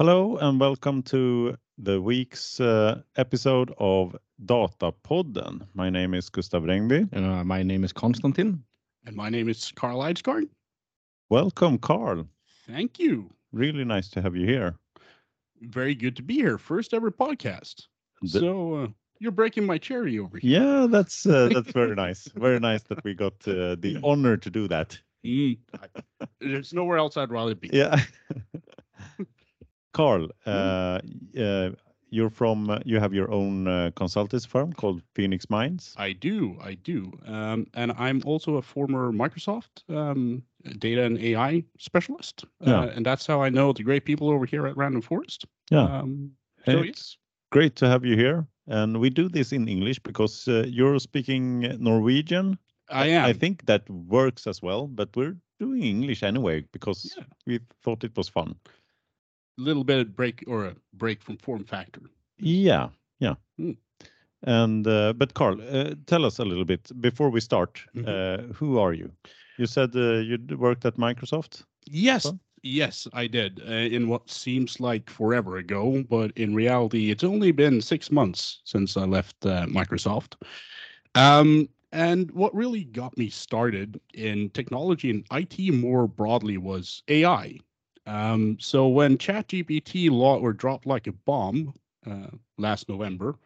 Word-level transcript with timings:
Hello, 0.00 0.38
and 0.38 0.58
welcome 0.58 1.02
to 1.02 1.54
the 1.76 2.00
week's 2.00 2.58
episode 3.16 3.74
of 3.76 4.16
Datapodden. 4.46 5.66
My 5.74 5.90
name 5.90 6.14
is 6.14 6.30
Gustav 6.30 6.62
Rengby. 6.62 7.12
My 7.44 7.62
name 7.62 7.84
is 7.84 7.92
Konstantin. 7.92 8.64
And 9.04 9.14
my 9.14 9.28
name 9.28 9.50
is 9.50 9.70
Carl 9.76 9.98
Eidsgaard. 10.00 10.48
Welcome, 11.28 11.76
Carl. 11.76 12.26
Thank 12.66 12.98
you. 12.98 13.30
Really 13.52 13.84
nice 13.84 14.08
to 14.12 14.22
have 14.22 14.34
you 14.34 14.46
here. 14.46 14.74
Very 15.60 15.94
good 15.94 16.16
to 16.16 16.22
be 16.22 16.36
here. 16.36 16.56
First 16.56 16.94
ever 16.94 17.10
podcast. 17.10 17.82
The- 18.22 18.40
So 18.40 18.94
you're 19.18 19.32
breaking 19.32 19.66
my 19.66 19.76
cherry 19.76 20.18
over 20.18 20.38
here. 20.38 20.62
Yeah, 20.62 20.86
that's 20.88 21.22
that's 21.24 21.72
very 21.72 21.94
nice. 21.94 22.26
Very 22.28 22.58
nice 22.58 22.84
that 22.84 23.04
we 23.04 23.12
got 23.12 23.34
uh, 23.46 23.76
the 23.78 23.98
honor 24.02 24.38
to 24.38 24.48
do 24.48 24.66
that. 24.68 24.98
Mm, 25.26 25.58
There's 26.40 26.72
nowhere 26.72 26.96
else 26.96 27.18
I'd 27.18 27.30
rather 27.30 27.54
be. 27.54 27.68
Yeah. 27.70 28.00
Carl, 29.92 30.28
uh, 30.46 31.00
uh, 31.38 31.70
you're 32.10 32.30
from, 32.30 32.70
uh, 32.70 32.78
you 32.84 32.98
have 33.00 33.14
your 33.14 33.30
own 33.30 33.66
uh, 33.68 33.90
consultancy 33.96 34.46
firm 34.46 34.72
called 34.72 35.02
Fenix 35.14 35.48
Minds. 35.48 35.94
I 35.96 36.12
do. 36.12 36.56
I 36.62 36.74
do. 36.74 37.12
Um, 37.26 37.66
and 37.74 37.92
I'm 37.92 38.20
also 38.24 38.56
a 38.56 38.62
former 38.62 39.12
Microsoft 39.12 39.88
um, 39.88 40.42
data 40.78 41.04
and 41.04 41.18
AI 41.18 41.64
specialist. 41.78 42.44
Yeah. 42.60 42.80
Uh, 42.80 42.86
and 42.96 43.06
that's 43.06 43.26
how 43.26 43.42
I 43.42 43.48
know 43.48 43.72
the 43.72 43.82
great 43.82 44.04
people 44.04 44.28
over 44.30 44.44
here 44.46 44.66
at 44.66 44.76
Random 44.76 45.02
Forest. 45.02 45.46
Yeah. 45.70 45.82
Um, 45.84 46.32
so 46.66 46.78
It's 46.80 46.86
yes. 46.86 47.16
great 47.52 47.76
to 47.76 47.88
have 47.88 48.04
you 48.04 48.16
here. 48.16 48.46
And 48.66 49.00
we 49.00 49.10
do 49.10 49.28
this 49.28 49.52
in 49.52 49.68
English 49.68 49.98
because 50.00 50.46
uh, 50.48 50.64
you're 50.68 50.98
speaking 51.00 51.60
Norwegian. 51.80 52.58
I 52.88 53.06
am. 53.06 53.24
I 53.24 53.32
think 53.32 53.66
that 53.66 53.88
works 53.88 54.46
as 54.46 54.62
well, 54.62 54.86
but 54.88 55.08
we're 55.16 55.36
doing 55.60 55.82
English 55.82 56.22
anyway 56.22 56.64
because 56.72 57.12
Yeah. 57.16 57.24
we 57.46 57.60
thought 57.82 58.04
it 58.04 58.16
was 58.16 58.28
fun. 58.28 58.54
Little 59.56 59.84
bit 59.84 60.00
of 60.00 60.16
break 60.16 60.44
or 60.46 60.64
a 60.66 60.76
break 60.92 61.22
from 61.22 61.36
form 61.38 61.64
factor. 61.64 62.02
Yeah, 62.38 62.88
yeah. 63.18 63.34
Mm. 63.58 63.76
And 64.42 64.86
uh, 64.86 65.12
but 65.14 65.34
Carl, 65.34 65.60
uh, 65.60 65.94
tell 66.06 66.24
us 66.24 66.38
a 66.38 66.44
little 66.44 66.64
bit 66.64 66.90
before 67.00 67.30
we 67.30 67.40
start. 67.40 67.84
Mhm. 67.94 68.06
Uh, 68.06 68.38
who 68.54 68.78
are 68.78 68.92
you? 68.92 69.12
You 69.56 69.66
said 69.66 69.94
uh, 69.96 70.18
you 70.18 70.38
worked 70.56 70.84
at 70.86 70.96
Microsoft. 70.96 71.64
Yes, 71.86 72.32
Huh? 72.32 72.38
yes, 72.62 73.06
I 73.12 73.26
did. 73.26 73.60
Uh, 73.66 73.72
in 73.72 74.08
what 74.08 74.30
seems 74.30 74.80
like 74.80 75.10
forever 75.10 75.56
ago, 75.56 76.04
but 76.08 76.32
in 76.36 76.54
reality, 76.54 77.10
it's 77.10 77.24
only 77.24 77.52
been 77.52 77.80
six 77.80 78.10
months 78.10 78.60
since 78.64 78.96
I 78.96 79.04
left 79.04 79.44
uh, 79.46 79.66
Microsoft. 79.66 80.34
Um, 81.14 81.68
and 81.92 82.30
what 82.32 82.54
really 82.54 82.84
got 82.84 83.16
me 83.16 83.28
started 83.30 84.00
in 84.14 84.50
technology 84.50 85.10
and 85.10 85.24
IT 85.30 85.70
more 85.70 86.06
broadly 86.06 86.56
was 86.58 87.02
AI. 87.08 87.58
Um, 88.10 88.56
so 88.58 88.88
when 88.88 89.16
ChatGPT 89.16 90.10
law 90.10 90.36
or 90.36 90.52
dropped 90.52 90.84
like 90.84 91.06
a 91.06 91.12
bomb 91.12 91.72
uh, 92.10 92.26
last 92.58 92.88
November, 92.88 93.36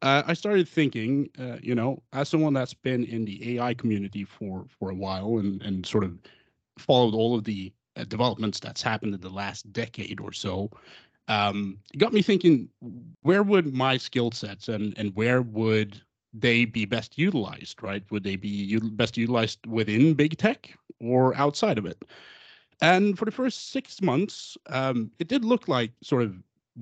uh, 0.00 0.22
I 0.24 0.32
started 0.32 0.68
thinking, 0.68 1.28
uh, 1.40 1.56
you 1.60 1.74
know, 1.74 2.00
as 2.12 2.28
someone 2.28 2.52
that's 2.52 2.74
been 2.74 3.04
in 3.04 3.24
the 3.24 3.56
AI 3.56 3.74
community 3.74 4.22
for 4.24 4.66
for 4.78 4.90
a 4.90 4.94
while 4.94 5.38
and 5.38 5.60
and 5.62 5.84
sort 5.84 6.04
of 6.04 6.16
followed 6.78 7.14
all 7.14 7.34
of 7.36 7.42
the 7.42 7.72
uh, 7.96 8.04
developments 8.04 8.60
that's 8.60 8.80
happened 8.80 9.12
in 9.12 9.20
the 9.20 9.28
last 9.28 9.72
decade 9.72 10.20
or 10.20 10.32
so, 10.32 10.70
um, 11.26 11.78
it 11.92 11.96
got 11.96 12.12
me 12.12 12.22
thinking, 12.22 12.68
where 13.22 13.42
would 13.42 13.74
my 13.74 13.96
skill 13.96 14.30
sets 14.30 14.68
and 14.68 14.94
and 14.96 15.16
where 15.16 15.42
would 15.42 16.00
they 16.32 16.64
be 16.64 16.84
best 16.84 17.18
utilized? 17.18 17.82
Right? 17.82 18.04
Would 18.12 18.22
they 18.22 18.36
be 18.36 18.78
best 18.78 19.16
utilized 19.16 19.66
within 19.66 20.14
big 20.14 20.36
tech 20.36 20.72
or 21.00 21.34
outside 21.36 21.76
of 21.78 21.86
it? 21.86 22.04
And 22.80 23.18
for 23.18 23.24
the 23.24 23.30
first 23.30 23.70
six 23.70 24.02
months, 24.02 24.56
um, 24.66 25.10
it 25.18 25.28
did 25.28 25.44
look 25.44 25.68
like 25.68 25.92
sort 26.02 26.22
of 26.22 26.34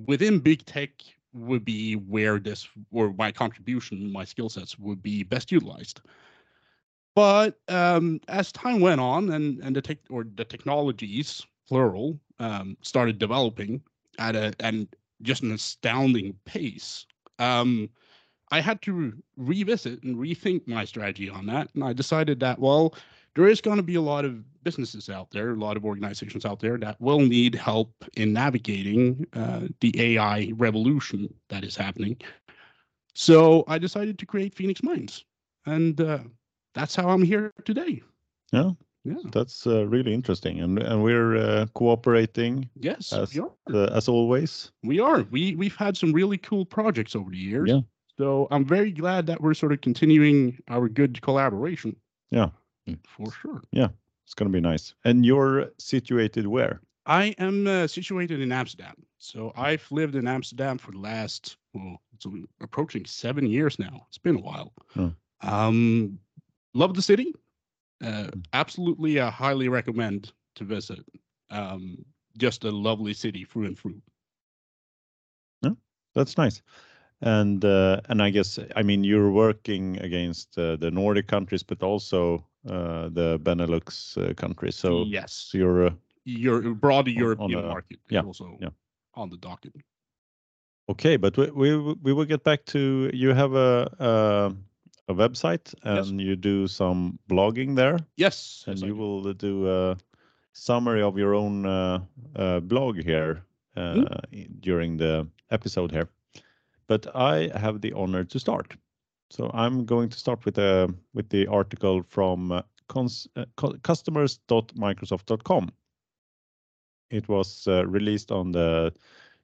within 0.07 0.41
big 0.41 0.65
tech 0.65 0.91
would 1.33 1.65
be 1.65 1.95
where 1.95 2.39
this 2.39 2.69
or 2.93 3.13
my 3.13 3.31
contribution, 3.33 4.13
my 4.13 4.25
skill 4.25 4.49
sets 4.49 4.79
would 4.79 5.03
be 5.03 5.23
best 5.23 5.53
utilized. 5.53 6.01
But 7.15 7.61
um, 7.69 8.21
as 8.29 8.51
time 8.51 8.81
went 8.81 9.01
on 9.01 9.31
and 9.31 9.61
and 9.63 9.77
the 9.77 9.83
tech 9.83 9.99
or 10.11 10.25
the 10.35 10.45
technologies 10.45 11.47
plural 11.69 12.19
um, 12.41 12.77
started 12.83 13.19
developing 13.19 13.83
at 14.19 14.35
a 14.35 14.53
and 14.61 14.89
just 15.23 15.43
an 15.43 15.53
astounding 15.53 16.37
pace, 16.45 17.07
um, 17.39 17.89
I 18.51 18.61
had 18.61 18.83
to 18.83 19.13
revisit 19.37 20.03
and 20.03 20.17
rethink 20.17 20.67
my 20.67 20.85
strategy 20.85 21.31
on 21.31 21.47
that. 21.47 21.71
And 21.75 21.85
I 21.85 21.93
decided 21.93 22.41
that 22.41 22.59
well, 22.59 22.95
there 23.35 23.49
is 23.49 23.61
going 23.61 23.77
to 23.77 23.83
be 23.83 23.97
a 23.97 24.01
lot 24.01 24.25
of 24.25 24.43
businesses 24.63 25.11
out 25.11 25.31
there, 25.31 25.51
a 25.51 25.57
lot 25.57 25.77
of 25.77 25.85
organizations 25.85 26.45
out 26.45 26.61
there 26.61 26.79
that 26.79 27.01
will 27.01 27.21
need 27.21 27.55
help 27.55 27.93
in 28.17 28.33
navigating 28.33 29.27
uh, 29.35 29.63
the 29.81 29.93
AI 30.17 30.53
revolution 30.57 31.33
that 31.49 31.65
is 31.65 31.77
happening. 31.77 32.17
So 33.15 33.65
I 33.69 33.79
decided 33.79 34.19
to 34.19 34.27
create 34.27 34.55
Fenix 34.55 34.83
Minds, 34.83 35.25
and 35.67 36.01
uh, 36.01 36.19
that's 36.75 36.95
how 36.97 37.09
I'm 37.11 37.23
here 37.23 37.53
today. 37.65 38.03
Yeah. 38.53 38.71
Yeah. 39.05 39.17
That's 39.33 39.67
uh, 39.67 39.87
really 39.87 40.15
interesting, 40.15 40.61
and 40.61 40.79
and 40.79 41.03
we're 41.03 41.37
uh, 41.37 41.67
cooperating 41.75 42.71
Yes, 42.81 43.13
As- 43.13 43.39
uh, 43.39 43.85
as 43.93 44.09
always. 44.09 44.73
We 44.83 44.99
are. 44.99 45.25
We 45.31 45.55
we've 45.57 45.77
had 45.77 45.95
some 45.95 46.13
really 46.13 46.39
cool 46.39 46.65
projects 46.65 47.15
over 47.15 47.31
the 47.31 47.37
years. 47.37 47.69
Yeah. 47.69 47.81
So 48.17 48.49
I'm 48.51 48.65
very 48.65 48.93
glad 48.93 49.27
that 49.27 49.43
we're 49.43 49.55
sort 49.55 49.73
of 49.73 49.83
continuing 49.83 50.57
our 50.69 50.89
good 50.89 51.21
collaboration. 51.21 51.97
Yeah. 52.31 52.49
Mm. 52.89 52.99
For 53.07 53.31
sure. 53.33 53.63
Yeah, 53.73 53.89
it's 54.25 54.35
going 54.35 54.51
to 54.51 54.53
be 54.53 54.61
nice. 54.61 54.95
And 55.05 55.25
you're 55.25 55.71
situated 55.79 56.47
where? 56.47 56.81
I 57.07 57.35
am 57.39 57.67
uh, 57.67 57.87
situated 57.87 58.41
in 58.41 58.53
Amsterdam. 58.53 58.95
So 59.19 59.53
I've 59.57 59.87
lived 59.91 60.15
in 60.15 60.27
Amsterdam 60.27 60.79
for 60.79 60.93
the 60.93 60.99
last, 60.99 61.57
well, 61.75 62.01
it's 62.15 62.27
approaching 62.61 63.05
seven 63.05 63.47
years 63.47 63.79
now. 63.79 64.07
It's 64.09 64.19
been 64.19 64.37
a 64.37 64.41
while. 64.41 64.73
Um, 65.43 66.19
love 66.73 66.95
the 66.95 67.03
city. 67.03 67.35
Uh, 68.03 68.25
Hmm. 68.25 68.41
absolutely, 68.53 69.21
I 69.21 69.31
highly 69.31 69.69
recommend 69.69 70.33
to 70.57 70.65
visit. 70.65 71.05
Um, 71.51 72.05
just 72.39 72.65
a 72.65 72.71
lovely 72.71 73.15
city 73.15 73.45
through 73.45 73.67
and 73.67 73.79
through. 73.79 74.01
That's 76.15 76.39
nice. 76.39 76.63
And 77.21 77.65
uh, 77.65 78.01
and 78.09 78.23
I 78.23 78.31
guess 78.31 78.59
I 78.77 78.83
mean 78.83 79.05
you're 79.05 79.31
working 79.31 79.99
against 79.99 80.59
uh, 80.59 80.77
the 80.77 80.91
Nordic 80.91 81.27
countries, 81.27 81.63
but 81.63 81.83
also 81.83 82.35
uh, 82.35 82.39
the 82.65 83.39
Benelux 83.43 84.17
uh, 84.17 84.35
countries. 84.35 84.77
So, 84.77 85.05
yes, 85.05 85.51
you're 85.55 85.87
uh, 85.87 85.91
your 86.25 86.75
broader 86.75 87.11
on 87.39 87.51
European 87.51 87.67
market 87.67 87.99
is 88.07 88.13
yeah, 88.13 88.23
also 88.23 88.57
yeah. 88.61 88.71
on 89.15 89.31
the 89.31 89.37
docket. 89.37 89.75
okay. 90.89 91.17
But 91.17 91.37
we 91.37 91.51
we 91.51 91.77
we 92.03 92.13
will 92.13 92.25
get 92.27 92.45
back 92.45 92.65
to 92.67 93.11
you 93.13 93.35
have 93.35 93.55
a 93.55 93.89
a, 93.99 94.53
a 95.09 95.15
website 95.15 95.75
Yes. 95.85 96.11
and 96.11 96.21
you 96.21 96.37
do 96.37 96.67
some 96.67 97.19
blogging 97.29 97.77
there, 97.77 97.99
Yes, 98.17 98.65
and 98.67 98.79
yes, 98.79 98.87
you 98.89 98.95
will 98.97 99.33
do 99.35 99.69
a 99.69 99.97
summary 100.53 101.03
of 101.03 101.19
your 101.19 101.35
own 101.35 101.67
uh, 101.67 102.01
uh, 102.37 102.61
blog 102.61 102.97
here 103.03 103.45
uh, 103.77 103.95
Mm. 103.95 104.61
during 104.61 104.99
the 104.99 105.27
episode 105.51 105.93
here. 105.93 106.09
But 106.87 107.07
I 107.15 107.51
have 107.59 107.81
the 107.81 107.93
honor 107.93 108.25
to 108.25 108.39
start. 108.39 108.77
So 109.35 109.51
I'm 109.53 109.85
going 109.85 110.11
to 110.11 110.17
start 110.17 110.45
with 110.45 110.55
the 110.55 110.95
with 111.13 111.29
the 111.29 111.49
article 111.49 112.05
from 112.05 112.53
uh, 112.53 112.63
uh, 112.95 113.45
customers.microsoft.com. 113.83 115.73
It 117.11 117.29
was 117.29 117.67
uh, 117.67 117.85
released 117.85 118.31
on 118.31 118.53
the 118.53 118.95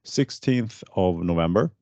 16th 0.07 0.85
of 0.95 1.25
November. 1.25 1.73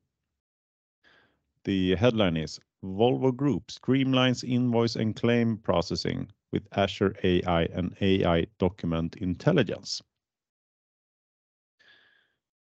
The 1.65 1.93
headline 1.97 2.35
is 2.35 2.59
Volvo 2.83 3.31
Group 3.31 3.67
streamlines 3.67 4.43
invoice 4.43 4.95
and 4.95 5.15
claim 5.15 5.57
processing 5.57 6.31
with 6.51 6.67
Azure 6.71 7.15
AI 7.23 7.65
and 7.65 7.95
AI 8.01 8.47
document 8.57 9.17
intelligence. 9.17 10.01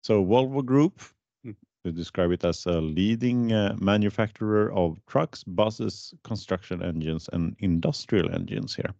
So 0.01 0.25
Volvo 0.25 0.65
Group, 0.65 1.03
They 1.85 1.91
describe 1.91 2.31
it 2.31 2.43
as 2.43 2.65
a 2.65 2.81
leading 2.81 3.53
uh, 3.53 3.75
manufacturer 3.79 4.73
of 4.73 4.99
trucks, 5.05 5.43
buses, 5.43 6.15
construction 6.23 6.81
engines, 6.81 7.29
and 7.31 7.55
industrial 7.59 8.33
engines 8.33 8.75
here. 8.75 8.91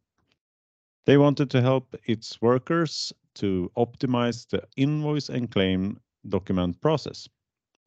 They 1.06 1.18
wanted 1.18 1.50
to 1.50 1.64
help 1.64 1.96
its 2.06 2.40
workers 2.44 3.12
to 3.42 3.72
optimize 3.76 4.48
the 4.48 4.68
invoice 4.78 5.30
and 5.30 5.50
claim 5.50 6.00
document 6.30 6.80
process. 6.80 7.28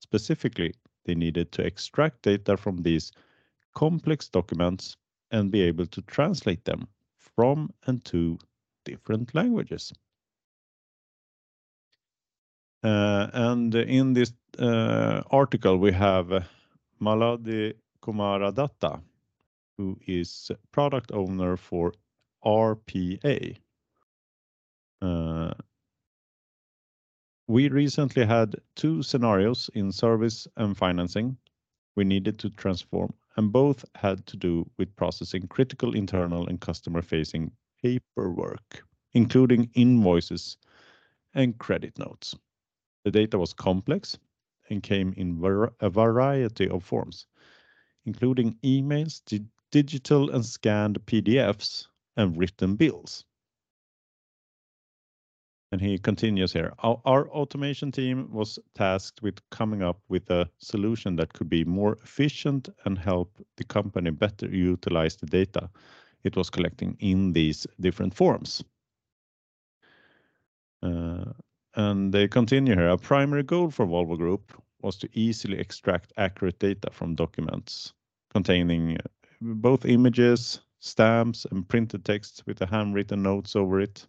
Specifically, 0.01 0.75
they 1.05 1.15
needed 1.15 1.53
to 1.53 1.65
extract 1.65 2.23
data 2.23 2.57
from 2.57 2.83
these 2.83 3.13
complex 3.77 4.29
documents 4.29 4.97
and 5.31 5.53
be 5.53 5.63
able 5.63 5.87
to 5.87 6.03
translate 6.03 6.65
them 6.65 6.89
from 7.19 7.71
and 7.87 8.05
to 8.07 8.37
different 8.85 9.33
languages. 9.33 9.93
Uh, 12.83 13.29
and 13.33 13.75
in 13.75 14.13
this 14.13 14.33
uh, 14.59 15.23
article, 15.31 15.79
we 15.79 15.93
have 15.93 16.45
Maladi 17.01 17.75
Kumaradatta, 18.03 19.01
who 19.77 19.99
is 20.07 20.51
product 20.73 21.11
owner 21.13 21.57
for 21.57 21.93
RPA. 22.45 23.57
Uh, 25.03 25.55
we 27.49 27.69
recently 27.69 28.27
had 28.27 28.57
two 28.77 29.03
scenarios 29.03 29.71
in 29.75 29.91
service 29.91 30.47
and 30.57 30.77
financing 30.77 31.37
we 31.97 32.05
needed 32.05 32.39
to 32.39 32.51
transform, 32.51 33.13
and 33.37 33.51
both 33.51 33.85
had 33.97 34.25
to 34.27 34.37
do 34.37 34.71
with 34.79 34.95
processing 34.95 35.49
critical 35.49 35.97
internal 35.97 36.47
and 36.47 36.61
customer-facing 36.61 37.51
paperwork, 37.83 38.85
including 39.15 39.69
invoices 39.75 40.59
and 41.35 41.59
credit 41.59 41.99
notes. 41.99 42.37
The 43.09 43.21
data 43.21 43.39
was 43.39 43.55
complex 43.55 44.19
and 44.69 44.83
came 44.83 45.15
in 45.17 45.43
a 45.81 45.89
variety 45.89 46.69
of 46.69 46.85
forms, 46.85 47.25
including 48.05 48.59
emails, 48.63 49.23
digital 49.71 50.29
and 50.29 50.45
scanned 50.45 50.99
PDFs, 51.07 51.87
and 52.19 52.37
written 52.37 52.77
bills. 52.77 53.25
And 55.73 55.81
he 55.81 55.97
continues 55.97 56.53
here. 56.53 56.75
Our 56.81 57.31
automation 57.31 57.93
team 57.93 58.31
was 58.31 58.59
tasked 58.75 59.23
with 59.23 59.41
coming 59.49 59.83
up 59.83 60.03
with 60.11 60.29
a 60.29 60.51
solution 60.59 61.17
that 61.17 61.33
could 61.33 61.49
be 61.49 61.65
more 61.65 61.95
efficient 62.05 62.69
and 62.85 62.99
help 62.99 63.43
the 63.57 63.65
company 63.65 64.11
better 64.11 64.49
utilize 64.49 65.17
the 65.17 65.25
data 65.25 65.71
it 66.25 66.37
was 66.37 66.51
collecting 66.51 66.95
in 67.01 67.33
these 67.33 67.67
different 67.81 68.13
forms. 68.13 68.63
Uh, 70.83 71.33
And 71.79 72.13
they 72.13 72.27
continue 72.27 72.75
here. 72.75 72.89
A 72.89 72.99
primary 72.99 73.45
goal 73.45 73.71
for 73.71 73.87
Volvo 73.87 74.19
Group 74.19 74.61
was 74.83 74.97
to 74.97 75.09
easily 75.13 75.61
extract 75.61 76.13
accurate 76.17 76.59
data 76.59 76.91
from 76.91 77.15
documents 77.15 77.95
containing 78.31 78.97
uh, 78.97 79.03
both 79.41 79.85
images, 79.85 80.61
stamps, 80.81 81.47
and 81.53 81.69
printed 81.69 82.05
text 82.05 82.43
with 82.47 82.59
the 82.59 82.67
handwritten 82.67 83.23
notes 83.23 83.55
over 83.55 83.81
it. 83.81 84.09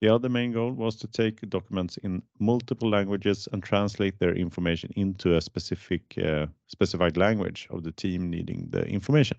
The 0.00 0.14
other 0.14 0.28
main 0.28 0.52
goal 0.52 0.70
was 0.70 0.94
to 0.96 1.08
take 1.08 1.40
documents 1.50 1.96
in 1.96 2.22
multiple 2.38 2.88
languages 2.88 3.48
and 3.50 3.60
translate 3.60 4.20
their 4.20 4.36
information 4.36 4.90
into 4.94 5.36
a 5.36 5.40
specific 5.40 6.16
uh, 6.24 6.46
specified 6.68 7.16
language 7.16 7.66
of 7.70 7.82
the 7.82 7.90
team 7.90 8.30
needing 8.30 8.68
the 8.70 8.86
information. 8.86 9.38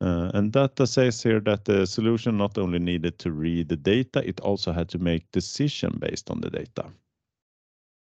Uh, 0.00 0.30
and 0.32 0.50
Datta 0.50 0.86
says 0.86 1.22
here 1.22 1.40
that 1.40 1.66
the 1.66 1.86
solution 1.86 2.38
not 2.38 2.56
only 2.56 2.78
needed 2.78 3.18
to 3.18 3.32
read 3.32 3.68
the 3.68 3.76
data, 3.76 4.26
it 4.26 4.40
also 4.40 4.72
had 4.72 4.88
to 4.88 4.98
make 4.98 5.30
decision 5.30 5.98
based 5.98 6.30
on 6.30 6.40
the 6.40 6.48
data, 6.48 6.86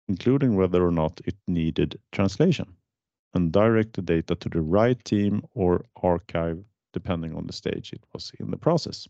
including 0.08 0.56
whether 0.56 0.86
or 0.86 0.92
not 0.92 1.20
it 1.26 1.36
needed 1.48 2.00
translation, 2.12 2.72
and 3.34 3.52
direct 3.52 3.94
the 3.94 4.04
data 4.04 4.36
to 4.36 4.50
the 4.50 4.62
right 4.62 5.04
team 5.06 5.42
or 5.56 5.86
archive, 6.04 6.64
depending 6.94 7.36
on 7.36 7.48
the 7.48 7.54
stage 7.54 7.92
it 7.94 8.04
was 8.14 8.32
in 8.40 8.52
the 8.52 8.58
process. 8.58 9.08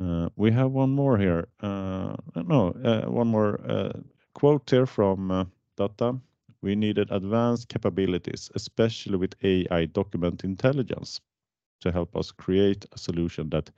Uh, 0.00 0.28
we 0.36 0.52
have 0.52 0.70
one 0.70 0.90
more 0.90 1.18
here. 1.18 1.48
Uh, 1.60 2.14
no, 2.36 2.70
one 3.08 3.28
more 3.28 3.92
quote 4.34 4.70
here 4.70 4.86
from 4.86 5.50
Datta. 5.76 6.16
We 6.62 6.76
needed 6.76 7.10
advanced 7.10 7.68
capabilities, 7.68 8.50
especially 8.54 9.16
with 9.16 9.34
AI 9.44 9.86
document 9.86 10.44
intelligence, 10.44 11.20
to 11.80 11.92
help 11.92 12.16
us 12.16 12.30
create 12.30 12.86
a 12.92 12.98
solution 12.98 13.50
that 13.50 13.70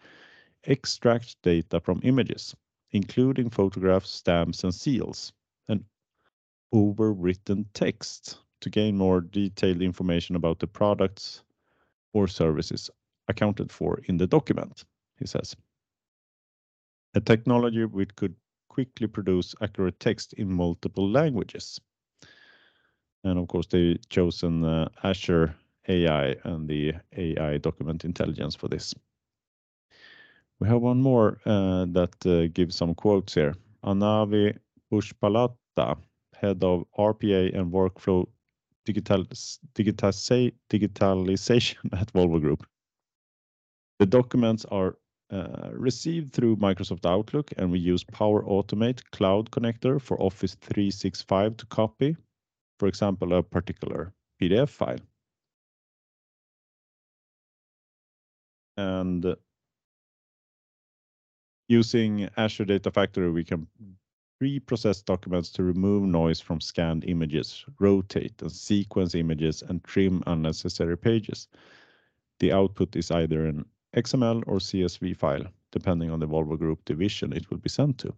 extracts 0.64 1.36
data 1.42 1.80
from 1.80 2.00
images, 2.04 2.54
including 2.92 3.50
photographs, 3.50 4.10
stamps, 4.10 4.64
and 4.64 4.74
seals, 4.74 5.32
and 5.68 5.84
overwritten 6.74 7.66
text 7.74 8.38
to 8.60 8.70
gain 8.70 8.96
more 8.96 9.20
detailed 9.20 9.82
information 9.82 10.36
about 10.36 10.58
the 10.58 10.66
products 10.66 11.42
or 12.12 12.28
services 12.28 12.90
accounted 13.28 13.72
for 13.72 14.00
in 14.04 14.16
the 14.18 14.26
document, 14.26 14.84
he 15.18 15.26
says. 15.26 15.56
A 17.14 17.20
technology 17.20 17.84
which 17.84 18.14
could 18.16 18.34
quickly 18.68 19.06
produce 19.06 19.54
accurate 19.60 20.00
text 20.00 20.32
in 20.34 20.52
multiple 20.52 21.10
languages. 21.10 21.80
And 23.24 23.38
of 23.38 23.48
course, 23.48 23.66
they've 23.66 23.98
chosen 24.10 24.64
uh, 24.64 24.88
Azure 25.02 25.54
AI 25.88 26.36
and 26.44 26.68
the 26.68 26.92
AI 27.16 27.56
document 27.58 28.04
intelligence 28.04 28.54
for 28.54 28.68
this. 28.68 28.94
We 30.60 30.68
have 30.68 30.82
one 30.82 31.00
more 31.00 31.38
uh, 31.46 31.86
that 31.88 32.26
uh, 32.26 32.46
gives 32.52 32.76
some 32.76 32.94
quotes 32.94 33.34
here. 33.34 33.54
Anavi 33.82 34.56
Pushpalata, 34.92 35.96
Head 36.34 36.62
of 36.62 36.84
RPA 36.98 37.58
and 37.58 37.72
Workflow 37.72 38.28
Digitalization 38.86 40.52
at 42.00 42.12
Volvo 42.12 42.40
Group. 42.40 42.66
The 43.98 44.06
documents 44.06 44.64
are 44.66 44.96
received 45.72 46.32
through 46.32 46.56
Microsoft 46.56 47.06
Outlook, 47.06 47.52
and 47.56 47.72
we 47.72 47.78
use 47.78 48.04
Power 48.04 48.42
Automate 48.44 49.02
Cloud 49.10 49.50
Connector 49.50 50.00
for 50.00 50.20
Office 50.20 50.54
365 50.54 51.56
to 51.56 51.66
copy, 51.66 52.16
for 52.78 52.88
example, 52.88 53.32
a 53.34 53.42
particular 53.42 54.12
PDF 54.40 54.68
file. 54.68 54.98
And 58.76 59.36
using 61.68 62.28
Azure 62.36 62.64
Data 62.64 62.90
Factory, 62.90 63.30
we 63.30 63.44
can 63.44 63.68
pre-process 64.40 65.00
documents 65.02 65.50
to 65.50 65.62
remove 65.62 66.02
noise 66.02 66.40
from 66.40 66.60
scanned 66.60 67.04
images, 67.04 67.64
rotate 67.78 68.42
and 68.42 68.50
sequence 68.50 69.14
images, 69.14 69.62
and 69.62 69.82
trim 69.84 70.22
unnecessary 70.26 70.98
pages. 70.98 71.48
The 72.40 72.52
output 72.52 72.96
is 72.96 73.10
either 73.10 73.46
an 73.46 73.64
XML 73.96 74.42
or 74.46 74.58
CSV 74.58 75.16
file, 75.16 75.46
depending 75.70 76.10
on 76.10 76.18
the 76.18 76.26
Volvo 76.26 76.58
Group 76.58 76.84
division 76.84 77.32
it 77.32 77.48
will 77.50 77.58
be 77.58 77.68
sent 77.68 77.98
to. 77.98 78.14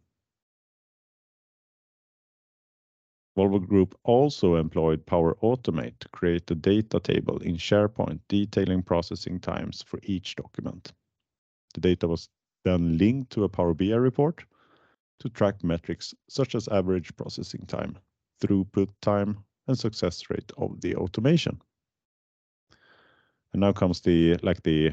Volvo 3.36 3.58
Group 3.58 3.98
also 4.04 4.56
employed 4.56 5.04
Power 5.04 5.36
Automate 5.42 5.98
to 6.00 6.08
create 6.08 6.50
a 6.50 6.54
data 6.54 6.98
table 6.98 7.36
in 7.38 7.56
SharePoint, 7.56 8.20
detailing 8.28 8.82
processing 8.82 9.38
times 9.38 9.82
for 9.82 10.00
each 10.04 10.36
document. 10.36 10.92
The 11.74 11.80
data 11.80 12.08
was 12.08 12.30
then 12.64 12.96
linked 12.96 13.30
to 13.32 13.44
a 13.44 13.48
Power 13.48 13.74
BI 13.74 13.94
report 13.94 14.44
to 15.20 15.28
track 15.28 15.62
metrics 15.62 16.14
such 16.28 16.54
as 16.54 16.66
average 16.68 17.14
processing 17.16 17.66
time, 17.66 17.98
throughput 18.40 18.88
time, 19.02 19.44
and 19.68 19.78
success 19.78 20.30
rate 20.30 20.50
of 20.56 20.80
the 20.80 20.94
automation. 20.94 21.60
And 23.52 23.60
now 23.60 23.72
comes 23.72 24.00
the, 24.00 24.36
like, 24.42 24.62
the 24.62 24.92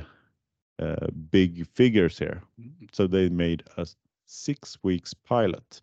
uh, 0.79 1.07
big 1.31 1.65
figures 1.75 2.19
here. 2.19 2.41
So 2.91 3.07
they 3.07 3.29
made 3.29 3.63
a 3.77 3.87
six 4.25 4.77
weeks 4.83 5.13
pilot 5.13 5.81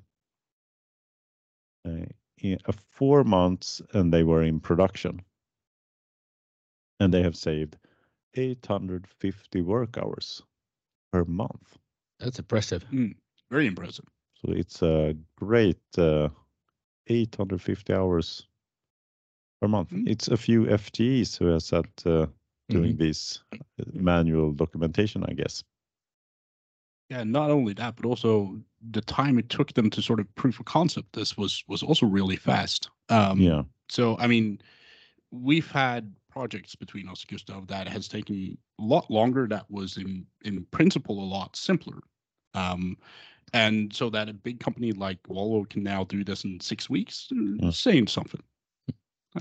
uh, 1.87 2.07
in 2.42 2.59
four 2.90 3.25
months, 3.25 3.82
and 3.92 4.12
they 4.12 4.23
were 4.23 4.42
in 4.42 4.61
production. 4.61 5.20
And 6.99 7.12
they 7.12 7.23
have 7.23 7.37
saved 7.37 7.76
850 8.35 9.62
work 9.62 9.99
hours 9.99 10.42
per 11.12 11.25
month. 11.25 11.78
That's 12.18 12.38
impressive. 12.38 12.82
Hmm, 12.85 13.12
very 13.50 13.66
impressive. 13.66 14.04
So 14.37 14.52
it's 14.52 14.82
a 14.82 15.16
great 15.37 15.80
uh, 15.99 16.28
850 17.06 17.92
hours 17.92 18.47
per 19.61 19.68
month. 19.68 19.90
Hmm. 19.90 20.06
It's 20.06 20.28
a 20.28 20.37
few 20.37 20.64
FTEs 20.64 21.38
who 21.38 21.54
are 21.54 21.61
set 21.61 21.87
uh, 22.06 22.26
doing 22.68 22.92
mm-hmm. 22.92 23.02
this 23.02 23.42
uh, 23.52 23.85
manual 23.92 24.52
documentation, 24.52 25.25
I 25.28 25.32
guess. 25.32 25.64
Yeah, 27.11 27.25
not 27.25 27.50
only 27.50 27.73
that, 27.75 27.97
but 27.97 28.05
also 28.07 28.61
the 28.93 29.00
time 29.00 29.38
it 29.38 29.49
took 29.49 29.75
them 29.75 29.90
to 29.90 30.00
sort 30.00 30.21
of 30.21 30.33
proof 30.37 30.61
of 30.61 30.67
concept 30.67 31.12
this 31.12 31.37
was 31.37 31.64
was 31.67 31.83
also 31.83 32.07
really 32.07 32.37
fast. 32.37 32.88
Um, 33.09 33.40
Yeah. 33.40 33.62
So, 33.88 34.17
I 34.19 34.29
mean, 34.29 34.61
we've 35.33 35.69
had 35.69 36.14
projects 36.31 36.76
between 36.76 37.09
us, 37.09 37.25
Gustav, 37.25 37.67
that 37.67 37.88
has 37.88 38.07
taken 38.07 38.57
a 38.79 38.83
lot 38.83 39.11
longer, 39.11 39.49
that 39.49 39.69
was 39.69 39.97
in 39.97 40.26
in 40.45 40.64
principle 40.67 41.19
a 41.23 41.26
lot 41.26 41.57
simpler. 41.57 42.00
Um, 42.55 42.97
And 43.52 43.93
so 43.93 44.11
that 44.11 44.29
a 44.29 44.33
big 44.33 44.61
company 44.61 44.93
like 44.93 45.21
Volvo 45.25 45.69
can 45.69 45.83
now 45.83 46.05
do 46.05 46.23
this 46.23 46.45
in 46.45 46.61
six 46.61 46.88
weeks, 46.88 47.29
saying 47.73 48.07
something. 48.07 48.43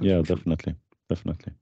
Yeah, 0.02 0.22
definitely. 0.24 0.76
Definitely. 1.08 1.54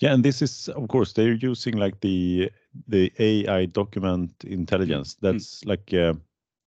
Yeah, 0.00 0.14
and 0.14 0.24
this 0.24 0.42
is, 0.42 0.68
of 0.68 0.88
course, 0.88 1.12
they're 1.12 1.32
using, 1.34 1.76
like, 1.76 2.00
the 2.00 2.50
the 2.86 3.12
AI 3.18 3.66
document 3.66 4.32
intelligence. 4.44 5.14
Mm. 5.14 5.20
That's 5.20 5.64
like, 5.64 5.92
uh, 5.92 6.14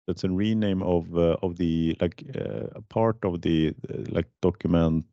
that's 0.07 0.25
a 0.25 0.29
rename 0.29 0.83
of 0.83 1.17
uh, 1.17 1.37
of 1.43 1.57
the, 1.57 1.97
like, 2.01 2.23
uh, 2.37 2.67
a 2.75 2.83
part 2.83 3.17
of 3.25 3.41
the, 3.41 3.75
like, 4.11 4.29
document 4.43 5.05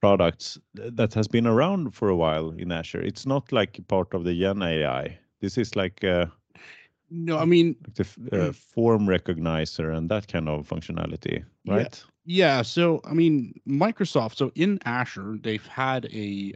products 0.00 0.58
that 0.74 1.12
has 1.14 1.28
been 1.28 1.46
around 1.46 1.94
for 1.94 2.08
a 2.08 2.16
while 2.16 2.50
in 2.50 2.72
Azure. 2.72 3.02
It's 3.02 3.26
not 3.26 3.52
like 3.52 3.80
part 3.88 4.14
of 4.14 4.24
the 4.24 4.32
GenAI. 4.42 5.16
This 5.40 5.58
is 5.58 5.76
like, 5.76 6.02
No, 7.10 7.38
I 7.38 7.44
mean- 7.44 7.76
The 7.94 8.04
mm. 8.04 8.54
form 8.54 9.06
recognizer 9.06 9.96
and 9.96 10.08
that 10.10 10.28
kind 10.28 10.48
of 10.48 10.68
functionality, 10.68 11.44
right? 11.66 12.02
Yeah. 12.04 12.10
Yeah, 12.30 12.60
so, 12.60 13.00
I 13.04 13.14
mean, 13.14 13.58
Microsoft, 13.66 14.36
so 14.36 14.52
in 14.54 14.78
Azure, 14.84 15.38
they've 15.40 15.66
had 15.66 16.04
a, 16.12 16.52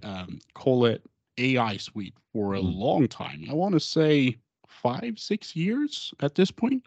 call 0.53 0.85
it 0.85 1.03
AI 1.39 1.79
suite 1.79 2.13
for 2.31 2.53
a 2.53 2.61
Mm. 2.61 2.79
long 2.79 3.09
time. 3.09 3.47
I 3.49 3.55
want 3.55 3.73
to 3.73 3.81
say 3.81 4.37
five, 4.67 5.19
six 5.19 5.57
years 5.57 6.13
at 6.21 6.35
this 6.35 6.51
point. 6.51 6.87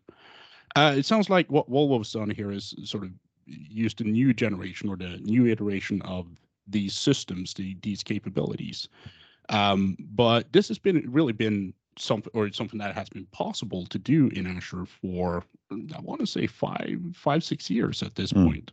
Uh, 0.75 0.94
it 0.96 1.06
sounds 1.08 1.32
like 1.32 1.50
what 1.51 1.68
Volvo's 1.68 2.12
done 2.12 2.30
here 2.30 2.51
is 2.51 2.75
sort 2.84 3.04
of 3.04 3.12
used 3.48 4.01
a 4.01 4.04
new 4.04 4.36
generation 4.36 4.88
or 4.88 4.98
the 4.98 5.18
new 5.24 5.48
iteration 5.48 6.00
of 6.04 6.27
these 6.68 6.94
systems, 6.94 7.56
the, 7.56 7.75
these 7.82 8.04
capabilities. 8.04 8.88
Um, 9.50 9.98
but 10.00 10.54
this 10.54 10.68
has 10.68 10.77
been 10.77 11.04
really 11.12 11.34
been 11.34 11.74
something 11.98 12.32
or 12.34 12.52
something 12.52 12.80
that 12.80 12.96
has 12.96 13.10
been 13.10 13.25
possible 13.28 13.86
to 13.88 13.98
do 14.00 14.28
in 14.30 14.48
Azure 14.48 14.86
for 14.86 15.44
I 15.72 16.00
want 16.02 16.22
to 16.22 16.28
say 16.28 16.48
five, 16.48 17.00
five, 17.14 17.44
six 17.44 17.70
years 17.70 18.04
at 18.04 18.16
this 18.16 18.32
Mm. 18.34 18.44
point. 18.46 18.72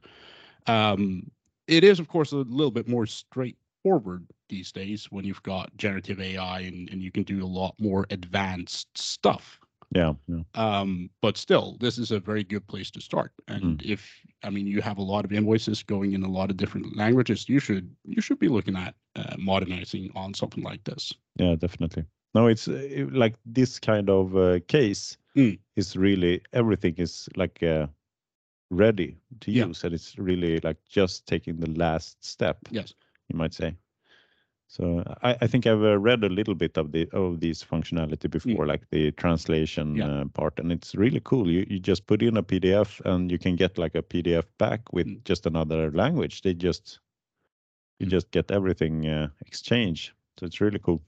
Um, 0.67 1.31
it 1.67 1.85
is, 1.85 1.99
of 2.01 2.09
course, 2.09 2.33
a 2.33 2.37
little 2.37 2.71
bit 2.71 2.89
more 2.89 3.07
straightforward 3.07 4.27
these 4.49 4.73
days 4.73 5.11
when 5.11 5.25
you've 5.25 5.43
got 5.43 5.77
generative 5.77 6.21
AI 6.21 6.61
and, 6.61 6.91
and 6.91 7.03
you 7.03 7.11
can 7.11 7.23
do 7.23 7.43
a 7.45 7.47
lot 7.47 7.75
more 7.81 8.07
advanced 8.11 8.97
stuff. 8.99 9.59
Yeah, 9.95 10.15
yeah, 10.27 10.43
Um, 10.55 11.11
but 11.21 11.37
still, 11.37 11.77
this 11.81 11.99
is 11.99 12.11
a 12.11 12.21
very 12.21 12.45
good 12.45 12.67
place 12.67 12.91
to 12.93 13.01
start. 13.01 13.33
And 13.49 13.83
if 13.85 14.21
I 14.43 14.51
mean 14.51 14.67
you 14.67 14.81
have 14.83 14.99
a 14.99 15.03
lot 15.03 15.25
of 15.25 15.33
invoices 15.33 15.83
going 15.83 16.13
in 16.13 16.23
a 16.23 16.29
lot 16.31 16.51
of 16.51 16.57
different 16.57 16.97
languages, 16.97 17.49
you 17.49 17.59
should 17.59 17.95
you 18.05 18.21
should 18.23 18.39
be 18.39 18.49
looking 18.49 18.77
at 18.77 18.95
uh, 19.17 19.37
modernizing 19.39 20.11
on 20.15 20.35
something 20.35 20.65
like 20.65 20.85
this. 20.85 21.13
yeah, 21.37 21.55
definitely. 21.57 22.05
No, 22.35 22.47
it's 22.49 22.69
uh, 22.69 22.73
it- 22.73 23.13
like 23.13 23.35
this 23.45 23.79
kind 23.79 24.09
of 24.11 24.37
uh, 24.37 24.61
case 24.69 25.19
Mm. 25.37 25.59
is 25.77 25.97
really 25.97 26.43
everything 26.53 26.95
is 26.99 27.29
like 27.37 27.63
uh, 27.63 27.87
ready 28.71 29.17
to 29.41 29.51
Yeah. 29.51 29.67
use, 29.69 29.83
and 29.85 29.95
it's 29.95 30.19
really 30.19 30.61
like 30.61 30.77
just 30.85 31.27
taking 31.27 31.57
the 31.61 31.71
last 31.71 32.23
step. 32.25 32.59
Yes. 32.71 32.95
you 33.29 33.39
might 33.39 33.55
say. 33.55 33.75
So 34.67 35.03
I, 35.23 35.37
I 35.43 35.47
think 35.47 35.67
I've 35.67 35.83
uh, 35.83 35.99
read 35.99 36.23
a 36.25 36.29
little 36.29 36.55
bit 36.55 36.77
of 36.79 36.93
the 36.93 37.09
of 37.13 37.41
these 37.41 37.65
functionality 37.65 38.29
before, 38.31 38.67
like 38.67 38.89
the 38.91 39.11
translation 39.13 39.95
Mm. 39.95 39.99
Yeah. 39.99 40.21
uh, 40.21 40.25
part, 40.27 40.59
and 40.61 40.73
it's 40.73 40.95
really 40.95 41.21
cool. 41.25 41.51
You 41.51 41.67
you 41.71 41.79
just 41.81 42.07
put 42.07 42.23
in 42.23 42.37
a 42.37 42.43
PDF 42.43 43.01
and 43.05 43.31
you 43.31 43.39
can 43.39 43.57
get 43.57 43.79
like 43.79 43.95
a 43.99 44.03
PDF 44.03 44.47
back 44.59 44.81
with 44.93 45.07
Mm. 45.07 45.25
just 45.25 45.47
another 45.47 45.91
language. 45.93 46.41
They 46.43 46.55
just 46.55 47.01
you 48.01 48.07
Mm. 48.07 48.11
just 48.11 48.31
get 48.31 48.51
everything 48.51 49.07
uh, 49.07 49.29
exchange. 49.47 50.13
So 50.39 50.47
it's 50.47 50.61
really 50.61 50.79
cool. 50.81 51.01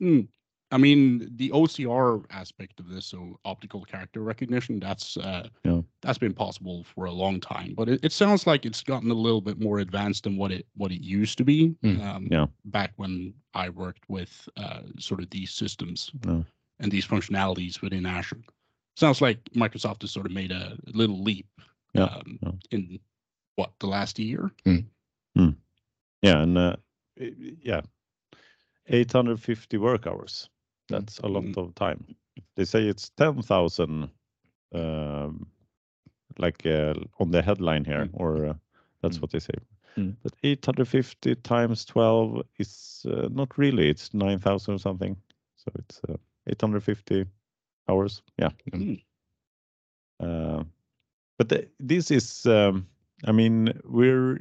Mm. 0.70 0.74
I 0.74 0.78
mean, 0.78 1.30
the 1.36 1.50
OCR 1.50 2.24
aspect 2.30 2.80
of 2.80 2.88
this, 2.88 3.06
so 3.06 3.38
optical 3.44 3.84
character 3.84 4.20
recognition, 4.22 4.80
that's 4.80 5.16
uh, 5.16 5.48
Yeah. 5.64 5.82
that's 6.02 6.18
been 6.18 6.32
possible 6.34 6.84
for 6.84 7.06
a 7.06 7.12
long 7.12 7.40
time. 7.40 7.74
But 7.76 7.88
it, 7.88 8.00
it 8.04 8.12
sounds 8.12 8.46
like 8.46 8.64
it's 8.66 8.82
gotten 8.82 9.10
a 9.10 9.14
little 9.14 9.40
bit 9.40 9.60
more 9.60 9.78
advanced 9.80 10.24
than 10.24 10.36
what 10.36 10.52
it 10.52 10.66
what 10.76 10.90
it 10.92 11.02
used 11.02 11.38
to 11.38 11.44
be. 11.44 11.74
Mm. 11.82 12.00
Um, 12.02 12.28
Yeah. 12.30 12.46
Back 12.64 12.92
when 12.96 13.34
I 13.54 13.68
worked 13.68 14.04
with 14.08 14.48
uh, 14.56 14.80
sort 14.98 15.22
of 15.22 15.30
these 15.30 15.52
systems 15.52 16.10
Yeah. 16.26 16.42
and 16.80 16.90
these 16.92 17.06
functionalities 17.06 17.80
within 17.82 18.06
Azure, 18.06 18.42
sounds 18.96 19.20
like 19.20 19.38
Microsoft 19.54 20.02
has 20.02 20.10
sort 20.10 20.26
of 20.26 20.32
made 20.32 20.52
a 20.52 20.76
little 20.86 21.22
leap. 21.22 21.46
Yeah, 21.94 22.04
Um, 22.06 22.38
yeah. 22.42 22.52
In 22.72 22.98
what 23.56 23.70
the 23.78 23.86
last 23.86 24.18
year? 24.18 24.50
Yeah, 26.22 26.40
and 26.42 26.56
uh, 26.56 26.76
yeah, 27.18 27.82
850 28.88 29.76
work 29.76 30.06
hours. 30.06 30.48
That's 30.88 31.18
a 31.20 31.26
lot 31.28 31.44
Mm. 31.44 31.56
of 31.56 31.74
time. 31.74 32.04
They 32.56 32.64
say 32.64 32.86
it's 32.88 33.10
10,000, 33.10 34.10
um, 34.74 35.46
like 36.38 36.66
uh, 36.66 36.94
on 37.20 37.30
the 37.30 37.42
headline 37.42 37.84
here, 37.84 38.06
Mm. 38.06 38.10
or 38.20 38.46
uh, 38.46 38.54
that's 39.02 39.18
Mm. 39.18 39.22
what 39.22 39.30
they 39.30 39.40
say. 39.40 39.54
Mm. 39.96 40.16
But 40.22 40.32
850 40.42 41.34
times 41.36 41.84
12 41.84 42.42
is 42.58 43.06
uh, 43.08 43.28
not 43.30 43.56
really. 43.58 43.88
It's 43.88 44.12
9,000 44.14 44.74
or 44.74 44.78
something. 44.78 45.16
So 45.56 45.70
it's 45.78 46.00
uh, 46.08 46.16
850 46.46 47.26
hours. 47.88 48.22
Yeah. 48.38 48.50
Mm. 48.72 49.00
Uh, 50.20 50.64
but 51.38 51.48
the, 51.48 51.68
this 51.80 52.10
is, 52.10 52.46
um, 52.46 52.86
I 53.24 53.32
mean, 53.32 53.72
we're 53.84 54.38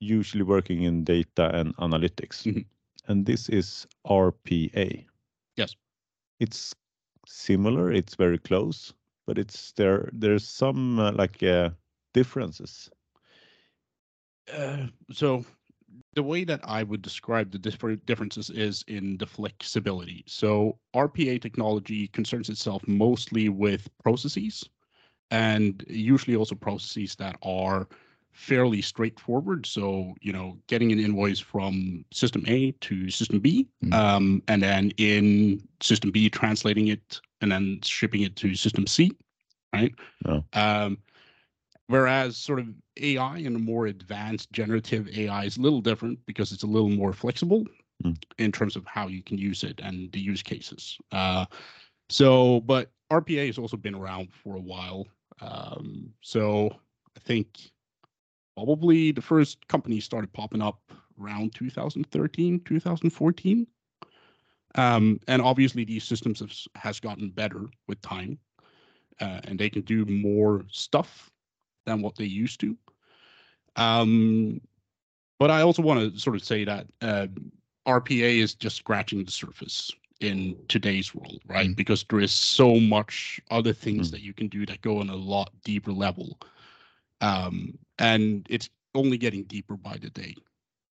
usually 0.00 0.42
working 0.42 0.82
in 0.82 1.04
data 1.04 1.50
and 1.54 1.76
analytics, 1.76 2.42
Mhm. 2.46 2.64
and 3.08 3.26
this 3.26 3.48
is 3.48 3.86
RPA. 4.04 5.06
Yes. 5.56 5.76
It's 6.42 6.74
similar. 7.24 7.92
It's 7.92 8.16
very 8.16 8.38
close, 8.38 8.92
but 9.28 9.38
it's 9.38 9.70
there. 9.76 10.10
There's 10.12 10.44
some 10.44 10.98
uh, 10.98 11.12
like 11.12 11.40
uh, 11.40 11.70
differences. 12.12 12.90
Uh, 14.52 14.88
so 15.12 15.44
the 16.14 16.22
way 16.24 16.42
that 16.42 16.58
I 16.64 16.82
would 16.82 17.00
describe 17.00 17.52
the 17.52 17.60
different 17.60 18.04
differences 18.06 18.50
is 18.50 18.84
in 18.88 19.18
the 19.18 19.26
flexibility. 19.26 20.24
So 20.26 20.80
RPA 20.96 21.40
technology 21.40 22.08
concerns 22.08 22.48
itself 22.50 22.82
mostly 22.88 23.48
with 23.48 23.88
processes 24.02 24.68
and 25.30 25.84
usually 25.86 26.34
also 26.34 26.56
processes 26.56 27.14
that 27.16 27.36
are 27.44 27.86
fairly 28.32 28.82
straightforward. 28.82 29.66
So, 29.66 30.14
you 30.20 30.32
know, 30.32 30.58
getting 30.66 30.90
an 30.90 30.98
invoice 30.98 31.38
from 31.38 32.04
system 32.12 32.44
A 32.48 32.72
to 32.72 33.10
system 33.10 33.40
B, 33.40 33.68
Mm. 33.84 33.94
um, 33.94 34.42
and 34.48 34.62
then 34.62 34.90
in 34.96 35.62
system 35.80 36.10
B, 36.10 36.28
translating 36.28 36.88
it 36.88 37.20
and 37.40 37.52
then 37.52 37.80
shipping 37.82 38.22
it 38.22 38.36
to 38.36 38.54
system 38.54 38.86
C, 38.86 39.12
right? 39.72 39.94
Oh. 40.24 40.44
Um, 40.54 40.98
whereas 41.88 42.36
sort 42.36 42.58
of 42.58 42.68
AI 42.96 43.38
and 43.38 43.56
a 43.56 43.58
more 43.58 43.86
advanced 43.86 44.50
generative 44.52 45.08
AI 45.16 45.44
is 45.44 45.56
a 45.56 45.60
little 45.60 45.80
different 45.80 46.24
because 46.26 46.52
it's 46.52 46.62
a 46.62 46.66
little 46.66 46.90
more 46.90 47.12
flexible 47.12 47.66
Mm. 48.02 48.20
in 48.38 48.50
terms 48.50 48.74
of 48.74 48.84
how 48.86 49.06
you 49.06 49.22
can 49.22 49.38
use 49.38 49.62
it 49.62 49.78
and 49.80 50.10
the 50.10 50.18
use 50.18 50.42
cases. 50.42 50.98
Uh, 51.12 51.46
so, 52.08 52.60
but 52.62 52.90
RPA 53.12 53.46
has 53.46 53.58
also 53.58 53.76
been 53.76 53.94
around 53.94 54.32
for 54.32 54.56
a 54.56 54.60
while. 54.60 55.06
Um, 55.40 56.12
so 56.20 56.70
I 57.16 57.20
think 57.20 57.71
probably 58.62 59.10
the 59.10 59.22
first 59.22 59.66
companies 59.66 60.04
started 60.04 60.32
popping 60.32 60.62
up 60.62 60.80
around 61.20 61.52
2013, 61.54 62.60
2014. 62.64 63.66
Um, 64.76 65.18
and 65.26 65.42
obviously 65.42 65.84
these 65.84 66.04
systems 66.04 66.38
have, 66.40 66.52
has 66.76 67.00
gotten 67.00 67.30
better 67.30 67.66
with 67.88 68.00
time 68.02 68.38
uh, 69.20 69.40
and 69.44 69.58
they 69.58 69.68
can 69.68 69.82
do 69.82 70.06
more 70.06 70.62
stuff 70.70 71.30
than 71.86 72.02
what 72.02 72.14
they 72.16 72.24
used 72.24 72.60
to. 72.60 72.76
Um, 73.74 74.60
but 75.40 75.50
I 75.50 75.62
also 75.62 75.82
want 75.82 76.14
to 76.14 76.18
sort 76.18 76.36
of 76.36 76.44
say 76.44 76.64
that 76.64 76.86
uh, 77.00 77.26
RPA 77.86 78.38
is 78.38 78.54
just 78.54 78.76
scratching 78.76 79.24
the 79.24 79.32
surface 79.32 79.90
in 80.20 80.56
today's 80.68 81.12
world, 81.16 81.42
right? 81.48 81.70
Mm. 81.70 81.76
Because 81.76 82.04
there 82.08 82.20
is 82.20 82.30
so 82.30 82.78
much 82.78 83.40
other 83.50 83.72
things 83.72 84.08
Mm. 84.08 84.12
that 84.12 84.22
you 84.22 84.32
can 84.32 84.46
do 84.46 84.64
that 84.66 84.82
go 84.82 84.98
on 84.98 85.10
a 85.10 85.16
lot 85.16 85.50
deeper 85.64 85.92
level. 85.92 86.38
Um, 87.20 87.78
and 88.02 88.46
it's 88.50 88.70
only 88.94 89.18
getting 89.18 89.44
deeper 89.44 89.76
by 89.78 89.98
the 89.98 90.10
day, 90.10 90.36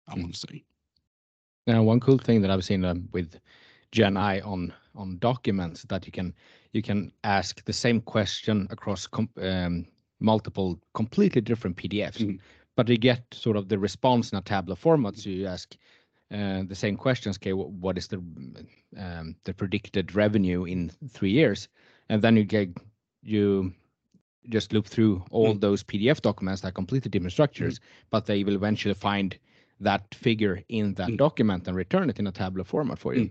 I 0.08 0.16
Mm. 0.16 0.22
want 0.24 0.34
to 0.36 0.40
say. 0.40 0.66
Now, 1.68 1.84
one 1.84 2.00
cool 2.02 2.18
thing 2.20 2.42
that 2.42 2.52
I've 2.52 2.66
seen 2.66 2.86
um, 2.86 3.10
with 3.14 3.40
GenAI 3.92 4.46
on 4.46 4.74
on 4.96 5.20
documents 5.20 5.84
that 5.86 6.06
you 6.06 6.12
can 6.12 6.34
you 6.74 6.82
can 6.82 7.12
ask 7.24 7.64
the 7.66 7.74
same 7.74 8.02
question 8.02 8.68
across 8.72 9.08
com- 9.08 9.30
um, 9.42 9.86
multiple 10.20 10.80
completely 10.94 11.42
different 11.42 11.78
PDFs, 11.78 12.26
Mhm. 12.26 12.40
but 12.76 12.90
you 12.90 12.98
get 12.98 13.34
sort 13.34 13.58
of 13.58 13.68
the 13.70 13.80
response 13.80 14.32
in 14.34 14.38
a 14.38 14.42
tabular 14.42 14.76
format. 14.76 15.18
So 15.18 15.30
you 15.30 15.48
ask 15.48 15.78
uh, 16.32 16.64
the 16.68 16.76
same 16.76 16.98
questions. 16.98 17.38
Okay, 17.38 17.52
wh- 17.52 17.82
what 17.84 17.98
is 17.98 18.08
the 18.08 18.18
um, 18.98 19.36
the 19.44 19.54
predicted 19.54 20.16
revenue 20.16 20.66
in 20.66 20.90
three 21.10 21.32
years? 21.32 21.70
And 22.10 22.22
then 22.22 22.36
you 22.38 22.46
get 22.46 22.70
you 23.24 23.74
just 24.50 24.74
loop 24.74 24.88
through 24.88 25.24
all 25.32 25.54
Mm. 25.56 25.62
those 25.62 25.84
PDF 25.84 26.22
documents 26.22 26.62
that 26.62 26.74
completely 26.74 27.10
different 27.10 27.34
structures, 27.34 27.80
but 28.10 28.26
they 28.26 28.44
will 28.44 28.56
eventually 28.56 28.94
find 28.94 29.38
that 29.80 30.14
figure 30.16 30.64
in 30.70 30.94
that 30.96 31.10
Mm. 31.10 31.18
document 31.18 31.68
and 31.68 31.76
return 31.76 32.10
it 32.10 32.20
in 32.20 32.28
a 32.28 32.32
tabular 32.32 32.64
format 32.64 33.00
for 33.00 33.14
you. 33.14 33.30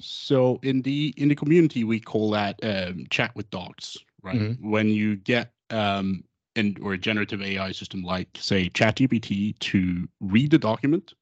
So 0.00 0.58
in 0.62 0.82
the 0.82 1.14
in 1.16 1.28
the 1.28 1.34
community, 1.36 1.84
we 1.84 2.00
call 2.00 2.30
that 2.30 2.58
um, 2.64 3.06
chat 3.10 3.34
with 3.36 3.50
docs, 3.50 3.98
right? 4.22 4.40
Mhm. 4.40 4.58
When 4.60 4.88
you 4.88 5.16
get 5.16 5.52
um, 5.70 6.24
and 6.56 6.78
or 6.82 6.94
a 6.94 6.98
generative 6.98 7.40
AI 7.42 7.72
system 7.72 8.02
like 8.02 8.28
say 8.38 8.68
ChatGPT 8.68 9.58
to 9.58 10.08
read 10.20 10.50
the 10.50 10.58
document, 10.58 11.14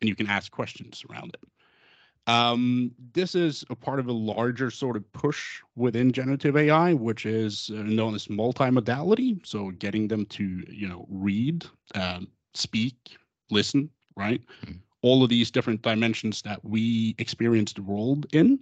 and 0.00 0.08
you 0.08 0.16
can 0.16 0.26
ask 0.26 0.50
questions 0.50 1.04
around 1.08 1.34
it. 1.34 1.48
Um, 2.26 2.92
this 3.12 3.34
is 3.34 3.64
a 3.68 3.74
part 3.76 4.00
of 4.00 4.06
a 4.08 4.12
larger 4.12 4.70
sort 4.70 4.96
of 4.96 5.10
push 5.12 5.60
within 5.76 6.10
generative 6.10 6.56
AI, 6.56 6.94
which 6.94 7.26
is 7.26 7.70
uh, 7.74 7.82
known 7.82 8.14
as 8.14 8.28
multimodality. 8.28 9.44
So 9.46 9.70
getting 9.72 10.08
them 10.08 10.24
to 10.26 10.64
you 10.68 10.88
know 10.88 11.06
read, 11.10 11.66
um, 11.94 12.28
speak, 12.54 12.96
listen, 13.50 13.90
right? 14.16 14.40
Mhm. 14.64 14.80
All 15.02 15.22
of 15.22 15.28
these 15.28 15.50
different 15.50 15.82
dimensions 15.82 16.40
that 16.42 16.64
we 16.64 17.14
experience 17.18 17.74
the 17.74 17.82
world 17.82 18.26
in 18.32 18.58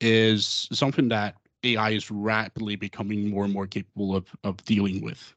is 0.00 0.68
something 0.72 1.08
that 1.10 1.36
AI 1.64 1.90
is 1.90 2.10
rapidly 2.10 2.76
becoming 2.76 3.30
more 3.30 3.44
and 3.44 3.52
more 3.52 3.66
capable 3.66 4.16
of 4.16 4.26
of 4.44 4.56
dealing 4.64 5.00
with. 5.02 5.34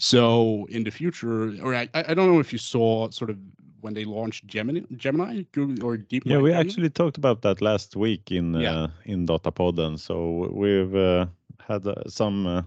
So 0.00 0.66
in 0.70 0.84
the 0.84 0.90
future, 0.90 1.54
or 1.62 1.74
I, 1.74 1.88
I 1.94 2.14
don't 2.14 2.32
know 2.32 2.40
if 2.40 2.52
you 2.52 2.58
saw 2.58 3.10
sort 3.10 3.30
of 3.30 3.38
when 3.82 3.94
they 3.94 4.04
launched 4.04 4.46
Gemini, 4.46 4.80
Gemini, 4.96 5.42
Google 5.52 5.84
or 5.86 5.98
DeepMind. 5.98 6.30
Yeah, 6.30 6.38
we 6.38 6.50
Gemini. 6.50 6.60
actually 6.60 6.90
talked 6.90 7.18
about 7.18 7.42
that 7.42 7.60
last 7.60 7.96
week 7.96 8.30
in 8.30 8.54
Yeah. 8.54 8.84
uh, 8.84 8.88
in 9.04 9.26
Datapodden. 9.26 9.98
So 9.98 10.48
we've 10.52 10.94
uh, 10.94 11.26
had 11.68 11.86
uh, 11.86 11.94
some 12.08 12.46
uh, 12.46 12.62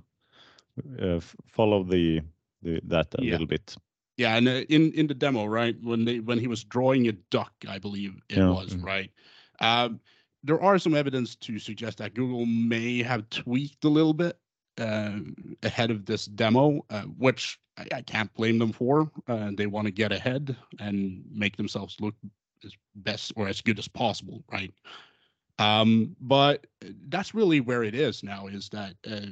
uh, 1.02 1.20
follow 1.46 1.84
the, 1.84 2.22
the 2.62 2.82
that 2.84 3.16
a 3.16 3.24
Yeah. 3.24 3.32
little 3.32 3.48
bit. 3.48 3.78
Yeah, 4.18 4.38
and 4.38 4.48
uh, 4.48 4.64
in 4.70 4.92
in 4.94 5.08
the 5.08 5.14
demo, 5.14 5.46
right 5.46 5.76
when 5.84 6.06
they 6.06 6.20
when 6.22 6.40
he 6.40 6.48
was 6.48 6.64
drawing 6.64 7.08
a 7.08 7.12
duck, 7.32 7.54
I 7.68 7.80
believe 7.80 8.14
it 8.30 8.38
Yeah. 8.38 8.50
was 8.54 8.76
Mhm. 8.76 8.84
right. 8.84 9.12
Um, 9.60 10.00
there 10.44 10.62
are 10.62 10.80
some 10.80 10.96
evidence 10.98 11.36
to 11.48 11.60
suggest 11.60 11.98
that 11.98 12.14
Google 12.14 12.46
may 12.46 13.04
have 13.04 13.30
tweaked 13.30 13.84
a 13.86 13.90
little 13.90 14.14
bit 14.14 14.38
uh, 14.78 15.12
ahead 15.64 15.92
of 15.92 16.06
this 16.06 16.26
demo, 16.26 16.86
uh, 16.90 17.02
which 17.04 17.60
I, 17.78 17.88
I 17.96 18.02
can't 18.02 18.34
blame 18.34 18.60
them 18.60 18.72
for. 18.72 19.12
Uh, 19.28 19.52
they 19.56 19.68
want 19.68 19.86
to 19.88 19.92
get 19.92 20.12
ahead 20.12 20.56
and 20.80 21.24
make 21.32 21.56
themselves 21.58 21.98
look 22.00 22.16
as 22.64 22.74
best 22.96 23.34
or 23.36 23.48
as 23.48 23.62
good 23.62 23.80
as 23.80 23.88
possible, 23.88 24.44
right? 24.52 24.74
Um, 25.58 26.16
but 26.20 26.68
that's 27.08 27.34
really 27.34 27.62
where 27.62 27.84
it 27.84 27.96
is 27.96 28.24
now. 28.24 28.48
Is 28.48 28.70
that 28.70 28.96
uh, 29.10 29.28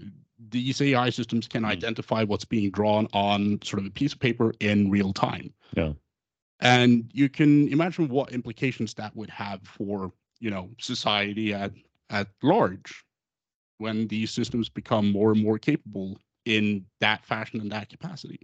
these 0.50 0.82
AI 0.82 1.10
systems 1.10 1.48
can 1.48 1.64
Mm. 1.64 1.68
identify 1.68 2.24
what's 2.24 2.46
being 2.46 2.72
drawn 2.72 3.08
on 3.14 3.60
sort 3.64 3.80
of 3.82 3.86
a 3.88 3.92
piece 3.92 4.14
of 4.14 4.20
paper 4.20 4.54
in 4.60 4.90
real 4.90 5.14
time. 5.14 5.54
Yeah. 5.76 5.94
And 6.60 7.10
you 7.14 7.30
can 7.30 7.68
imagine 7.70 8.08
what 8.08 8.32
implications 8.32 8.94
that 8.96 9.16
would 9.16 9.30
have 9.30 9.62
for 9.64 10.12
you 10.40 10.50
know 10.50 10.70
society 10.80 11.54
at 11.54 11.72
at 12.10 12.28
large 12.42 13.04
when 13.78 14.08
these 14.08 14.32
systems 14.32 14.70
become 14.70 15.12
more 15.12 15.32
and 15.32 15.44
more 15.44 15.58
capable 15.58 16.18
in 16.46 16.86
that 17.00 17.26
fashion 17.26 17.62
and 17.62 17.72
that 17.72 17.90
capacity. 17.90 18.40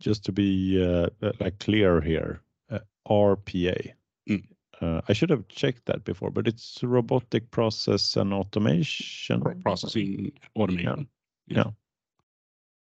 Just 0.00 0.24
to 0.24 0.32
be 0.32 0.82
uh, 0.84 1.08
like 1.40 1.58
clear 1.58 2.00
here, 2.00 2.40
uh, 2.70 2.80
RPA. 3.08 3.92
Mm. 4.28 4.44
Uh, 4.80 5.00
I 5.08 5.12
should 5.14 5.30
have 5.30 5.48
checked 5.48 5.86
that 5.86 6.04
before, 6.04 6.30
but 6.30 6.46
it's 6.46 6.82
robotic 6.82 7.50
process 7.50 8.16
and 8.16 8.32
automation. 8.34 9.40
Pro- 9.40 9.54
Processing 9.54 10.32
automation. 10.54 11.08
Yeah. 11.46 11.70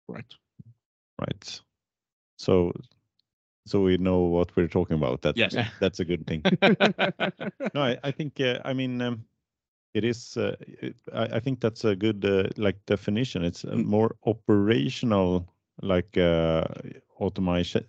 Right. 0.09 0.35
Right. 1.21 1.61
So, 2.37 2.73
so 3.67 3.81
we 3.81 3.97
know 3.97 4.21
what 4.23 4.55
we're 4.57 4.67
talking 4.69 4.97
about. 4.97 5.23
That's 5.23 5.39
Yes. 5.39 5.55
that's 5.79 6.01
a 6.01 6.05
good 6.05 6.27
thing. 6.27 6.43
no, 7.75 7.83
I, 7.83 7.97
I 8.03 8.11
think 8.11 8.41
uh, 8.41 8.59
I 8.65 8.73
mean 8.73 9.01
um, 9.01 9.25
it 9.95 10.05
is. 10.05 10.37
Uh, 10.37 10.57
it, 10.61 10.97
I, 11.15 11.37
I 11.37 11.41
think 11.41 11.61
that's 11.61 11.85
a 11.85 11.97
good 11.97 12.25
uh, 12.25 12.49
like 12.57 12.85
definition. 12.87 13.45
It's 13.45 13.65
a 13.65 13.77
Mm. 13.77 13.87
more 13.87 14.17
operational 14.27 15.49
like 15.83 16.17
uh, 16.19 16.65
automation, 17.21 17.85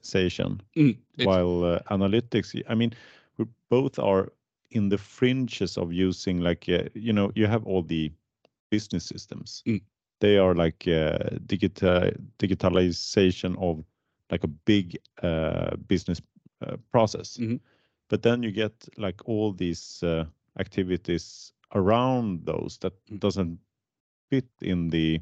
Mm, 0.75 0.97
while 1.17 1.63
uh, 1.65 1.79
analytics. 1.91 2.61
I 2.69 2.75
mean, 2.75 2.93
we 3.37 3.45
both 3.69 3.99
are 3.99 4.31
in 4.71 4.89
the 4.89 4.97
fringes 4.97 5.77
of 5.77 5.93
using 5.93 6.41
like 6.41 6.67
uh, 6.69 6.83
you 6.93 7.13
know 7.13 7.31
you 7.35 7.47
have 7.47 7.65
all 7.65 7.83
the 7.83 8.11
business 8.69 9.05
systems. 9.05 9.63
Mm. 9.67 9.81
They 10.21 10.37
are 10.37 10.53
like 10.55 10.87
uh, 10.87 11.37
digital 11.45 12.11
digitalization 12.39 13.55
of 13.59 13.83
like 14.31 14.43
a 14.43 14.47
big 14.47 14.97
uh, 15.23 15.75
business 15.87 16.21
uh, 16.65 16.77
process. 16.91 17.39
Mhm. 17.39 17.59
But 18.09 18.21
then 18.23 18.43
you 18.43 18.51
get 18.51 18.87
like 18.97 19.21
all 19.25 19.53
these 19.53 20.03
uh, 20.03 20.25
activities 20.59 21.53
around 21.73 22.45
those 22.45 22.77
that 22.79 22.93
Mm. 23.11 23.19
doesn't 23.19 23.59
fit 24.29 24.47
in 24.61 24.89
the 24.89 25.21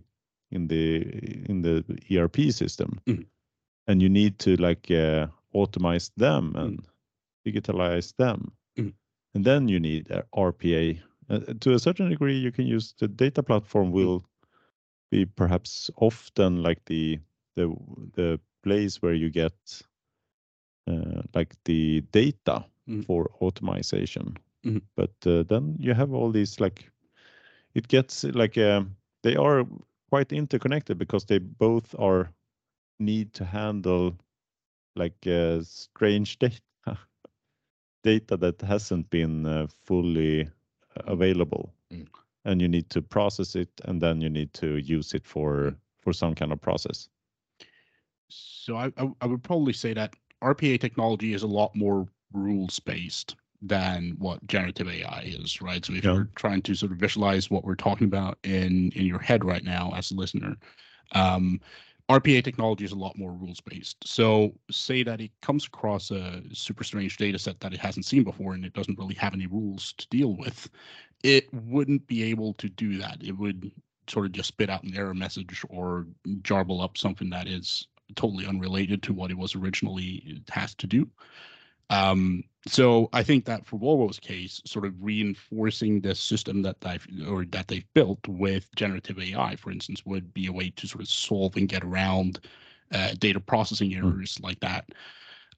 in 0.51 0.67
the 0.67 1.01
in 1.49 1.61
the 1.61 1.83
ERP 2.11 2.51
system, 2.51 2.99
Mhm. 3.07 3.25
and 3.87 4.01
you 4.01 4.09
need 4.09 4.37
to 4.39 4.55
like 4.57 4.91
uh, 4.91 5.27
automate 5.53 6.11
them 6.17 6.55
and 6.55 6.87
digitalize 7.45 8.15
them, 8.17 8.51
Mhm. 8.77 8.93
and 9.35 9.45
then 9.45 9.67
you 9.67 9.79
need 9.79 10.07
RPA. 10.33 10.99
Uh, 11.29 11.53
to 11.59 11.73
a 11.73 11.79
certain 11.79 12.09
degree, 12.09 12.37
you 12.37 12.51
can 12.51 12.67
use 12.67 12.93
the 12.99 13.07
data 13.07 13.41
platform 13.43 13.91
will 13.91 14.23
be 15.11 15.25
perhaps 15.25 15.89
often 15.97 16.63
like 16.63 16.83
the 16.85 17.19
the 17.55 17.67
the 18.13 18.39
place 18.63 19.01
where 19.01 19.13
you 19.13 19.29
get 19.29 19.83
uh, 20.87 21.21
like 21.33 21.55
the 21.65 22.01
data 22.11 22.65
Mhm. 22.87 23.05
for 23.05 23.29
automation. 23.41 24.37
Mhm. 24.65 24.81
But 24.95 25.13
uh, 25.25 25.43
then 25.43 25.77
you 25.79 25.93
have 25.93 26.13
all 26.13 26.31
these 26.31 26.59
like 26.59 26.91
it 27.75 27.87
gets 27.87 28.23
like 28.23 28.57
um, 28.57 28.97
they 29.23 29.35
are 29.35 29.65
quite 30.09 30.31
interconnected 30.33 30.97
because 30.97 31.25
they 31.25 31.39
both 31.39 31.95
are 31.99 32.33
need 32.99 33.33
to 33.35 33.45
handle 33.45 34.17
like 34.95 35.25
uh, 35.27 35.61
strange 35.63 36.39
data 36.39 36.99
data 38.03 38.37
that 38.37 38.61
hasn't 38.61 39.09
been 39.09 39.45
uh, 39.45 39.67
fully 39.67 40.49
available 40.95 41.73
Mm. 41.91 42.07
and 42.45 42.61
you 42.61 42.67
need 42.67 42.89
to 42.89 43.01
process 43.01 43.55
it 43.55 43.69
and 43.85 44.01
then 44.01 44.21
you 44.21 44.29
need 44.29 44.53
to 44.53 44.77
use 44.77 45.13
it 45.13 45.25
for 45.27 45.75
for 46.01 46.13
some 46.13 46.35
kind 46.35 46.51
of 46.51 46.61
process 46.61 47.09
So 48.29 48.75
I, 48.77 48.91
I 48.97 49.09
I 49.21 49.25
would 49.27 49.43
probably 49.43 49.73
say 49.73 49.93
that 49.93 50.15
RPA 50.41 50.77
technology 50.77 51.33
is 51.33 51.43
a 51.43 51.47
lot 51.47 51.75
more 51.75 52.07
rules 52.33 52.79
based 52.79 53.35
than 53.65 54.15
what 54.19 54.45
generative 54.47 54.87
AI 54.89 55.23
is, 55.25 55.61
right? 55.61 55.85
So 55.85 55.93
if 55.93 56.03
Yeah. 56.03 56.13
you're 56.13 56.29
trying 56.35 56.61
to 56.63 56.75
sort 56.75 56.91
of 56.91 56.97
visualize 56.99 57.49
what 57.49 57.63
we're 57.63 57.75
talking 57.75 58.05
about 58.07 58.39
in 58.43 58.91
in 58.93 59.05
your 59.05 59.19
head 59.19 59.43
right 59.45 59.63
now 59.63 59.93
as 59.95 60.11
a 60.11 60.15
listener, 60.15 60.57
um, 61.13 61.59
RPA 62.09 62.41
technology 62.41 62.83
is 62.85 62.91
a 62.91 62.97
lot 62.97 63.17
more 63.17 63.33
rules 63.33 63.61
based. 63.61 64.05
So 64.07 64.53
say 64.69 65.03
that 65.03 65.21
it 65.21 65.31
comes 65.41 65.65
across 65.65 66.11
a 66.11 66.43
super 66.53 66.83
strange 66.83 67.17
data 67.17 67.39
set 67.39 67.59
that 67.61 67.73
it 67.73 67.79
hasn't 67.79 68.05
seen 68.05 68.23
before 68.23 68.53
and 68.53 68.65
it 68.65 68.73
doesn't 68.73 68.99
really 68.99 69.15
have 69.15 69.33
any 69.33 69.47
rules 69.47 69.93
to 69.93 70.07
deal 70.09 70.35
with, 70.35 70.69
it 71.23 71.53
wouldn't 71.53 72.07
be 72.07 72.23
able 72.23 72.53
to 72.55 72.69
do 72.69 72.97
that. 72.99 73.23
It 73.23 73.33
would 73.33 73.71
sort 74.09 74.25
of 74.25 74.33
just 74.33 74.49
spit 74.49 74.69
out 74.69 74.83
an 74.83 74.95
error 74.97 75.13
message 75.13 75.63
or 75.69 76.07
jarble 76.41 76.83
up 76.83 76.97
something 76.97 77.29
that 77.29 77.47
is 77.47 77.87
totally 78.15 78.45
unrelated 78.45 79.01
to 79.03 79.13
what 79.13 79.31
it 79.31 79.37
was 79.37 79.55
originally 79.55 80.41
tasked 80.45 80.79
to 80.81 80.87
do. 80.87 81.09
Um, 81.89 82.43
so 82.67 83.09
I 83.11 83.23
think 83.23 83.45
that 83.45 83.65
for 83.65 83.77
Volvo's 83.77 84.19
case, 84.19 84.61
sort 84.65 84.85
of 84.85 84.93
reinforcing 85.01 85.99
the 85.99 86.15
system 86.15 86.61
that 86.61 86.79
they've 86.81 87.05
or 87.27 87.45
that 87.45 87.67
they've 87.67 87.85
built 87.93 88.25
with 88.27 88.73
generative 88.75 89.19
AI, 89.19 89.55
for 89.57 89.71
instance, 89.71 90.05
would 90.05 90.33
be 90.33 90.47
a 90.47 90.51
way 90.51 90.69
to 90.77 90.87
sort 90.87 91.01
of 91.01 91.09
solve 91.09 91.57
and 91.57 91.67
get 91.67 91.83
around 91.83 92.39
uh, 92.93 93.13
data 93.19 93.39
processing 93.39 93.93
errors 93.95 94.39
like 94.41 94.59
that. 94.61 94.85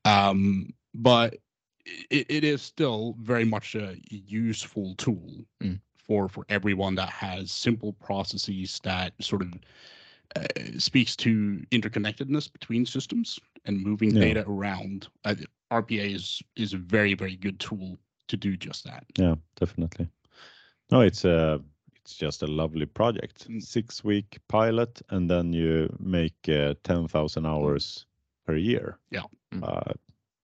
Um, 0.04 0.74
but 0.96 1.38
it, 1.86 2.26
it 2.30 2.44
is 2.44 2.62
still 2.62 3.16
very 3.20 3.46
much 3.46 3.76
a 3.76 3.98
useful 4.10 4.96
tool 4.96 5.46
Mm. 5.62 5.80
for 6.08 6.28
for 6.28 6.46
everyone 6.50 6.96
that 6.96 7.10
has 7.10 7.52
simple 7.52 7.94
processes 7.94 8.80
that 8.84 9.14
sort 9.22 9.42
of 9.44 9.54
uh, 10.36 10.46
speaks 10.80 11.16
to 11.18 11.62
interconnectedness 11.72 12.52
between 12.52 12.86
systems 12.86 13.40
and 13.66 13.82
moving 13.82 14.12
Yeah. 14.12 14.22
data 14.22 14.44
around. 14.48 15.08
RPA 15.82 16.14
is 16.16 16.42
is 16.56 16.74
a 16.74 16.78
very 16.78 17.14
very 17.16 17.36
good 17.38 17.60
tool 17.60 17.98
to 18.28 18.38
do 18.38 18.56
just 18.58 18.84
that. 18.86 19.04
yeah 19.20 19.36
definitely 19.60 20.08
no 20.92 21.02
it's 21.02 21.26
a 21.26 21.60
it's 21.96 22.16
just 22.16 22.44
a 22.44 22.48
lovely 22.48 22.86
project 22.86 23.48
Mm. 23.50 23.62
six 23.62 24.04
week 24.04 24.38
pilot 24.48 25.02
and 25.10 25.30
then 25.30 25.54
you 25.54 25.90
make 26.00 26.36
uh, 26.50 26.74
10,000 26.84 27.46
hours 27.46 28.06
per 28.46 28.56
year 28.58 28.98
Yeah. 29.12 29.24
Mm. 29.54 29.64
uh, 29.64 29.94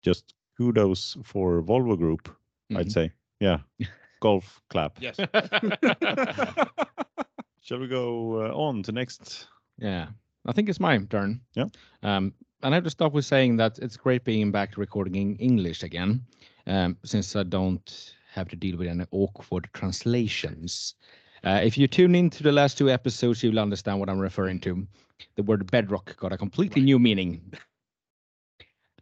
just 0.06 0.34
kudos 0.58 1.18
for 1.24 1.62
Volvo 1.64 1.96
Group 1.98 2.30
I'd 2.76 2.88
Mhm. 2.88 2.92
say 2.94 3.12
yeah 3.40 3.60
golf 4.22 4.62
clap 4.70 5.00
Yes. 5.02 5.18
shall 7.62 7.80
we 7.80 7.88
go 7.88 8.46
uh, 8.46 8.54
on 8.54 8.84
to 8.84 8.92
next 8.92 9.48
Yeah, 9.80 10.08
I 10.46 10.52
think 10.54 10.70
it's 10.70 10.80
my 10.80 10.98
turn. 11.10 11.42
Yeah. 11.56 11.66
Um, 12.04 12.04
and 12.04 12.34
I 12.64 12.74
have 12.74 12.86
to 12.86 12.90
start 12.90 13.14
with 13.14 13.26
saying 13.26 13.58
that 13.58 13.78
it's 13.78 13.98
great 13.98 14.24
being 14.24 14.52
back 14.52 14.78
recording 14.78 15.16
in 15.16 15.36
English 15.36 15.84
again, 15.84 16.26
um, 16.66 16.98
since 17.04 17.36
I 17.36 17.44
don't 17.44 18.16
have 18.34 18.50
to 18.50 18.56
deal 18.56 18.78
with 18.78 18.88
any 18.88 19.06
awkward 19.12 19.70
translations. 19.74 20.96
Uh, 21.44 21.62
if 21.64 21.78
you 21.78 21.88
tune 21.88 22.16
in 22.16 22.32
to 22.32 22.42
the 22.42 22.52
last 22.52 22.76
two 22.76 22.90
episodes, 22.90 23.44
you 23.44 23.52
will 23.52 23.60
understand 23.60 24.00
what 24.00 24.10
I'm 24.10 24.18
referring 24.18 24.60
to. 24.62 24.88
The 25.36 25.44
word 25.44 25.70
bedrock 25.70 26.18
got 26.18 26.34
a 26.34 26.38
completely 26.38 26.82
new 26.82 26.98
meaning. 26.98 27.54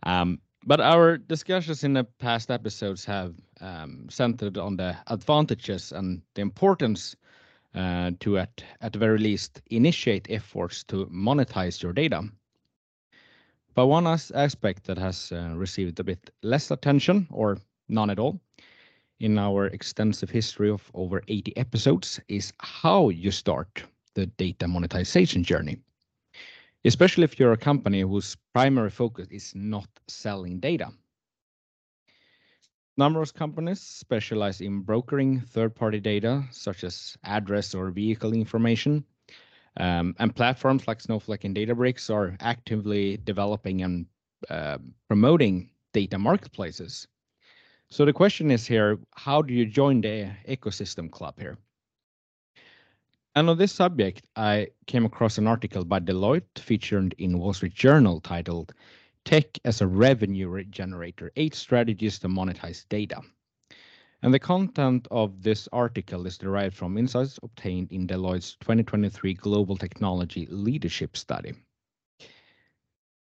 Um, 0.03 0.41
but 0.65 0.81
our 0.81 1.17
discussions 1.17 1.85
in 1.85 1.93
the 1.93 2.03
past 2.03 2.51
episodes 2.51 3.05
have 3.05 3.35
um, 3.61 4.07
centered 4.09 4.57
on 4.57 4.75
the 4.75 4.97
advantages 5.07 5.93
and 5.93 6.21
the 6.33 6.41
importance 6.41 7.15
uh, 7.73 8.11
to 8.19 8.37
at 8.37 8.63
at 8.81 8.91
the 8.91 8.99
very 8.99 9.17
least 9.17 9.61
initiate 9.67 10.27
efforts 10.29 10.83
to 10.85 11.05
monetize 11.05 11.81
your 11.81 11.93
data. 11.93 12.29
But 13.75 13.88
one 13.88 14.07
aspect 14.07 14.85
that 14.85 14.97
has 14.97 15.31
uh, 15.31 15.53
received 15.55 15.99
a 15.99 16.03
bit 16.03 16.31
less 16.41 16.71
attention 16.71 17.27
or 17.31 17.59
none 17.89 18.09
at 18.09 18.19
all 18.19 18.41
in 19.19 19.38
our 19.38 19.67
extensive 19.67 20.29
history 20.31 20.69
of 20.69 20.89
over 20.93 21.21
80 21.27 21.55
episodes 21.57 22.19
is 22.27 22.53
how 22.59 23.09
you 23.09 23.31
start 23.31 23.83
the 24.15 24.27
data 24.27 24.67
monetization 24.67 25.43
journey. 25.43 25.77
especially 26.85 27.23
if 27.25 27.39
you're 27.39 27.51
a 27.53 27.57
company 27.57 28.01
whose 28.01 28.38
primary 28.53 28.89
focus 28.89 29.27
is 29.31 29.53
not 29.55 29.89
selling 30.07 30.59
data. 30.59 30.91
Numerous 32.97 33.31
companies 33.31 33.81
specialize 33.81 34.61
in 34.61 34.81
brokering 34.81 35.41
third-party 35.41 35.99
data, 36.01 36.43
such 36.51 36.83
as 36.83 37.17
address 37.23 37.73
or 37.75 37.91
vehicle 37.91 38.33
information. 38.33 39.05
Um, 39.77 40.15
and 40.19 40.35
platforms 40.35 40.88
like 40.88 41.01
Snowflake 41.01 41.43
and 41.43 41.55
Databricks 41.55 42.09
are 42.09 42.38
actively 42.39 43.17
developing 43.23 43.81
and 43.81 44.05
uh, 44.49 44.77
promoting 45.07 45.69
data 45.93 46.17
marketplaces. 46.17 47.07
So 47.89 48.05
the 48.05 48.13
question 48.13 48.51
is 48.51 48.65
here, 48.65 48.97
how 49.15 49.41
do 49.41 49.53
you 49.53 49.65
join 49.65 50.01
the 50.01 50.29
ecosystem 50.47 51.11
club 51.11 51.35
here? 51.39 51.57
And 53.35 53.49
on 53.49 53.57
this 53.57 53.73
subject, 53.73 54.25
I 54.38 54.69
came 54.88 55.05
across 55.05 55.38
an 55.38 55.45
article 55.45 55.83
by 55.83 55.99
Deloitte 55.99 56.57
featured 56.57 57.13
in 57.17 57.38
Wall 57.38 57.53
Street 57.53 57.73
Journal 57.73 58.21
titled 58.21 58.73
Tech 59.25 59.59
as 59.65 59.81
a 59.81 59.88
Revenue 59.88 60.63
Generator: 60.65 61.31
Eight 61.35 61.53
Strategies 61.53 62.17
to 62.19 62.29
Monetize 62.29 62.85
Data. 62.88 63.21
And 64.23 64.34
the 64.34 64.39
content 64.39 65.08
of 65.12 65.43
this 65.43 65.67
article 65.71 66.25
is 66.25 66.38
derived 66.38 66.75
from 66.75 66.97
insights 66.97 67.39
obtained 67.43 67.91
in 67.91 68.08
Deloitte's 68.08 68.56
2023 68.62 69.34
Global 69.36 69.78
Technology 69.78 70.47
Leadership 70.49 71.15
Study. 71.15 71.54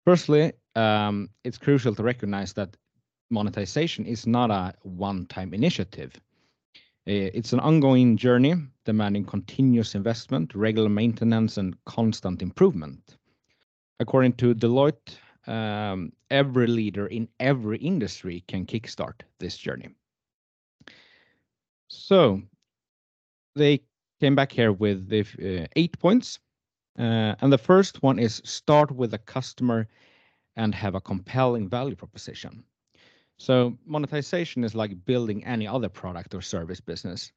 Firstly, 0.04 0.52
um, 0.74 1.30
it's 1.44 1.58
crucial 1.58 1.94
to 1.94 2.02
recognize 2.02 2.52
that 2.54 2.76
monetization 3.30 4.04
is 4.06 4.26
not 4.26 4.50
a 4.50 4.74
one-time 4.82 5.54
initiative. 5.54 6.12
Uh, 7.08 7.32
it's 7.32 7.52
an 7.52 7.60
ongoing 7.60 8.16
journey 8.16 8.54
demanding 8.84 9.24
continuous 9.24 9.94
investment, 9.94 10.54
regular 10.54 10.88
maintenance, 10.88 11.56
and 11.58 11.76
constant 11.84 12.42
improvement. 12.42 13.16
According 14.00 14.32
to 14.34 14.54
Deloitte, 14.54 15.16
um, 15.46 16.12
every 16.30 16.66
leader 16.66 17.06
in 17.06 17.28
every 17.38 17.78
industry 17.78 18.44
can 18.48 18.66
kickstart 18.66 19.20
this 19.38 19.56
journey. 19.56 19.88
So 21.90 22.40
they 23.56 23.82
came 24.20 24.36
back 24.36 24.52
here 24.52 24.72
with 24.72 25.08
the 25.08 25.20
uh, 25.20 25.66
eight 25.74 25.98
points. 25.98 26.38
Uh, 26.98 27.34
and 27.40 27.52
the 27.52 27.58
first 27.58 28.02
one 28.02 28.18
is 28.18 28.40
start 28.44 28.90
with 28.90 29.12
a 29.14 29.18
customer 29.18 29.88
and 30.56 30.74
have 30.74 30.94
a 30.94 31.00
compelling 31.00 31.68
value 31.68 31.96
proposition. 31.96 32.64
So 33.38 33.76
monetization 33.86 34.64
is 34.64 34.74
like 34.74 35.04
building 35.04 35.44
any 35.44 35.66
other 35.66 35.88
product 35.88 36.34
or 36.34 36.42
service 36.42 36.80
business. 36.80 37.32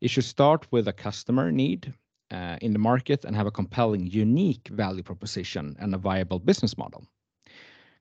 It 0.00 0.08
should 0.08 0.24
start 0.24 0.66
with 0.70 0.88
a 0.88 0.92
customer 0.92 1.52
need 1.52 1.92
uh, 2.30 2.56
in 2.62 2.72
the 2.72 2.78
market 2.78 3.24
and 3.24 3.36
have 3.36 3.46
a 3.46 3.50
compelling, 3.50 4.06
unique 4.06 4.68
value 4.68 5.02
proposition 5.02 5.76
and 5.78 5.94
a 5.94 5.98
viable 5.98 6.38
business 6.38 6.78
model. 6.78 7.04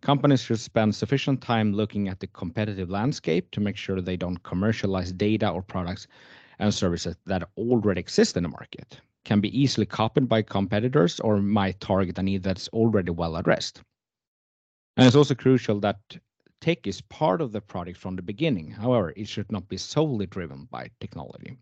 Companies 0.02 0.42
should 0.42 0.60
spend 0.60 0.96
sufficient 0.96 1.42
time 1.42 1.74
looking 1.74 2.08
at 2.08 2.20
the 2.20 2.28
competitive 2.28 2.90
landscape 2.90 3.52
to 3.52 3.60
make 3.60 3.76
sure 3.76 4.00
they 4.00 4.16
don't 4.16 4.42
commercialize 4.44 5.12
data 5.12 5.50
or 5.50 5.62
products 5.62 6.08
and 6.60 6.74
services 6.74 7.18
that 7.26 7.44
already 7.58 8.00
exist 8.00 8.38
in 8.38 8.44
the 8.44 8.50
market, 8.50 9.02
can 9.26 9.42
be 9.42 9.62
easily 9.62 9.86
copied 9.86 10.30
by 10.30 10.42
competitors, 10.42 11.20
or 11.20 11.38
might 11.38 11.80
target 11.80 12.18
a 12.18 12.24
need 12.24 12.44
that's 12.44 12.70
already 12.70 13.12
well 13.12 13.36
addressed. 13.36 13.82
And 14.98 15.06
it's 15.06 15.16
also 15.16 15.36
crucial 15.36 15.80
that 15.82 16.00
tech 16.62 16.88
is 16.88 17.02
part 17.02 17.42
of 17.42 17.52
the 17.52 17.62
product 17.62 17.98
from 17.98 18.16
the 18.16 18.22
beginning. 18.22 18.72
However, 18.72 19.14
it 19.16 19.28
should 19.28 19.52
not 19.52 19.68
be 19.70 19.78
solely 19.78 20.26
driven 20.26 20.68
by 20.72 20.90
technology. 21.00 21.58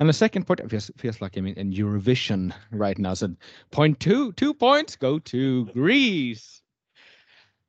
And 0.00 0.08
the 0.08 0.12
second 0.12 0.44
point, 0.46 0.60
it 0.60 0.90
feels 0.96 1.20
like 1.20 1.36
I'm 1.36 1.46
in 1.46 1.72
Eurovision 1.72 2.52
right 2.72 2.98
now. 2.98 3.14
So 3.14 3.36
point 3.70 4.00
two, 4.00 4.32
two 4.32 4.52
points 4.52 4.96
go 4.96 5.20
to 5.20 5.66
Greece. 5.66 6.62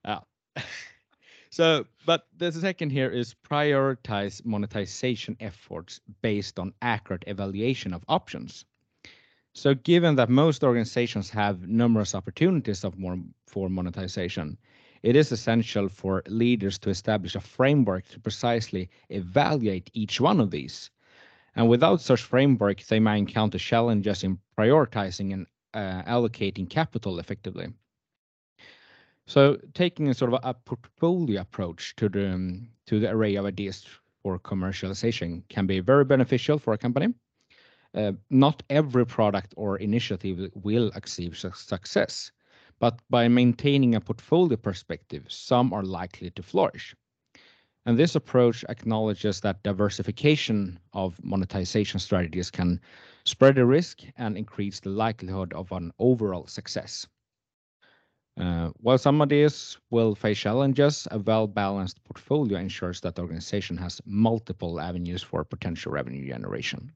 Ah. 0.05 0.23
So, 1.51 1.85
but 2.05 2.27
the 2.35 2.51
second 2.51 2.89
here 2.89 3.09
is 3.09 3.33
prioritize 3.49 4.45
monetization 4.45 5.37
efforts 5.39 6.01
based 6.21 6.59
on 6.59 6.73
accurate 6.81 7.23
evaluation 7.27 7.93
of 7.93 8.03
options. 8.09 8.65
So 9.53 9.73
given 9.73 10.17
that 10.17 10.29
most 10.29 10.65
organizations 10.65 11.29
have 11.29 11.65
numerous 11.65 12.13
opportunities 12.13 12.83
of 12.83 12.95
for 13.47 13.69
monetization, 13.69 14.57
it 15.01 15.15
is 15.15 15.31
essential 15.31 15.87
for 15.87 16.23
leaders 16.27 16.77
to 16.79 16.89
establish 16.89 17.35
a 17.35 17.39
framework 17.39 18.05
to 18.09 18.19
precisely 18.19 18.89
evaluate 19.09 19.89
each 19.93 20.19
one 20.19 20.41
of 20.41 20.51
these. 20.51 20.91
And 21.55 21.69
without 21.69 22.01
such 22.01 22.21
framework, 22.21 22.83
they 22.83 22.99
might 22.99 23.17
encounter 23.17 23.59
challenges 23.59 24.25
in 24.25 24.39
prioritizing 24.57 25.31
and 25.31 25.47
uh, 25.73 26.03
allocating 26.03 26.69
capital 26.69 27.19
effectively. 27.19 27.73
So 29.27 29.57
taking 29.73 30.09
a 30.09 30.13
sort 30.13 30.33
of 30.33 30.39
a 30.43 30.53
portfolio 30.53 31.41
approach 31.41 31.95
to 31.95 32.09
the 32.09 32.33
um, 32.33 32.69
to 32.85 32.99
the 32.99 33.09
array 33.09 33.35
of 33.35 33.45
ideas 33.45 33.85
for 34.21 34.39
commercialization 34.39 35.43
can 35.49 35.65
be 35.65 35.79
very 35.79 36.05
beneficial 36.05 36.59
for 36.59 36.73
a 36.73 36.77
company. 36.77 37.13
Uh, 37.95 38.11
not 38.29 38.61
every 38.69 39.05
product 39.05 39.53
or 39.57 39.77
initiative 39.77 40.51
will 40.53 40.91
achieve 40.95 41.37
success, 41.37 42.31
but 42.79 42.99
by 43.09 43.27
maintaining 43.27 43.95
a 43.95 44.01
portfolio 44.01 44.57
perspective, 44.57 45.25
some 45.29 45.73
are 45.73 45.83
likely 45.83 46.29
to 46.31 46.43
flourish. 46.43 46.95
And 47.85 47.97
this 47.97 48.15
approach 48.15 48.65
acknowledges 48.67 49.41
that 49.41 49.63
diversification 49.63 50.79
of 50.93 51.23
monetization 51.23 51.99
strategies 51.99 52.51
can 52.51 52.81
spread 53.23 53.55
the 53.55 53.65
risk 53.65 54.01
and 54.17 54.37
increase 54.37 54.79
the 54.79 54.89
likelihood 54.89 55.53
of 55.53 55.71
an 55.71 55.91
overall 55.99 56.47
success. 56.47 57.07
Uh, 58.37 58.69
while 58.81 58.97
some 58.97 59.21
ideas 59.21 59.77
will 59.91 60.13
face 60.13 60.37
challenges, 60.37 61.07
a 61.11 61.19
well-balanced 61.19 62.03
portfolio 62.03 62.59
ensures 62.59 62.99
that 62.99 63.15
the 63.15 63.21
organization 63.21 63.77
has 63.77 64.01
multiple 64.05 64.79
avenues 64.79 65.23
for 65.23 65.45
potential 65.45 65.91
revenue 65.91 66.27
generation. 66.27 66.91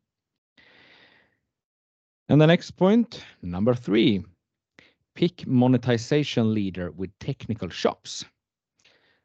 And 2.28 2.41
the 2.41 2.47
next 2.47 2.71
point, 2.71 3.23
number 3.41 3.73
three, 3.73 4.25
pick 5.15 5.47
monetization 5.47 6.54
leader 6.54 6.91
with 6.91 7.17
technical 7.19 7.69
chops. 7.69 8.25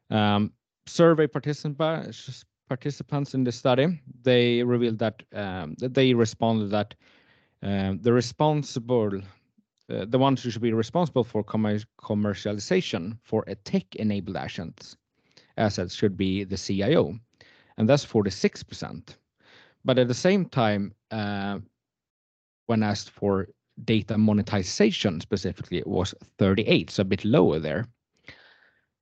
Um, 0.09 0.53
survey 0.87 1.27
participants 1.27 3.33
in 3.33 3.43
the 3.43 3.51
study, 3.51 4.01
they 4.23 4.63
revealed 4.63 4.99
that 4.99 5.21
um, 5.33 5.75
they 5.79 6.13
responded 6.13 6.71
that 6.71 6.95
um, 7.61 7.99
the 8.01 8.13
Uh, 9.89 10.05
ones 10.17 10.41
who 10.41 10.49
should 10.49 10.61
be 10.61 10.73
responsible 10.73 11.23
for 11.23 11.43
commercialization 11.43 13.17
for 13.23 13.43
a 13.47 13.55
tech-enabled 13.55 14.35
assets 14.35 14.97
assets 15.57 15.95
should 15.95 16.17
be 16.17 16.43
the 16.43 16.57
CIO, 16.57 17.17
and 17.77 17.87
that's 17.87 18.05
46%. 18.05 19.17
But 19.83 19.99
at 19.99 20.07
the 20.07 20.13
same 20.13 20.45
time, 20.45 20.93
uh, 21.11 21.59
when 22.65 22.83
asked 22.83 23.11
for 23.11 23.47
data 23.83 24.17
monetization 24.17 25.21
specifically, 25.21 25.77
it 25.77 25.87
was 25.87 26.15
38, 26.37 26.89
so 26.89 27.01
a 27.01 27.05
bit 27.05 27.25
lower 27.25 27.59
there. 27.59 27.87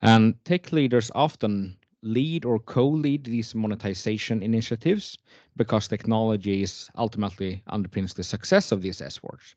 And 0.02 0.36
tech 0.44 0.72
leaders 0.72 1.12
often 1.16 1.78
lead 2.02 2.44
or 2.44 2.60
co-lead 2.60 3.24
these 3.24 3.56
monetization 3.56 4.44
initiatives 4.44 5.18
because 5.56 5.88
technology 5.88 6.62
is 6.62 6.90
ultimately 6.98 7.64
underpins 7.70 8.14
the 8.14 8.24
success 8.24 8.74
of 8.74 8.82
these 8.82 9.02
efforts. 9.02 9.56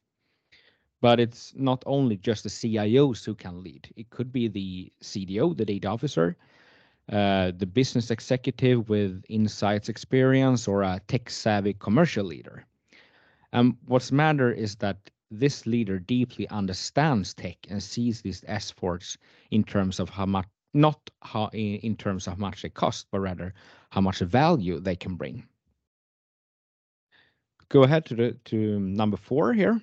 But 1.07 1.21
it's 1.21 1.55
not 1.55 1.85
only 1.87 2.17
just 2.17 2.43
the 2.43 2.49
CIOs 2.49 3.25
who 3.25 3.37
can 3.37 3.63
lead. 3.63 3.89
It 3.95 4.11
could 4.11 4.33
be 4.33 4.49
the 4.49 4.93
CDO, 5.01 5.57
the 5.57 5.65
data 5.65 5.87
officer, 5.87 6.37
uh, 7.13 7.53
the 7.57 7.65
business 7.65 8.11
executive 8.11 8.89
with 8.89 9.23
insights 9.29 9.89
experience, 9.89 10.67
or 10.67 10.83
a 10.83 11.01
tech-savvy 11.07 11.75
commercial 11.75 12.25
leader. 12.25 12.67
And 13.53 13.77
what's 13.87 14.11
matter 14.11 14.51
is 14.51 14.75
that 14.79 14.99
this 15.31 15.65
leader 15.65 16.01
deeply 16.01 16.49
understands 16.49 17.35
tech 17.35 17.59
and 17.71 17.81
sees 17.81 18.21
these 18.21 18.43
efforts 18.49 19.17
in 19.53 19.63
terms 19.63 20.01
of 20.01 20.11
how 20.11 20.27
much, 20.27 20.49
not 20.75 20.99
how 21.23 21.51
in 21.53 21.95
terms 21.95 22.27
of 22.27 22.33
how 22.33 22.41
much 22.41 22.63
they 22.63 22.69
cost, 22.69 23.07
but 23.13 23.21
rather 23.21 23.55
how 23.91 24.01
much 24.01 24.19
value 24.19 24.81
they 24.81 24.97
can 24.97 25.15
bring. 25.15 25.47
Go 27.69 27.85
ahead 27.85 28.07
to 28.07 28.33
to 28.33 28.81
number 28.81 29.17
four 29.17 29.53
here. 29.53 29.81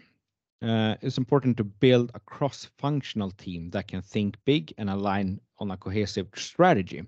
Uh, 0.63 0.95
it's 1.01 1.17
important 1.17 1.57
to 1.57 1.63
build 1.65 2.09
a 2.13 2.19
cross-functional 2.21 3.31
team 3.31 3.69
that 3.71 3.89
can 3.89 4.01
think 4.01 4.37
big 4.45 4.73
and 4.77 4.89
align 4.89 5.41
on 5.59 5.71
a 5.71 5.77
cohesive 5.77 6.27
strategy. 6.35 7.03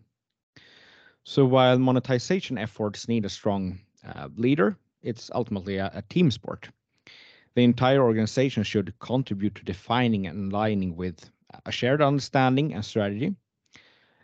So 1.23 1.45
while 1.45 1.79
monetization 1.79 2.57
efforts 2.57 3.07
need 3.07 3.23
a 3.23 3.29
strong 3.29 3.79
uh, 4.05 4.27
leader, 4.35 4.77
it's 5.01 5.31
ultimately 5.33 5.77
a 5.77 6.03
team 6.09 6.31
sport. 6.31 6.67
The 7.55 7.63
entire 7.63 8.03
organization 8.03 8.63
should 8.63 8.97
contribute 8.99 9.55
to 9.55 9.63
defining 9.63 10.27
and 10.27 10.51
aligning 10.51 10.97
with 10.97 11.29
a 11.65 11.71
shared 11.71 12.01
understanding 12.01 12.73
and 12.73 12.83
strategy. 12.83 13.35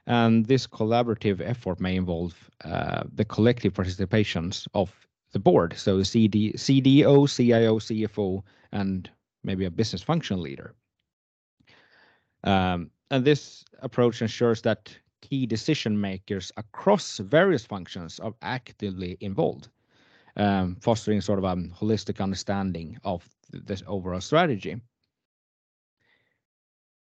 And 0.07 0.45
this 0.45 0.67
collaborative 0.67 1.39
effort 1.39 1.79
may 1.79 1.95
involve 1.95 2.35
uh, 2.65 3.03
the 3.13 3.23
collective 3.23 3.73
participations 3.73 4.67
of 4.73 4.91
the 5.31 5.39
board, 5.39 5.75
so 5.77 5.99
CDO, 5.99 7.33
CIO, 7.33 7.79
CFO, 7.79 8.43
and 8.73 9.09
maybe 9.43 9.65
a 9.65 9.71
business 9.71 10.03
function 10.03 10.41
leader 10.41 10.75
Um, 12.43 12.91
and 13.09 13.25
this 13.25 13.63
approach 13.81 14.21
ensures 14.21 14.61
that 14.61 14.97
key 15.21 15.45
decision 15.45 15.99
makers 15.99 16.51
across 16.57 17.17
various 17.19 17.65
functions 17.65 18.19
are 18.19 18.33
actively 18.41 19.17
involved, 19.21 19.69
um, 20.37 20.75
fostering 20.81 21.21
sort 21.21 21.39
of 21.39 21.45
a 21.45 21.55
holistic 21.55 22.21
understanding 22.21 22.97
of 23.03 23.27
this 23.51 23.83
overall 23.87 24.21
strategy. 24.21 24.81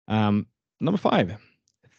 Um, 0.08 0.48
number 0.80 0.98
five, 0.98 1.38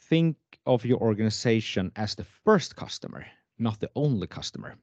think 0.09 0.37
of 0.67 0.85
your 0.85 0.99
organization 1.01 1.93
as 1.97 2.15
the 2.15 2.25
first 2.25 2.77
customer, 2.77 3.27
not 3.59 3.81
the 3.81 3.91
only 3.95 4.27
customer. 4.27 4.77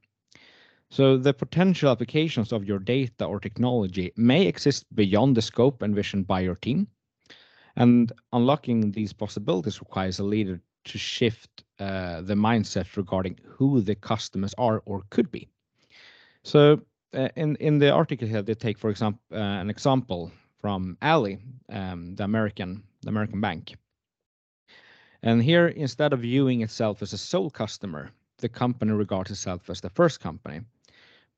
So 0.90 1.16
the 1.16 1.32
potential 1.32 1.90
applications 1.90 2.52
of 2.52 2.64
your 2.64 2.80
data 2.80 3.24
or 3.24 3.38
technology 3.38 4.12
may 4.16 4.46
exist 4.46 4.84
beyond 4.94 5.36
the 5.36 5.42
scope 5.42 5.82
envisioned 5.82 6.26
by 6.26 6.40
your 6.40 6.56
team. 6.56 6.88
And 7.76 8.12
unlocking 8.32 8.90
these 8.90 9.12
possibilities 9.12 9.80
requires 9.80 10.18
a 10.18 10.24
leader 10.24 10.60
to 10.84 10.98
shift 10.98 11.62
uh, 11.78 12.22
the 12.22 12.34
mindset 12.34 12.96
regarding 12.96 13.38
who 13.44 13.80
the 13.80 13.94
customers 13.94 14.54
are 14.58 14.82
or 14.84 15.02
could 15.10 15.30
be. 15.30 15.48
So 16.42 16.80
uh, 17.14 17.28
in 17.36 17.56
in 17.56 17.78
the 17.78 17.90
article 17.90 18.28
here, 18.28 18.42
they 18.42 18.54
take, 18.54 18.78
for 18.78 18.90
example, 18.90 19.20
uh, 19.32 19.60
an 19.60 19.70
example 19.70 20.32
from 20.60 20.96
Ally, 21.02 21.36
um, 21.68 22.16
the 22.16 22.24
American 22.24 22.82
the 23.02 23.08
American 23.08 23.40
bank. 23.40 23.76
And 25.22 25.42
here, 25.42 25.68
instead 25.68 26.12
of 26.12 26.20
viewing 26.20 26.62
itself 26.62 27.02
as 27.02 27.12
a 27.12 27.18
sole 27.18 27.50
customer, 27.50 28.10
the 28.38 28.48
company 28.48 28.92
regards 28.92 29.30
itself 29.30 29.70
as 29.70 29.80
the 29.80 29.90
first 29.90 30.20
company. 30.20 30.60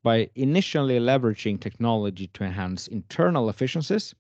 By 0.03 0.29
initially 0.35 0.99
leveraging 0.99 1.61
technology 1.61 2.27
to 2.29 2.45
enhance 2.45 2.89
internal 2.89 3.49
efficiencies, 3.49 4.15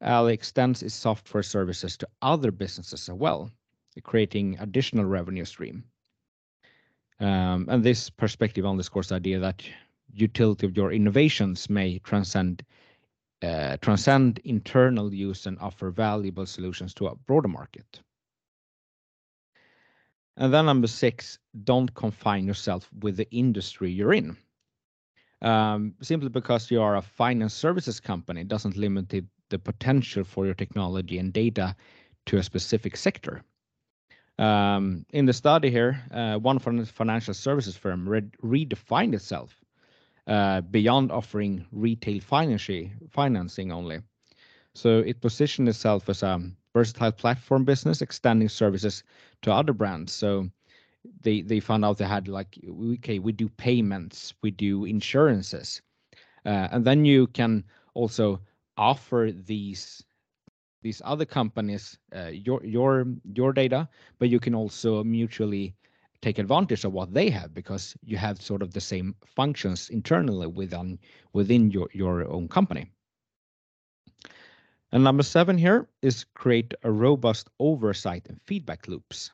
Ally 0.00 0.32
extends 0.32 0.82
its 0.82 0.94
software 0.94 1.42
services 1.42 1.96
to 1.98 2.08
other 2.22 2.50
businesses 2.50 3.08
as 3.08 3.14
well, 3.14 3.50
creating 4.02 4.58
additional 4.58 5.04
revenue 5.04 5.44
stream. 5.44 5.84
Um, 7.20 7.66
and 7.70 7.82
this 7.82 8.10
perspective 8.10 8.66
underscores 8.66 9.08
the 9.08 9.16
idea 9.16 9.38
that 9.40 9.62
utility 10.12 10.66
of 10.66 10.76
your 10.76 10.92
innovations 10.92 11.68
may 11.70 11.98
transcend 11.98 12.62
uh, 13.42 13.76
transcend 13.82 14.38
internal 14.44 15.12
use 15.12 15.46
and 15.46 15.58
offer 15.60 15.90
valuable 15.90 16.46
solutions 16.46 16.94
to 16.94 17.06
a 17.06 17.14
broader 17.14 17.48
market. 17.48 18.00
And 20.38 20.52
then 20.52 20.66
number 20.66 20.86
six, 20.86 21.38
don't 21.64 21.94
confine 21.94 22.46
yourself 22.46 22.88
with 23.00 23.16
the 23.16 23.30
industry 23.30 23.90
you're 23.90 24.14
in. 24.14 24.36
Um, 25.42 25.94
simply 26.00 26.30
because 26.30 26.70
you 26.70 26.80
are 26.80 26.96
a 26.96 27.02
finance 27.02 27.54
services 27.54 28.00
company 28.00 28.44
doesn't 28.44 28.76
limit 28.76 29.08
the, 29.10 29.24
the 29.50 29.58
potential 29.58 30.24
for 30.24 30.46
your 30.46 30.54
technology 30.54 31.18
and 31.18 31.32
data 31.32 31.76
to 32.26 32.38
a 32.38 32.42
specific 32.42 32.96
sector. 32.96 33.42
Um, 34.38 35.04
in 35.12 35.26
the 35.26 35.32
study 35.32 35.70
here, 35.70 36.02
uh, 36.10 36.36
one 36.36 36.58
financial 36.58 37.34
services 37.34 37.76
firm 37.76 38.06
redefined 38.42 39.14
itself 39.14 39.54
uh, 40.26 40.60
beyond 40.60 41.12
offering 41.12 41.66
retail 41.72 42.20
financing 42.20 43.72
only. 43.72 44.00
So 44.74 44.98
it 44.98 45.20
positioned 45.20 45.68
itself 45.68 46.08
as 46.08 46.22
a 46.22 46.40
versatile 46.74 47.12
platform 47.12 47.64
business, 47.64 48.02
extending 48.02 48.48
services 48.48 49.04
to 49.42 49.52
other 49.52 49.72
brands. 49.72 50.12
So 50.12 50.50
they 51.20 51.42
they 51.42 51.60
found 51.60 51.84
out 51.84 51.98
they 51.98 52.04
had 52.04 52.28
like 52.28 52.58
okay, 52.94 53.18
we 53.18 53.32
do 53.32 53.48
payments, 53.48 54.34
we 54.42 54.50
do 54.50 54.84
insurances, 54.84 55.82
uh, 56.44 56.68
and 56.70 56.84
then 56.84 57.04
you 57.04 57.26
can 57.28 57.64
also 57.94 58.40
offer 58.76 59.30
these 59.32 60.04
these 60.82 61.02
other 61.04 61.24
companies 61.24 61.98
uh, 62.14 62.26
your 62.26 62.64
your 62.64 63.06
your 63.34 63.52
data, 63.52 63.88
but 64.18 64.28
you 64.28 64.40
can 64.40 64.54
also 64.54 65.02
mutually 65.02 65.74
take 66.22 66.38
advantage 66.38 66.84
of 66.84 66.92
what 66.92 67.12
they 67.12 67.30
have 67.30 67.54
because 67.54 67.96
you 68.02 68.16
have 68.16 68.40
sort 68.40 68.62
of 68.62 68.72
the 68.72 68.80
same 68.80 69.14
functions 69.26 69.90
internally 69.90 70.46
within 70.46 70.98
within 71.32 71.70
your 71.70 71.88
your 71.92 72.28
own 72.28 72.48
company. 72.48 72.90
And 74.92 75.02
number 75.02 75.22
seven 75.22 75.58
here 75.58 75.88
is 76.02 76.24
create 76.34 76.72
a 76.82 76.90
robust 76.90 77.50
oversight 77.58 78.26
and 78.28 78.40
feedback 78.46 78.86
loops. 78.88 79.32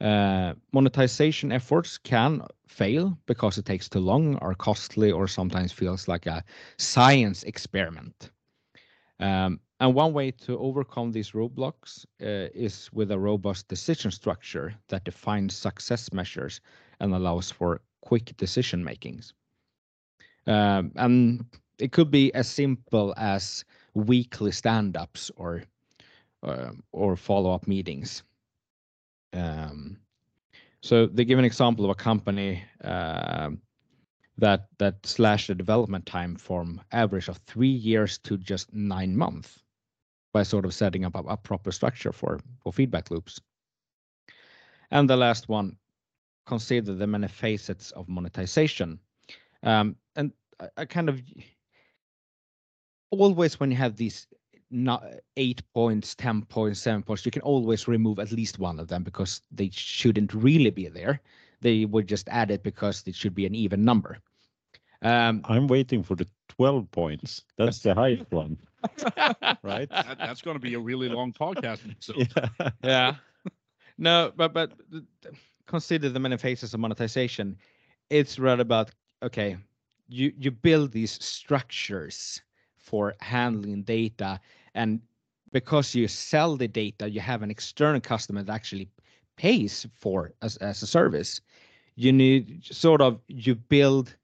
Uh, 0.00 0.54
monetization 0.72 1.52
efforts 1.52 1.98
can 1.98 2.42
fail 2.66 3.18
because 3.26 3.58
it 3.58 3.64
takes 3.64 3.88
too 3.88 4.00
long 4.00 4.36
or 4.42 4.54
costly 4.54 5.10
or 5.10 5.26
sometimes 5.26 5.72
feels 5.72 6.08
like 6.08 6.26
a 6.26 6.44
science 6.78 7.42
experiment. 7.44 8.30
Um, 9.20 9.60
and 9.80 9.94
one 9.94 10.12
way 10.12 10.30
to 10.32 10.58
overcome 10.58 11.12
these 11.12 11.32
roadblocks 11.32 12.04
uh, 12.22 12.50
is 12.54 12.90
with 12.92 13.10
a 13.10 13.18
robust 13.18 13.68
decision 13.68 14.10
structure 14.10 14.74
that 14.88 15.04
defines 15.04 15.54
success 15.54 16.12
measures 16.12 16.60
and 17.00 17.14
allows 17.14 17.50
for 17.50 17.80
quick 18.02 18.36
decision 18.36 18.84
makings. 18.84 19.32
Um, 20.46 20.92
and 20.96 21.44
it 21.78 21.92
could 21.92 22.10
be 22.10 22.32
as 22.34 22.48
simple 22.48 23.14
as 23.16 23.64
weekly 23.94 24.52
stand-ups 24.52 25.30
or 25.36 25.64
or 26.92 27.16
follow-up 27.16 27.66
meetings. 27.66 28.22
Um, 29.36 29.98
so 30.82 31.06
they 31.06 31.24
give 31.24 31.38
an 31.38 31.44
example 31.44 31.84
of 31.84 31.90
a 31.90 31.94
company 31.94 32.62
uh, 32.82 33.50
that 34.38 34.68
that 34.78 35.04
slashed 35.06 35.48
the 35.48 35.54
development 35.54 36.06
time 36.06 36.36
from 36.36 36.80
average 36.92 37.28
of 37.28 37.38
three 37.46 37.68
years 37.68 38.18
to 38.18 38.36
just 38.36 38.72
nine 38.72 39.16
months 39.16 39.62
by 40.32 40.42
sort 40.42 40.64
of 40.64 40.74
setting 40.74 41.04
up 41.04 41.14
a, 41.14 41.20
a 41.20 41.36
proper 41.36 41.72
structure 41.72 42.12
for 42.12 42.40
for 42.62 42.72
feedback 42.72 43.10
loops. 43.10 43.40
And 44.90 45.10
the 45.10 45.16
last 45.16 45.48
one, 45.48 45.76
consider 46.46 46.94
the 46.94 47.06
many 47.06 47.28
facets 47.28 47.90
of 47.92 48.08
monetization. 48.08 49.00
Um, 49.62 49.96
and 50.14 50.32
I, 50.60 50.68
I 50.76 50.84
kind 50.84 51.08
of 51.08 51.20
always 53.10 53.58
when 53.58 53.70
you 53.70 53.76
have 53.76 53.96
these 53.96 54.26
not 54.70 55.04
eight 55.36 55.62
points, 55.74 56.14
10 56.14 56.42
points, 56.42 56.80
seven 56.80 57.02
points, 57.02 57.24
you 57.24 57.30
can 57.30 57.42
always 57.42 57.88
remove 57.88 58.18
at 58.18 58.32
least 58.32 58.58
one 58.58 58.78
of 58.78 58.88
them 58.88 59.02
because 59.02 59.42
they 59.50 59.70
shouldn't 59.72 60.34
really 60.34 60.70
be 60.70 60.88
there. 60.88 61.20
They 61.60 61.84
would 61.84 62.06
just 62.06 62.28
add 62.28 62.50
it 62.50 62.62
because 62.62 63.02
it 63.06 63.14
should 63.14 63.34
be 63.34 63.46
an 63.46 63.54
even 63.54 63.84
number. 63.84 64.18
Um, 65.02 65.42
I'm 65.44 65.66
waiting 65.68 66.02
for 66.02 66.14
the 66.14 66.26
12 66.48 66.90
points. 66.90 67.44
That's 67.56 67.80
the 67.80 67.94
highest 67.94 68.30
one. 68.30 68.58
right? 69.62 69.88
That, 69.90 70.16
that's 70.18 70.42
going 70.42 70.56
to 70.56 70.60
be 70.60 70.74
a 70.74 70.80
really 70.80 71.08
long 71.08 71.32
podcast. 71.32 71.80
So. 72.00 72.14
Yeah. 72.16 72.70
yeah. 72.82 73.14
No, 73.98 74.32
but 74.36 74.52
but 74.52 74.72
consider 75.66 76.10
the 76.10 76.20
many 76.20 76.36
phases 76.36 76.74
of 76.74 76.80
monetization. 76.80 77.56
It's 78.10 78.38
rather 78.38 78.62
about 78.62 78.90
okay, 79.22 79.56
you 80.08 80.32
you 80.36 80.50
build 80.50 80.92
these 80.92 81.12
structures 81.24 82.42
for 82.86 83.14
handling 83.20 83.82
data. 83.82 84.40
And 84.74 85.00
because 85.52 85.94
you 85.94 86.06
sell 86.08 86.56
the 86.56 86.68
data, 86.68 87.10
you 87.10 87.20
have 87.20 87.42
an 87.42 87.50
external 87.50 88.00
customer 88.00 88.42
that 88.42 88.52
actually 88.52 88.88
pays 89.36 89.86
for 89.94 90.32
as, 90.40 90.56
as 90.58 90.82
a 90.82 90.86
service. 90.86 91.40
You 91.96 92.12
need 92.12 92.64
sort 92.64 93.00
of 93.00 93.20
you 93.26 93.56
build 93.56 94.14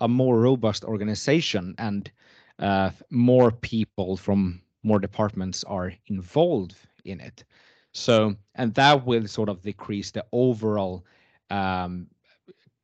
a 0.00 0.08
more 0.08 0.38
robust 0.38 0.84
organization 0.84 1.74
and 1.78 2.10
uh, 2.58 2.90
more 3.10 3.50
people 3.50 4.16
from 4.16 4.60
more 4.82 4.98
departments 4.98 5.64
are 5.64 5.92
involved 6.08 6.76
in 7.04 7.20
it. 7.20 7.44
So, 7.92 8.34
and 8.54 8.74
that 8.74 9.06
will 9.06 9.26
sort 9.26 9.48
of 9.48 9.62
decrease 9.62 10.10
the 10.10 10.24
overall 10.32 11.04
um, 11.50 12.08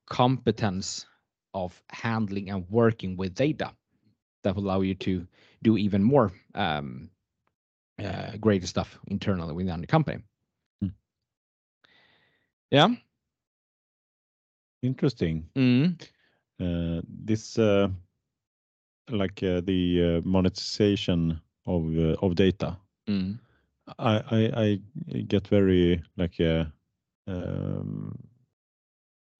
competence 0.06 1.06
of 1.54 1.82
handling 1.90 2.50
and 2.50 2.64
working 2.70 3.16
with 3.16 3.34
data 3.34 3.72
that 4.42 4.54
will 4.54 4.64
allow 4.64 4.80
you 4.80 4.94
to 4.94 5.26
do 5.62 5.76
even 5.76 6.02
more 6.02 6.32
um, 6.54 7.10
uh, 8.02 8.36
greater 8.40 8.66
stuff 8.66 8.98
internally 9.08 9.54
within 9.54 9.80
the 9.80 9.86
company. 9.86 10.22
Mm. 10.82 10.92
Yeah. 12.70 12.88
Interesting. 14.82 15.48
Mm. 15.56 16.00
Uh, 16.60 17.02
this, 17.24 17.58
uh, 17.58 17.88
like 19.10 19.42
uh, 19.42 19.60
the 19.60 20.20
uh, 20.22 20.28
monetization 20.28 21.40
of 21.66 21.96
uh, 21.96 22.16
of 22.22 22.34
data. 22.34 22.76
Mm. 23.08 23.38
I, 23.98 24.22
I 24.30 24.80
I 25.14 25.20
get 25.22 25.48
very 25.48 26.02
like 26.16 26.40
um, 27.26 28.18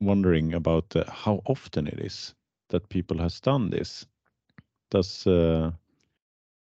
wondering 0.01 0.55
about 0.55 0.95
how 1.09 1.43
often 1.45 1.87
it 1.87 2.01
is 2.01 2.35
that 2.71 2.89
people 2.89 3.19
has 3.19 3.41
done 3.41 3.71
this 3.71 4.07
does 4.90 5.27
uh... 5.27 5.70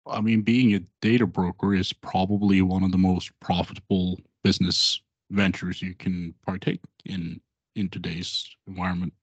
I 0.07 0.19
mean, 0.19 0.41
being 0.41 0.73
a 0.73 0.79
data 1.01 1.27
broker 1.27 1.75
is 1.75 1.93
probably 1.93 2.61
one 2.63 2.83
of 2.83 2.91
the 2.91 2.97
most 2.97 3.31
profitable 3.39 4.19
business 4.43 4.99
ventures 5.29 5.81
you 5.81 5.93
can 5.93 6.33
partake 6.45 6.81
in 7.05 7.39
in 7.75 7.87
today's 7.87 8.49
environment. 8.67 9.13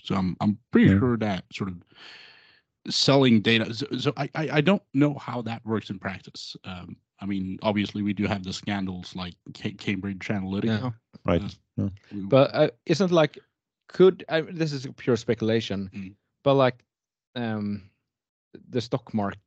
So 0.00 0.14
I'm 0.14 0.36
I'm 0.40 0.56
pretty 0.70 0.92
yeah. 0.92 0.98
sure 1.00 1.16
that 1.16 1.44
sort 1.52 1.70
of 1.70 1.82
selling 2.88 3.42
data. 3.42 3.74
So, 3.74 3.86
so 3.98 4.12
I, 4.16 4.30
I, 4.34 4.48
I 4.52 4.60
don't 4.60 4.82
know 4.94 5.14
how 5.14 5.42
that 5.42 5.66
works 5.66 5.90
in 5.90 5.98
practice. 5.98 6.56
Um, 6.64 6.96
I 7.20 7.26
mean, 7.26 7.58
obviously, 7.62 8.02
we 8.02 8.14
do 8.14 8.26
have 8.26 8.44
the 8.44 8.52
scandals 8.52 9.14
like 9.16 9.34
Cambridge 9.52 10.28
Analytica. 10.28 10.94
Right. 11.26 11.42
Uh, 11.42 11.48
yeah. 11.76 11.88
But 12.12 12.54
uh, 12.54 12.70
isn't 12.86 13.10
like 13.10 13.38
could 13.88 14.24
I, 14.28 14.42
this 14.42 14.72
is 14.72 14.86
pure 14.96 15.16
speculation, 15.16 15.90
Mm. 15.92 16.14
but 16.44 16.54
like 16.54 16.84
um 17.34 17.89
the 18.68 18.80
stock 18.80 19.12
market, 19.14 19.40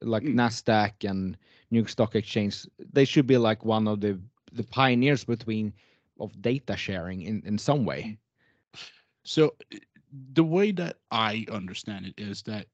like 0.00 0.22
Mm. 0.22 0.34
Nasdaq 0.34 1.08
and 1.08 1.36
New 1.70 1.78
York 1.78 1.88
Stock 1.88 2.14
Exchange, 2.14 2.66
they 2.92 3.04
should 3.04 3.26
be 3.26 3.36
like 3.38 3.64
one 3.64 3.86
of 3.88 4.00
the 4.00 4.18
the 4.52 4.64
pioneers 4.64 5.24
between 5.24 5.72
of 6.18 6.40
data 6.42 6.76
sharing 6.76 7.22
in 7.22 7.42
in 7.46 7.58
some 7.58 7.84
way. 7.84 8.18
So 9.24 9.54
uh, 9.72 9.78
the 10.32 10.44
way 10.44 10.72
that 10.72 10.98
I 11.10 11.46
understand 11.50 12.06
it 12.06 12.14
is 12.18 12.42
that 12.42 12.66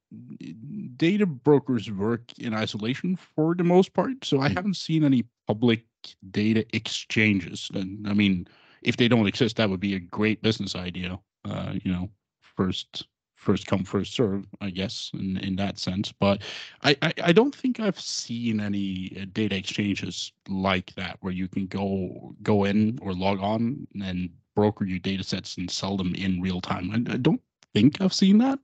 data 0.96 1.26
brokers 1.26 1.90
work 1.90 2.37
in 2.38 2.54
isolation 2.54 3.16
for 3.16 3.54
the 3.54 3.64
most 3.64 3.92
part. 3.94 4.24
So 4.24 4.40
I 4.40 4.48
Mm. 4.48 4.54
haven't 4.54 4.76
seen 4.76 5.04
any 5.04 5.24
public 5.46 5.84
data 6.30 6.64
exchanges. 6.74 7.70
And 7.74 8.06
I 8.08 8.14
mean, 8.14 8.46
if 8.82 8.96
they 8.96 9.08
don't 9.08 9.26
exist, 9.26 9.56
that 9.56 9.70
would 9.70 9.80
be 9.80 9.94
a 9.94 10.00
great 10.00 10.42
business 10.42 10.74
idea. 10.74 11.18
Uh, 11.44 11.74
you 11.82 11.92
know, 11.92 12.11
first 12.40 13.06
first 13.48 13.66
come 13.66 13.82
first 13.82 14.12
serve, 14.12 14.44
I 14.61 14.68
guess, 14.68 15.11
in 15.14 15.38
in 15.38 15.56
that 15.56 15.78
sense. 15.78 16.12
But 16.12 16.42
I 16.82 16.94
I, 17.00 17.12
I 17.24 17.32
don't 17.32 17.54
think 17.54 17.80
I've 17.80 17.98
seen 17.98 18.61
any 18.61 19.16
uh, 19.18 19.24
data 19.32 19.56
exchanges 19.56 20.32
like 20.48 20.94
that 20.96 21.16
where 21.22 21.32
you 21.32 21.48
can 21.48 21.66
go 21.66 22.34
go 22.42 22.64
in 22.64 22.98
or 23.00 23.14
log 23.14 23.40
on 23.40 23.87
and 24.04 24.28
broker 24.54 24.84
your 24.84 24.98
data 24.98 25.24
sets 25.24 25.56
and 25.56 25.70
sell 25.70 25.96
them 25.96 26.14
in 26.14 26.42
real 26.42 26.61
time. 26.61 26.90
I, 26.90 27.14
I 27.14 27.16
don't 27.16 27.40
think 27.72 28.02
I've 28.02 28.12
seen 28.12 28.37
that, 28.38 28.58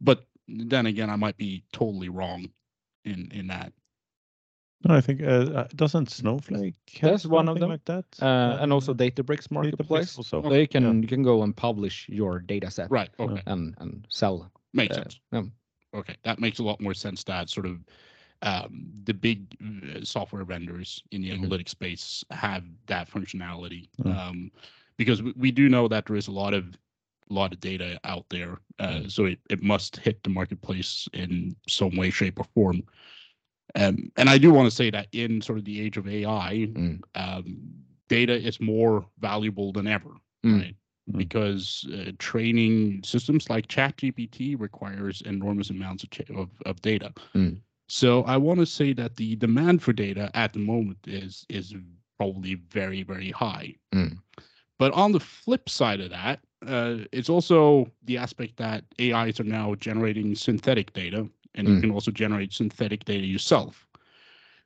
but 0.00 0.26
then 0.48 0.86
again, 0.86 1.10
I 1.10 1.16
might 1.16 1.36
be 1.36 1.62
totally 1.72 2.08
wrong 2.08 2.50
in 3.04 3.30
in 3.30 3.46
that. 3.46 3.72
No, 4.88 4.94
I 4.94 5.00
think 5.00 5.22
uh, 5.22 5.26
uh, 5.26 5.68
doesn't 5.74 6.10
Snowflake 6.10 6.74
have 7.00 7.10
That's 7.10 7.26
one 7.26 7.48
of 7.48 7.58
them. 7.58 7.68
like 7.70 7.84
that? 7.84 8.06
Uh, 8.20 8.58
and 8.60 8.72
also 8.72 8.92
Uh, 8.92 8.96
Databricks 8.96 9.48
Databricks 9.48 9.50
marketplace. 9.50 10.16
also. 10.16 10.42
So 10.42 10.54
you 10.54 10.66
can 10.68 10.82
Yeah. 10.84 10.92
you 11.02 11.06
can 11.06 11.22
go 11.22 11.42
and 11.42 11.54
publish 11.54 12.08
your 12.08 12.40
data 12.40 12.70
set 12.70 12.90
Right. 12.90 13.10
Okay. 13.18 13.42
and 13.46 13.74
and 13.78 14.06
sell. 14.08 14.50
Makes 14.72 14.96
uh, 14.96 15.02
sense. 15.02 15.20
yeah. 15.32 15.42
Okay, 15.92 16.16
that 16.22 16.38
makes 16.38 16.60
a 16.60 16.62
lot 16.62 16.80
more 16.80 16.94
sense. 16.94 17.24
That 17.24 17.50
sort 17.50 17.66
of 17.66 17.84
um, 18.42 18.88
the 19.04 19.12
big 19.12 19.54
uh, 19.62 20.02
software 20.02 20.44
vendors 20.46 21.02
in 21.10 21.20
the 21.20 21.30
Mhm. 21.30 21.40
analytics 21.44 21.68
space 21.70 22.24
have 22.30 22.64
that 22.86 23.10
functionality 23.10 23.90
Mm. 24.02 24.16
um, 24.16 24.50
because 24.96 25.22
we, 25.22 25.32
we 25.36 25.50
do 25.50 25.68
know 25.68 25.88
that 25.88 26.06
there 26.06 26.16
is 26.16 26.28
a 26.28 26.32
lot 26.32 26.54
of 26.54 26.64
lot 27.28 27.52
of 27.52 27.60
data 27.60 28.00
out 28.04 28.26
there, 28.30 28.58
uh, 28.80 29.06
so 29.08 29.26
it, 29.26 29.38
it 29.50 29.62
must 29.62 29.96
hit 29.98 30.20
the 30.24 30.30
marketplace 30.30 31.06
in 31.12 31.54
some 31.68 31.94
way, 31.96 32.10
shape, 32.10 32.40
or 32.40 32.44
form. 32.54 32.82
Um, 33.74 34.10
and 34.16 34.28
I 34.28 34.38
do 34.38 34.52
want 34.52 34.68
to 34.68 34.74
say 34.74 34.90
that 34.90 35.08
in 35.12 35.40
sort 35.40 35.58
of 35.58 35.64
the 35.64 35.80
age 35.80 35.96
of 35.96 36.08
AI, 36.08 36.68
Mm. 36.72 37.00
um, 37.14 37.58
data 38.08 38.34
is 38.34 38.60
more 38.60 39.06
valuable 39.20 39.72
than 39.72 39.86
ever, 39.86 40.10
Mm. 40.44 40.60
right? 40.60 40.76
Mm. 41.10 41.18
Because 41.18 41.86
uh, 41.94 42.12
training 42.18 43.02
systems 43.04 43.48
like 43.50 43.68
ChatGPT 43.68 44.58
requires 44.58 45.22
enormous 45.22 45.70
amounts 45.70 46.02
of, 46.04 46.10
cha- 46.10 46.34
of, 46.34 46.50
of 46.66 46.80
data. 46.82 47.12
Mm. 47.34 47.60
So 47.88 48.22
I 48.24 48.36
want 48.36 48.60
to 48.60 48.66
say 48.66 48.92
that 48.94 49.16
the 49.16 49.36
demand 49.36 49.82
for 49.82 49.92
data 49.92 50.30
at 50.34 50.52
the 50.52 50.60
moment 50.60 50.98
is 51.06 51.44
is 51.48 51.74
probably 52.18 52.54
very 52.70 53.02
very 53.02 53.30
high. 53.30 53.74
Mm. 53.94 54.18
But 54.78 54.92
on 54.92 55.12
the 55.12 55.20
flip 55.20 55.68
side 55.68 56.00
of 56.00 56.10
that, 56.10 56.40
uh, 56.66 56.98
it's 57.12 57.28
also 57.28 57.90
the 58.04 58.16
aspect 58.16 58.56
that 58.58 58.84
AIs 59.00 59.40
are 59.40 59.44
now 59.44 59.74
generating 59.74 60.34
synthetic 60.34 60.92
data, 60.92 61.28
and 61.54 61.68
you 61.68 61.74
Mm. 61.74 61.80
can 61.80 61.90
also 61.90 62.10
generate 62.10 62.52
synthetic 62.52 63.04
data 63.04 63.26
yourself. 63.26 63.86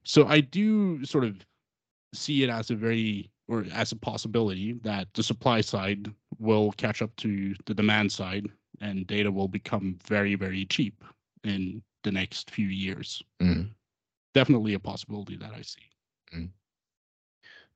So 0.05 0.27
I 0.27 0.41
do 0.41 1.05
sort 1.05 1.25
of 1.25 1.45
see 2.13 2.43
it 2.43 2.51
as 2.51 2.71
a 2.71 2.77
very 2.77 3.31
or 3.49 3.67
as 3.73 3.93
a 3.93 3.97
possibility 3.97 4.73
that 4.83 5.13
the 5.15 5.23
supply 5.23 5.61
side 5.61 6.13
will 6.39 6.73
catch 6.73 7.03
up 7.03 7.15
to 7.17 7.55
the 7.67 7.75
demand 7.75 8.11
side, 8.11 8.47
and 8.81 9.07
data 9.07 9.31
will 9.31 9.49
become 9.49 9.99
very 10.07 10.35
very 10.35 10.65
cheap 10.67 11.05
in 11.43 11.83
the 12.03 12.13
next 12.13 12.51
few 12.51 12.69
years. 12.69 13.23
Mm. 13.41 13.71
Definitely 14.35 14.75
a 14.75 14.79
possibility 14.81 15.37
that 15.37 15.53
I 15.53 15.63
see. 15.63 15.83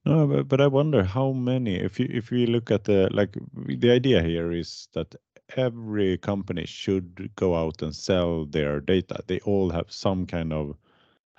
No, 0.04 0.26
but, 0.26 0.48
but 0.48 0.60
I 0.60 0.66
wonder 0.68 1.02
how 1.04 1.32
many. 1.32 1.76
If 1.76 2.00
you 2.00 2.06
if 2.10 2.30
we 2.30 2.46
look 2.46 2.70
at 2.70 2.84
the 2.84 3.08
like 3.12 3.36
the 3.66 3.90
idea 3.90 4.22
here 4.22 4.52
is 4.52 4.88
that 4.94 5.14
every 5.56 6.18
company 6.18 6.66
should 6.66 7.30
go 7.36 7.54
out 7.54 7.82
and 7.82 7.94
sell 7.94 8.46
their 8.46 8.80
data. 8.80 9.22
They 9.26 9.40
all 9.40 9.70
have 9.70 9.90
some 9.90 10.26
kind 10.26 10.52
of 10.52 10.76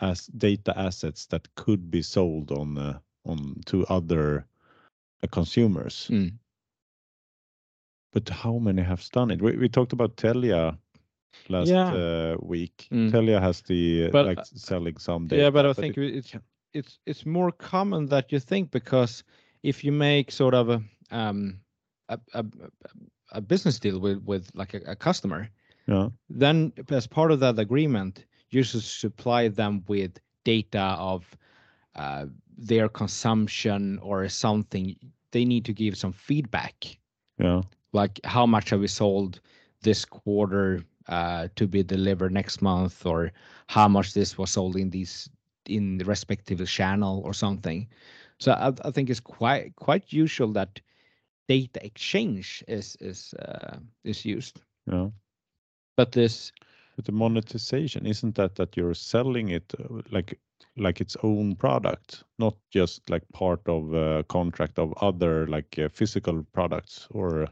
as 0.02 0.28
data 0.28 0.78
assets 0.78 1.26
that 1.28 1.48
could 1.56 1.92
be 1.92 2.02
sold 2.02 2.52
on 2.52 2.78
uh, 2.78 3.00
on 3.26 3.62
to 3.66 3.86
other 3.88 4.46
uh, 5.24 5.28
consumers. 5.28 6.08
Mm. 6.10 6.34
But 8.14 8.30
how 8.30 8.58
many 8.58 8.82
have 8.82 9.08
done 9.12 9.32
it? 9.32 9.42
We, 9.42 9.58
we 9.58 9.70
talked 9.70 9.94
about 9.94 10.16
Telia 10.16 10.78
last 11.48 11.70
Yeah. 11.70 11.94
uh, 11.94 12.38
week. 12.42 12.88
Mm. 12.92 13.12
Telia 13.12 13.40
has 13.40 13.62
the 13.62 14.10
But, 14.12 14.26
like 14.26 14.40
uh, 14.40 14.44
selling 14.56 14.98
some 14.98 15.28
data. 15.28 15.42
Yeah, 15.44 15.50
but 15.52 15.66
I 15.66 15.70
it- 15.70 15.76
think 15.76 15.98
it's 15.98 16.34
it's 16.74 17.00
it's 17.06 17.26
more 17.26 17.52
common 17.52 18.06
that 18.08 18.32
you 18.32 18.40
think 18.40 18.72
because 18.72 19.24
if 19.64 19.84
you 19.84 19.92
make 19.92 20.32
sort 20.32 20.54
of 20.54 20.70
a 20.70 20.82
um 21.12 21.60
a 22.10 22.20
a, 22.34 22.46
a 23.32 23.42
business 23.42 23.80
deal 23.80 24.00
with 24.00 24.22
with 24.24 24.50
like 24.54 24.74
a, 24.74 24.82
a 24.88 24.96
customer, 24.96 25.50
yeah, 25.88 26.10
then 26.30 26.74
as 26.90 27.08
part 27.08 27.32
of 27.32 27.40
that 27.40 27.58
agreement, 27.60 28.26
you 28.50 28.64
should 28.64 28.84
supply 28.84 29.48
them 29.48 29.84
with 29.88 30.20
data 30.44 30.96
of 31.00 31.38
uh, 31.96 32.26
their 32.58 32.90
consumption 32.90 34.00
or 34.00 34.28
something. 34.30 34.96
They 35.32 35.46
need 35.46 35.66
to 35.66 35.74
give 35.74 35.96
some 35.98 36.14
feedback, 36.14 36.98
yeah, 37.38 37.62
like 37.94 38.20
how 38.24 38.46
much 38.46 38.72
have 38.72 38.82
we 38.82 38.88
sold 38.88 39.40
this 39.82 40.06
quarter 40.06 40.84
uh, 41.08 41.48
to 41.56 41.68
be 41.68 41.84
delivered 41.84 42.32
next 42.32 42.62
month, 42.62 43.06
or 43.06 43.32
how 43.68 43.88
much 43.88 44.14
this 44.14 44.38
was 44.38 44.52
sold 44.52 44.76
in 44.76 44.90
these 44.90 45.30
in 45.66 45.98
the 45.98 46.06
respective 46.06 46.68
channel 46.68 47.22
or 47.24 47.34
something. 47.34 47.88
So 48.40 48.54
I, 48.54 48.74
I 48.88 48.92
think 48.92 49.10
it's 49.10 49.20
quite 49.20 49.76
quite 49.76 50.12
usual 50.12 50.52
that 50.54 50.82
data 51.50 51.86
exchange 51.86 52.64
is 52.68 52.98
is 53.02 53.34
uh, 53.36 53.80
is 54.06 54.26
used. 54.26 54.62
yeah. 54.88 55.10
But 55.98 56.12
this 56.14 56.54
But 56.96 57.06
the 57.06 57.12
monetization 57.12 58.06
isn't 58.06 58.36
that 58.36 58.56
that 58.56 58.78
you're 58.78 58.96
selling 58.96 59.50
it 59.50 59.74
uh, 59.80 60.02
like 60.12 60.40
like 60.78 61.02
its 61.02 61.18
own 61.24 61.56
product, 61.56 62.24
not 62.40 62.56
just 62.76 63.10
like 63.10 63.24
part 63.34 63.68
of 63.68 63.94
a 63.94 64.24
contract 64.24 64.80
of 64.80 64.94
other 65.02 65.48
like 65.48 65.80
uh, 65.80 65.90
physical 65.90 66.44
products 66.54 67.08
or 67.12 67.48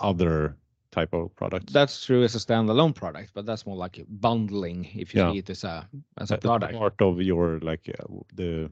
other 0.00 0.56
type 0.90 1.14
of 1.14 1.34
products. 1.36 1.72
That's 1.72 2.04
true 2.04 2.24
as 2.24 2.34
a 2.34 2.38
standalone 2.38 2.94
product, 2.94 3.32
but 3.34 3.46
that's 3.46 3.66
more 3.66 3.76
like 3.76 4.04
bundling 4.08 4.84
if 4.96 5.14
you 5.14 5.20
Yeah. 5.20 5.32
see 5.32 5.38
it 5.38 5.50
as 5.50 5.64
a 5.64 5.88
as 6.18 6.30
a 6.30 6.36
that's 6.36 6.44
product. 6.44 6.72
part 6.74 7.00
of 7.02 7.20
your 7.22 7.58
like 7.60 7.88
uh, 7.98 8.04
the 8.34 8.70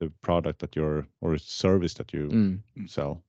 the 0.00 0.10
product 0.22 0.58
that 0.60 0.76
you're 0.76 1.06
or 1.20 1.38
service 1.38 1.94
that 1.94 2.12
you 2.12 2.28
Mm. 2.32 2.60
sell. 2.86 3.22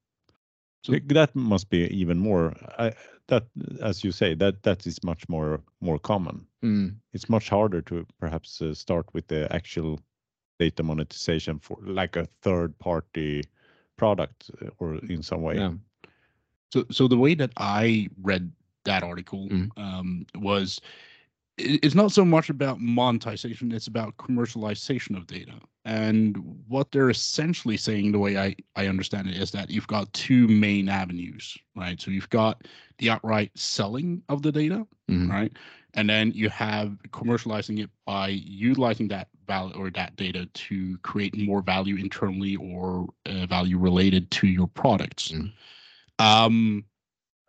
So- 0.84 1.00
that 1.08 1.36
must 1.36 1.69
be 1.69 1.88
even 2.02 2.19
more. 2.19 2.54
I, 2.78 2.91
that 3.28 3.43
as 3.82 4.04
you 4.04 4.12
say 4.12 4.36
that 4.36 4.63
that 4.63 4.86
is 4.86 5.04
much 5.04 5.28
more 5.30 5.62
more 5.82 6.00
common. 6.00 6.46
Mm. 6.63 6.96
it's 7.13 7.30
much 7.30 7.50
harder 7.50 7.82
to 7.82 8.06
perhaps 8.19 8.62
uh, 8.62 8.74
start 8.74 9.06
with 9.13 9.28
the 9.28 9.48
actual 9.54 10.00
data 10.60 10.84
monetization 10.84 11.60
for 11.60 11.78
like 11.82 12.15
a 12.15 12.26
third 12.41 12.78
party 12.80 13.43
product 13.98 14.50
uh, 14.62 14.69
or 14.80 14.96
in 15.10 15.22
some 15.24 15.41
way. 15.41 15.56
Yeah. 15.58 15.74
So, 16.74 16.86
so 16.89 17.08
the 17.08 17.17
way 17.17 17.36
that 17.36 17.52
I 17.58 18.08
read 18.21 18.52
that 18.86 19.04
article 19.04 19.48
Mm. 19.50 19.69
um, 19.77 20.25
was, 20.36 20.81
it's 21.58 21.95
not 21.95 22.12
so 22.12 22.25
much 22.25 22.49
about 22.49 22.79
monetization; 22.79 23.71
it's 23.71 23.87
about 23.87 24.17
commercialization 24.17 25.15
of 25.17 25.27
data. 25.27 25.54
And 25.85 26.37
what 26.67 26.91
they're 26.91 27.10
essentially 27.10 27.75
saying, 27.77 28.12
the 28.12 28.19
way 28.19 28.37
I 28.37 28.56
I 28.75 28.87
understand 28.87 29.27
it, 29.27 29.37
is 29.37 29.51
that 29.51 29.69
you've 29.69 29.87
got 29.87 30.12
two 30.13 30.47
main 30.47 30.89
avenues, 30.89 31.58
right? 31.75 31.99
So 31.99 32.12
you've 32.12 32.29
got 32.29 32.63
the 32.99 33.10
outright 33.10 33.51
selling 33.56 34.23
of 34.29 34.41
the 34.41 34.51
data, 34.51 34.87
Mhm. 35.10 35.29
right? 35.29 35.51
And 35.95 36.10
then 36.10 36.31
you 36.31 36.49
have 36.49 36.97
commercializing 37.10 37.79
it 37.83 37.89
by 38.06 38.29
utilizing 38.29 39.10
that 39.10 39.27
value 39.45 39.75
or 39.75 39.91
that 39.91 40.15
data 40.15 40.47
to 40.47 40.97
create 40.99 41.37
more 41.37 41.62
value 41.62 41.97
internally 41.97 42.56
or 42.56 43.13
uh, 43.25 43.45
value 43.45 43.77
related 43.77 44.31
to 44.31 44.47
your 44.47 44.67
products. 44.67 45.31
Mm. 45.31 45.51
Um, 46.19 46.85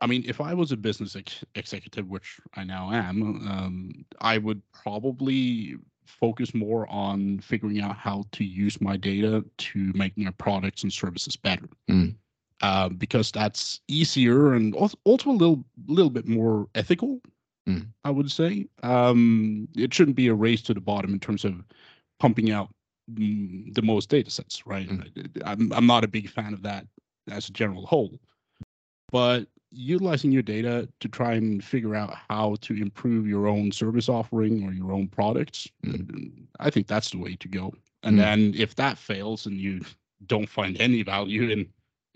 I 0.05 0.07
mean, 0.07 0.22
if 0.26 0.38
I 0.38 0.52
was 0.52 0.70
a 0.70 0.76
business 0.76 1.16
ex- 1.16 1.42
executive, 1.55 2.11
which 2.11 2.38
I 2.57 2.62
now 2.62 2.92
am, 2.92 3.22
um, 3.48 4.05
I 4.20 4.36
would 4.36 4.61
probably 4.70 5.76
focus 6.05 6.52
more 6.55 6.86
on 6.90 7.38
figuring 7.38 7.80
out 7.80 7.96
how 7.96 8.24
to 8.32 8.44
use 8.44 8.82
my 8.82 8.98
data 8.98 9.42
to 9.57 9.92
make 9.94 10.12
my 10.18 10.30
products 10.32 10.82
and 10.82 10.92
services 10.92 11.36
better. 11.36 11.70
Mm. 11.88 12.16
Uh, 12.61 12.90
because 12.90 13.32
that's 13.32 13.80
easier 13.88 14.52
and 14.52 14.74
also, 14.74 14.98
a 15.07 15.32
little 15.32 15.64
little 15.86 16.11
bit 16.11 16.28
more 16.28 16.68
ethical. 16.74 17.22
Mm. 17.66 17.86
I 18.05 18.11
would 18.11 18.30
say 18.30 18.66
um, 18.82 19.66
it 19.74 19.94
shouldn't 19.94 20.18
be 20.18 20.28
a 20.28 20.34
race 20.34 20.61
to 20.62 20.74
the 20.74 20.82
bottom 20.82 21.14
in 21.14 21.18
terms 21.18 21.46
of 21.46 21.64
pumping 22.20 22.50
out 22.50 22.68
mm, 23.11 23.74
the 23.74 23.82
most 23.82 24.11
data 24.11 24.30
sets, 24.30 24.66
right? 24.66 24.86
I'm 25.46 25.72
I'm 25.72 25.86
not 25.86 26.05
a 26.05 26.09
big 26.09 26.28
fan 26.28 26.52
of 26.52 26.62
that 26.62 26.86
as 27.30 27.48
a 27.48 27.52
general 27.52 27.86
whole, 27.86 28.20
but 29.11 29.46
utilizing 29.75 30.33
your 30.33 30.43
data 30.43 30.89
to 31.01 31.09
try 31.09 31.35
and 31.35 31.62
figure 31.62 31.95
out 31.95 32.14
how 32.31 32.57
to 32.62 32.75
improve 32.75 33.27
your 33.27 33.47
own 33.47 33.72
service 33.72 34.09
offering 34.09 34.64
or 34.64 34.72
your 34.72 34.93
own 34.93 35.09
products, 35.09 35.68
mm, 35.85 36.47
I 36.61 36.70
think 36.70 36.87
that's 36.87 37.11
the 37.11 37.18
way 37.18 37.37
to 37.37 37.49
go. 37.49 37.75
And 38.03 38.16
Mm. 38.16 38.20
then 38.20 38.55
if 38.57 38.75
that 38.77 38.99
fails 38.99 39.47
and 39.47 39.59
you 39.59 39.81
don't 40.27 40.49
find 40.49 40.81
any 40.81 41.03
value 41.03 41.49
in 41.49 41.68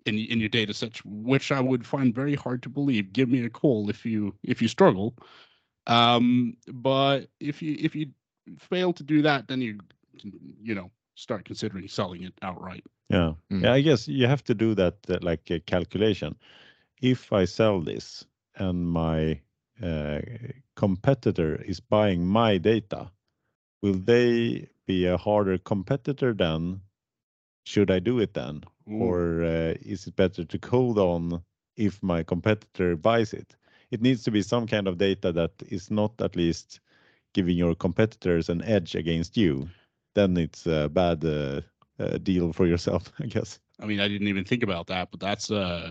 in 0.07 0.19
in 0.19 0.41
your 0.41 0.49
data 0.49 0.73
sets, 0.73 1.05
which 1.05 1.53
I 1.53 1.61
would 1.61 1.87
find 1.87 2.15
very 2.15 2.35
hard 2.35 2.63
to 2.63 2.69
believe, 2.69 3.13
give 3.13 3.29
me 3.29 3.45
a 3.45 3.51
call 3.51 3.91
if 3.91 4.07
you 4.07 4.35
if 4.43 4.63
you 4.63 4.69
struggle. 4.69 5.15
Um, 5.87 6.57
but 6.73 7.29
if 7.41 7.61
you 7.63 7.77
if 7.79 7.95
you 7.95 8.07
fail 8.59 8.93
to 8.93 9.03
do 9.03 9.23
that, 9.23 9.49
then 9.49 9.61
you 9.61 9.79
can, 10.21 10.33
you 10.63 10.75
know 10.75 10.91
start 11.15 11.45
considering 11.45 11.89
selling 11.89 12.23
it 12.23 12.35
outright. 12.43 12.85
Yeah. 13.11 13.35
Mm. 13.51 13.63
Yeah, 13.63 13.73
I 13.73 13.81
guess 13.81 14.07
you 14.07 14.27
have 14.27 14.45
to 14.45 14.55
do 14.55 14.75
that 14.77 14.95
uh, 15.11 15.19
like 15.21 15.51
a 15.51 15.61
calculation. 15.61 16.37
If 17.01 17.33
I 17.33 17.45
sell 17.45 17.81
this 17.81 18.25
and 18.57 18.89
my 18.89 19.41
uh, 19.83 20.21
competitor 20.75 21.63
is 21.63 21.81
buying 21.81 22.27
my 22.27 22.59
data, 22.59 23.11
will 23.83 23.95
they 23.95 24.69
be 24.87 25.07
a 25.07 25.17
harder 25.17 25.59
competitor 25.59 26.33
then? 26.33 26.81
Should 27.65 27.91
I 27.91 27.99
do 28.01 28.19
it 28.19 28.35
then? 28.35 28.63
Ooh. 28.91 29.03
Or 29.03 29.45
uh, 29.45 29.75
is 29.83 30.07
it 30.07 30.17
better 30.17 30.45
to 30.45 30.69
hold 30.69 30.99
on 30.99 31.43
if 31.77 32.03
my 32.03 32.23
competitor 32.23 32.97
buys 32.97 33.33
it? 33.33 33.55
It 33.91 34.03
needs 34.03 34.25
to 34.25 34.31
be 34.31 34.43
some 34.43 34.67
kind 34.67 34.89
of 34.89 34.99
data 34.99 35.33
that 35.33 35.53
is 35.69 35.91
not 35.91 36.21
at 36.21 36.37
least 36.37 36.81
giving 37.35 37.57
your 37.57 37.75
competitors 37.75 38.49
an 38.49 38.63
edge 38.63 38.95
against 38.95 39.37
you. 39.37 39.69
Then 40.15 40.37
it's 40.37 40.67
a 40.67 40.89
bad 40.89 41.25
uh, 41.25 41.61
uh, 42.01 42.19
deal 42.19 42.53
for 42.53 42.67
yourself, 42.67 43.13
I 43.21 43.27
guess. 43.27 43.59
I 43.81 43.87
mean, 43.87 44.01
I 44.01 44.09
didn't 44.09 44.29
even 44.29 44.45
think 44.45 44.63
about 44.63 44.87
that, 44.89 45.11
but 45.11 45.21
that's 45.21 45.51
a 45.51 45.91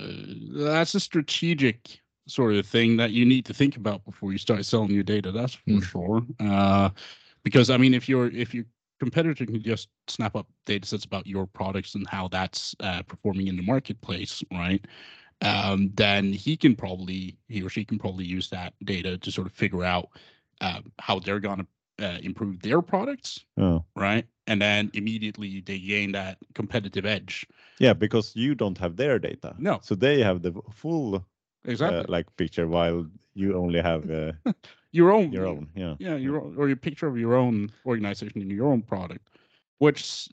that's 0.52 0.96
a 0.96 1.00
strategic 1.00 2.02
sort 2.28 2.54
of 2.56 2.66
thing 2.66 2.98
that 2.98 3.12
you 3.12 3.26
need 3.26 3.46
to 3.46 3.54
think 3.54 3.78
about 3.78 4.04
before 4.04 4.32
you 4.32 4.38
start 4.38 4.66
selling 4.66 4.92
your 4.92 5.04
data. 5.04 5.32
That's 5.32 5.54
for 5.54 5.72
Mm. 5.72 5.84
sure. 5.84 6.26
Uh, 6.40 6.90
because 7.44 7.70
I 7.70 7.78
mean, 7.78 7.94
if 7.94 8.10
your 8.10 8.28
if 8.28 8.54
your 8.54 8.66
competitor 9.00 9.46
can 9.46 9.62
just 9.62 9.90
snap 10.08 10.36
up 10.36 10.48
data 10.66 10.88
sets 10.88 11.06
about 11.06 11.28
your 11.28 11.46
products 11.46 11.96
and 11.96 12.08
how 12.08 12.28
that's 12.28 12.76
uh, 12.82 13.04
performing 13.04 13.48
in 13.48 13.56
the 13.56 13.64
marketplace, 13.64 14.44
right? 14.52 14.86
Um, 15.42 15.92
then 15.94 16.34
he 16.34 16.58
can 16.58 16.76
probably 16.76 17.38
he 17.48 17.62
or 17.62 17.70
she 17.70 17.86
can 17.86 18.00
probably 18.00 18.26
use 18.26 18.50
that 18.50 18.74
data 18.84 19.18
to 19.18 19.32
sort 19.32 19.48
of 19.48 19.54
figure 19.54 19.84
out 19.84 20.10
uh, 20.62 20.82
how 21.00 21.20
they're 21.20 21.40
going 21.40 21.60
to 21.60 21.68
uh, 22.02 22.18
improve 22.22 22.60
their 22.62 22.82
products, 22.82 23.46
Oh. 23.58 23.84
right? 23.96 24.26
And 24.48 24.62
then 24.62 24.90
immediately 24.94 25.62
they 25.62 25.80
gain 25.80 26.12
that 26.14 26.38
competitive 26.54 27.06
edge. 27.06 27.46
Yeah, 27.80 27.94
because 27.94 28.36
you 28.36 28.56
don't 28.56 28.78
have 28.78 28.96
their 28.96 29.20
data. 29.20 29.56
No. 29.58 29.80
So 29.82 29.96
they 29.96 30.22
have 30.22 30.42
the 30.42 30.54
full 30.72 31.26
Exactly. 31.66 32.00
uh, 32.00 32.06
like 32.08 32.26
picture 32.38 32.68
while 32.68 33.06
you 33.34 33.56
only 33.56 33.82
have 33.82 34.10
uh, 34.10 34.32
your 34.92 35.12
own 35.12 35.32
your 35.32 35.46
own. 35.48 35.70
Yeah. 35.76 35.96
yeah 36.00 36.16
your 36.16 36.42
own, 36.42 36.56
or 36.58 36.68
your 36.68 36.78
picture 36.78 37.08
of 37.08 37.18
your 37.18 37.36
own 37.36 37.72
organization 37.86 38.42
and 38.42 38.52
your 38.52 38.72
own 38.72 38.82
product 38.82 39.28
which 39.80 40.30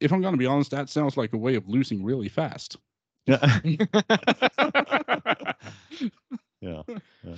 if 0.00 0.12
i'm 0.12 0.20
going 0.20 0.34
to 0.34 0.38
be 0.38 0.46
honest 0.46 0.70
that 0.70 0.88
sounds 0.88 1.16
like 1.16 1.32
a 1.32 1.36
way 1.36 1.56
of 1.56 1.68
losing 1.68 2.04
really 2.04 2.28
fast 2.28 2.76
Yeah. 3.26 3.58
yeah. 6.60 6.82
Yeah. 7.22 7.34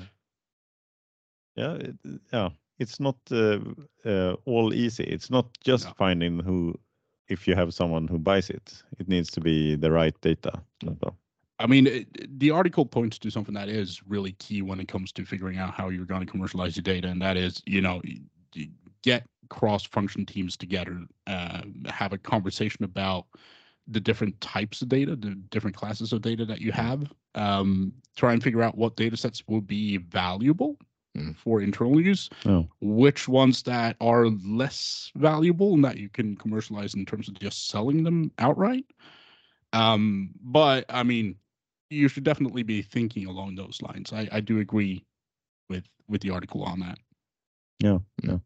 Yeah. 1.56 1.72
It, 1.74 1.96
yeah. 2.32 2.48
It's 2.80 2.98
not 2.98 3.16
uh, 3.30 3.60
uh, 4.04 4.36
all 4.46 4.74
easy. 4.74 5.04
It's 5.04 5.30
not 5.30 5.46
just 5.60 5.86
No. 5.86 5.92
finding 5.98 6.40
who, 6.40 6.74
if 7.28 7.46
you 7.46 7.54
have 7.54 7.72
someone 7.74 8.08
who 8.08 8.18
buys 8.18 8.50
it, 8.50 8.82
it 8.98 9.08
needs 9.08 9.30
to 9.32 9.40
be 9.40 9.76
the 9.76 9.90
right 9.92 10.18
data. 10.22 10.62
I 11.60 11.66
mean 11.66 11.86
it, 11.86 12.40
the 12.40 12.50
article 12.50 12.86
points 12.86 13.18
to 13.18 13.30
something 13.30 13.54
that 13.54 13.68
is 13.68 14.00
really 14.08 14.32
key 14.32 14.62
when 14.62 14.80
it 14.80 14.88
comes 14.88 15.12
to 15.12 15.26
figuring 15.26 15.58
out 15.58 15.74
how 15.74 15.90
you're 15.90 16.06
going 16.06 16.24
to 16.24 16.26
commercialize 16.26 16.74
your 16.74 16.82
data 16.82 17.08
and 17.08 17.20
that 17.20 17.36
is 17.36 17.62
you 17.66 17.82
know 17.82 18.00
get 19.02 19.26
cross 19.50 19.84
function 19.84 20.24
teams 20.24 20.56
together 20.56 21.00
uh, 21.26 21.62
have 21.86 22.12
a 22.14 22.18
conversation 22.18 22.84
about 22.84 23.26
the 23.88 24.00
different 24.00 24.40
types 24.40 24.80
of 24.80 24.88
data 24.88 25.14
the 25.16 25.34
different 25.50 25.76
classes 25.76 26.12
of 26.14 26.22
data 26.22 26.46
that 26.46 26.60
you 26.62 26.72
have 26.72 27.12
um, 27.34 27.92
try 28.16 28.32
and 28.32 28.42
figure 28.42 28.62
out 28.62 28.76
what 28.76 28.96
data 28.96 29.16
sets 29.16 29.42
will 29.46 29.60
be 29.60 29.98
valuable 29.98 30.78
Mm. 31.16 31.36
for 31.36 31.60
internal 31.60 32.00
use 32.00 32.28
Oh. 32.46 32.68
which 32.80 33.28
ones 33.28 33.64
that 33.64 33.96
are 34.00 34.26
less 34.28 35.10
valuable 35.16 35.74
and 35.74 35.84
that 35.84 35.98
you 35.98 36.08
can 36.08 36.36
commercialize 36.36 36.94
in 36.94 37.04
terms 37.04 37.28
of 37.28 37.38
just 37.40 37.68
selling 37.68 38.04
them 38.04 38.30
outright. 38.38 38.84
Um, 39.72 40.30
but 40.40 40.84
I 40.88 41.02
mean, 41.02 41.34
you 41.90 42.08
should 42.08 42.22
definitely 42.22 42.62
be 42.62 42.82
thinking 42.82 43.26
along 43.26 43.56
those 43.56 43.82
lines. 43.82 44.12
I, 44.12 44.28
I 44.30 44.40
do 44.40 44.60
agree 44.60 45.04
with 45.68 45.84
with 46.08 46.20
the 46.22 46.30
article 46.30 46.62
on 46.62 46.78
that. 46.80 46.98
Yeah, 47.80 47.98
yeah. 48.22 48.38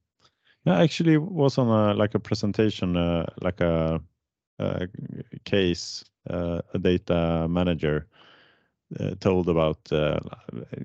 I 0.67 0.83
actually 0.83 1.19
was 1.19 1.59
on 1.59 1.69
a 1.69 1.95
like 1.95 2.15
a 2.15 2.19
presentation, 2.19 2.97
uh, 2.97 3.27
like 3.43 3.61
a, 3.61 4.01
a 4.59 4.89
case, 5.45 6.03
uh, 6.31 6.63
a 6.73 6.79
data 6.79 7.47
manager 7.49 8.07
uh, 8.99 9.15
told 9.21 9.49
about 9.49 9.93
uh, 9.93 10.19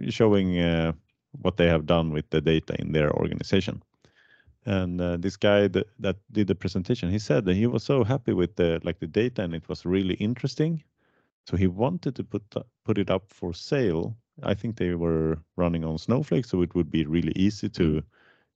showing 0.10 0.60
uh, 0.60 0.92
what 1.32 1.58
they 1.58 1.68
have 1.68 1.86
done 1.86 2.12
with 2.12 2.30
the 2.30 2.42
data 2.42 2.76
in 2.80 2.92
their 2.92 3.12
organization. 3.14 3.82
And 4.66 5.02
uh, 5.02 5.18
this 5.18 5.38
guy 5.38 5.68
that, 5.68 5.88
that 6.00 6.18
did 6.32 6.48
the 6.48 6.56
presentation, 6.56 7.10
he 7.10 7.20
said 7.20 7.46
that 7.46 7.56
he 7.56 7.68
was 7.68 7.84
so 7.84 8.04
happy 8.04 8.34
with 8.34 8.56
the 8.56 8.80
like 8.84 9.00
the 9.00 9.08
data 9.08 9.42
and 9.44 9.54
it 9.56 9.68
was 9.70 9.86
really 9.86 10.16
interesting. 10.16 10.84
So 11.48 11.58
he 11.58 11.68
wanted 11.68 12.16
to 12.16 12.24
put 12.24 12.44
put 12.86 12.98
it 12.98 13.10
up 13.10 13.30
for 13.30 13.54
sale. 13.54 14.16
I 14.44 14.54
think 14.54 14.76
they 14.78 14.94
were 14.96 15.40
running 15.56 15.84
on 15.86 15.98
Snowflake, 15.98 16.46
so 16.46 16.62
it 16.62 16.76
would 16.76 16.90
be 16.92 17.06
really 17.06 17.34
easy 17.36 17.70
to 17.70 18.04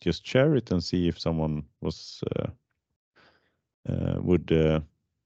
just 0.01 0.25
share 0.25 0.55
it 0.55 0.71
and 0.71 0.83
see 0.83 1.07
if 1.07 1.19
someone 1.19 1.63
was 1.81 2.23
uh, 2.35 2.49
uh, 3.89 4.19
would 4.21 4.51
uh, 4.51 4.79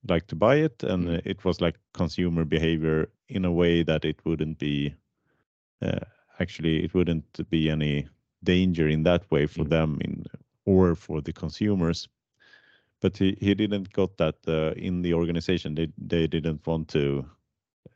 like 0.08 0.26
to 0.28 0.36
buy 0.36 0.56
it 0.56 0.82
and 0.82 1.08
Mm. 1.08 1.20
it 1.24 1.44
was 1.44 1.60
like 1.60 1.78
consumer 1.92 2.44
behavior 2.44 3.08
in 3.28 3.44
a 3.44 3.52
way 3.52 3.82
that 3.82 4.04
it 4.04 4.24
wouldn't 4.24 4.58
be 4.58 4.94
uh, 5.82 6.04
actually 6.40 6.84
it 6.84 6.94
wouldn't 6.94 7.48
be 7.50 7.70
any 7.70 8.08
danger 8.44 8.88
in 8.88 9.02
that 9.04 9.30
way 9.30 9.46
for 9.46 9.64
Mm. 9.64 9.70
them 9.70 9.98
in 10.02 10.24
or 10.64 10.94
for 10.94 11.20
the 11.20 11.32
consumers. 11.32 12.08
But 13.00 13.16
he, 13.18 13.36
he 13.40 13.54
didn't 13.54 13.92
got 13.92 14.16
that 14.18 14.36
uh, 14.48 14.72
in 14.76 15.02
the 15.02 15.14
organization. 15.14 15.74
They 15.74 15.88
they 15.98 16.26
didn't 16.26 16.66
want 16.66 16.88
to 16.88 17.26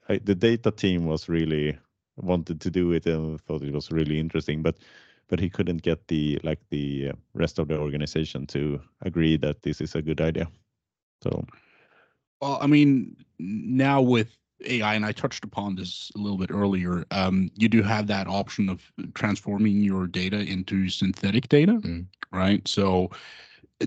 I, 0.08 0.18
the 0.18 0.34
data 0.34 0.70
team 0.70 1.06
was 1.06 1.28
really 1.28 1.76
wanted 2.16 2.60
to 2.60 2.70
do 2.70 2.92
it 2.92 3.06
and 3.06 3.40
thought 3.40 3.62
it 3.62 3.72
was 3.72 3.90
really 3.90 4.18
interesting 4.18 4.62
but 4.62 4.76
but 5.28 5.40
he 5.40 5.48
couldn't 5.48 5.82
get 5.82 6.08
the 6.08 6.38
like 6.42 6.60
the 6.70 7.12
rest 7.34 7.58
of 7.58 7.68
the 7.68 7.78
organization 7.78 8.46
to 8.48 8.80
agree 9.02 9.36
that 9.38 9.62
this 9.62 9.80
is 9.80 9.94
a 9.94 10.02
good 10.02 10.20
idea. 10.20 10.48
So 11.22 11.44
Well, 12.40 12.58
I 12.60 12.66
mean, 12.66 13.16
now 13.38 14.00
with 14.02 14.38
AI, 14.66 14.94
and 14.94 15.04
I 15.04 15.12
touched 15.12 15.44
upon 15.44 15.76
this 15.76 16.10
a 16.14 16.18
little 16.18 16.38
bit 16.38 16.50
earlier, 16.50 17.04
um, 17.10 17.50
you 17.56 17.68
do 17.68 17.82
have 17.82 18.06
that 18.08 18.26
option 18.28 18.68
of 18.68 18.92
transforming 19.14 19.82
your 19.82 20.06
data 20.06 20.40
into 20.40 20.88
synthetic 20.88 21.48
data, 21.48 21.74
Mm. 21.74 22.06
right? 22.32 22.66
So 22.68 23.10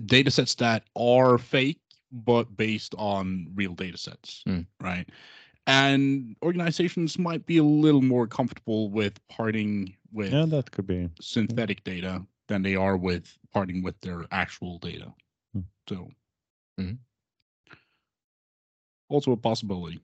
data 0.05 0.32
sets 0.32 0.55
that 0.55 0.84
are 0.95 1.38
fake, 1.38 1.80
but 2.11 2.55
based 2.57 2.95
on 2.97 3.51
real 3.55 3.73
data 3.73 3.97
sets, 3.97 4.43
Mm. 4.47 4.65
right? 4.82 5.09
And 5.67 6.36
organizations 6.43 7.17
might 7.17 7.45
be 7.45 7.57
a 7.57 7.63
little 7.63 8.01
more 8.01 8.28
comfortable 8.28 8.89
with 8.89 9.26
parting 9.28 9.95
with 10.11 10.32
yeah 10.34 10.45
that 10.45 10.71
could 10.71 10.88
be 10.88 11.09
synthetic 11.19 11.84
data 11.84 12.26
than 12.47 12.61
they 12.61 12.76
are 12.76 12.97
with 12.97 13.38
parting 13.51 13.82
with 13.84 13.99
their 14.01 14.26
actual 14.32 14.78
data. 14.80 15.13
Hmm. 15.53 15.61
So, 15.88 16.11
Mhm. 16.80 16.99
also 19.09 19.32
a 19.32 19.38
possibility. 19.38 19.99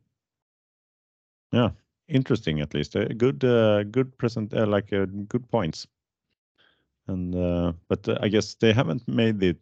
Interesting 2.08 2.62
at 2.62 2.74
least. 2.74 2.95
Uh, 2.95 3.06
good 3.18 3.43
uh, 3.43 3.84
good 3.84 4.18
present 4.18 4.54
uh, 4.54 4.66
like 4.66 4.93
uh, 4.93 5.06
good 5.28 5.49
points. 5.49 5.88
And 7.08 7.36
uh, 7.36 7.74
but 7.88 8.08
uh, 8.08 8.18
i 8.22 8.28
guess 8.30 8.56
they 8.56 8.74
haven't 8.74 9.08
made 9.08 9.39
the 9.39 9.56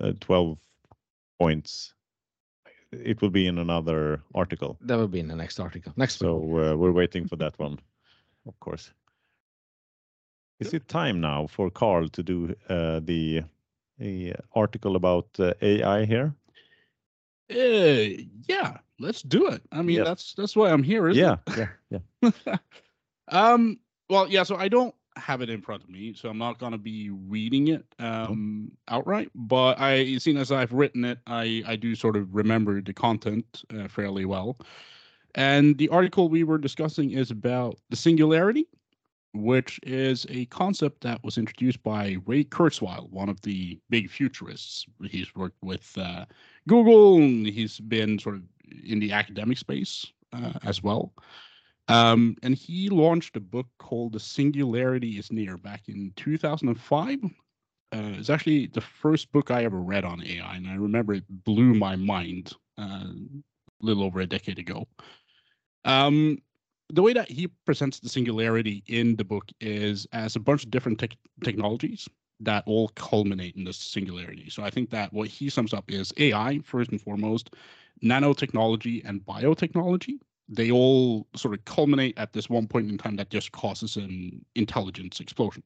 uh, 0.00 0.12
12 0.20 0.58
points. 1.38 1.94
It 2.92 3.22
will 3.22 3.30
be 3.30 3.46
in 3.46 3.58
another 3.58 4.20
article. 4.34 4.76
That 4.80 4.98
will 4.98 5.08
be 5.08 5.20
in 5.20 5.28
the 5.28 5.36
next 5.36 5.60
article. 5.60 5.92
Next 5.96 6.18
so 6.18 6.36
uh, 6.36 6.76
we're 6.76 6.92
waiting 6.92 7.28
for 7.28 7.36
that 7.36 7.58
one 7.58 7.78
of 8.46 8.58
course. 8.60 8.92
Is 10.60 10.74
it 10.74 10.88
time 10.88 11.20
now 11.20 11.46
for 11.46 11.70
carl 11.70 12.08
to 12.10 12.22
do 12.22 12.54
uh, 12.68 13.00
the 13.00 13.42
a 14.00 14.34
article 14.52 14.96
about 14.96 15.28
uh, 15.38 15.52
ai 15.62 16.04
here 16.04 16.34
Uh, 17.50 18.22
yeah, 18.48 18.78
let's 18.98 19.22
do 19.22 19.48
it. 19.48 19.62
I 19.72 19.82
mean, 19.82 19.96
Yes. 19.96 20.06
that's 20.06 20.34
that's 20.34 20.56
why 20.56 20.70
I'm 20.70 20.82
here, 20.82 21.08
isn't 21.08 21.22
yeah 21.22 21.36
it? 21.46 21.68
yeah 21.90 22.00
yeah 22.52 22.56
um. 23.28 23.78
Well, 24.08 24.28
yeah. 24.28 24.42
So 24.42 24.56
I 24.56 24.68
don't 24.68 24.94
have 25.16 25.40
it 25.42 25.50
in 25.50 25.60
front 25.60 25.82
of 25.82 25.88
me, 25.88 26.14
so 26.14 26.28
I'm 26.28 26.38
not 26.38 26.58
going 26.58 26.72
to 26.72 26.78
be 26.78 27.10
reading 27.10 27.68
it 27.68 27.84
um, 27.98 28.70
outright. 28.88 29.30
But 29.34 29.78
I, 29.80 30.16
seen 30.18 30.36
as 30.36 30.50
I've 30.52 30.72
written 30.72 31.04
it, 31.04 31.18
I 31.26 31.62
I 31.66 31.76
do 31.76 31.94
sort 31.94 32.16
of 32.16 32.34
remember 32.34 32.80
the 32.80 32.92
content 32.92 33.64
uh, 33.76 33.88
fairly 33.88 34.24
well. 34.24 34.56
And 35.36 35.78
the 35.78 35.88
article 35.90 36.28
we 36.28 36.42
were 36.42 36.58
discussing 36.58 37.12
is 37.12 37.30
about 37.30 37.78
the 37.90 37.96
singularity, 37.96 38.66
which 39.32 39.78
is 39.84 40.26
a 40.28 40.46
concept 40.46 41.02
that 41.02 41.22
was 41.22 41.38
introduced 41.38 41.82
by 41.82 42.16
Ray 42.26 42.44
Kurzweil, 42.44 43.08
one 43.10 43.28
of 43.28 43.40
the 43.42 43.78
big 43.88 44.10
futurists. 44.10 44.86
He's 45.04 45.34
worked 45.34 45.62
with 45.62 45.96
uh, 45.96 46.24
Google, 46.66 47.18
he's 47.18 47.78
been 47.78 48.18
sort 48.18 48.36
of 48.36 48.42
in 48.84 48.98
the 48.98 49.12
academic 49.12 49.58
space 49.58 50.06
uh, 50.32 50.54
as 50.64 50.82
well. 50.82 51.12
Um, 51.88 52.36
and 52.42 52.54
he 52.54 52.88
launched 52.88 53.36
a 53.36 53.40
book 53.40 53.66
called 53.78 54.12
The 54.12 54.20
Singularity 54.20 55.18
is 55.18 55.32
Near 55.32 55.56
back 55.56 55.88
in 55.88 56.12
2005. 56.16 57.18
Uh, 57.24 57.28
it's 57.92 58.30
actually 58.30 58.66
the 58.66 58.80
first 58.80 59.32
book 59.32 59.50
I 59.50 59.64
ever 59.64 59.80
read 59.80 60.04
on 60.04 60.24
AI, 60.24 60.56
and 60.56 60.68
I 60.68 60.74
remember 60.74 61.14
it 61.14 61.24
blew 61.28 61.74
my 61.74 61.96
mind 61.96 62.52
uh, 62.78 63.04
a 63.04 63.14
little 63.80 64.04
over 64.04 64.20
a 64.20 64.26
decade 64.26 64.60
ago. 64.60 64.86
Um, 65.84 66.38
the 66.92 67.02
way 67.02 67.12
that 67.12 67.30
he 67.30 67.48
presents 67.64 68.00
the 68.00 68.08
singularity 68.08 68.82
in 68.86 69.16
the 69.16 69.24
book 69.24 69.50
is 69.60 70.06
as 70.12 70.36
a 70.36 70.40
bunch 70.40 70.64
of 70.64 70.70
different 70.70 70.98
te- 70.98 71.18
technologies 71.44 72.08
that 72.40 72.64
all 72.66 72.88
culminate 72.90 73.56
in 73.56 73.64
this 73.64 73.76
singularity. 73.76 74.48
So 74.50 74.62
I 74.62 74.70
think 74.70 74.90
that 74.90 75.12
what 75.12 75.28
he 75.28 75.50
sums 75.50 75.74
up 75.74 75.90
is 75.90 76.12
AI 76.16 76.60
first 76.64 76.90
and 76.90 77.00
foremost, 77.00 77.50
nanotechnology 78.02 79.02
and 79.04 79.20
biotechnology. 79.20 80.18
They 80.48 80.70
all 80.70 81.26
sort 81.36 81.54
of 81.54 81.64
culminate 81.64 82.18
at 82.18 82.32
this 82.32 82.48
one 82.48 82.66
point 82.66 82.90
in 82.90 82.98
time 82.98 83.16
that 83.16 83.30
just 83.30 83.52
causes 83.52 83.96
an 83.96 84.44
intelligence 84.54 85.20
explosion. 85.20 85.62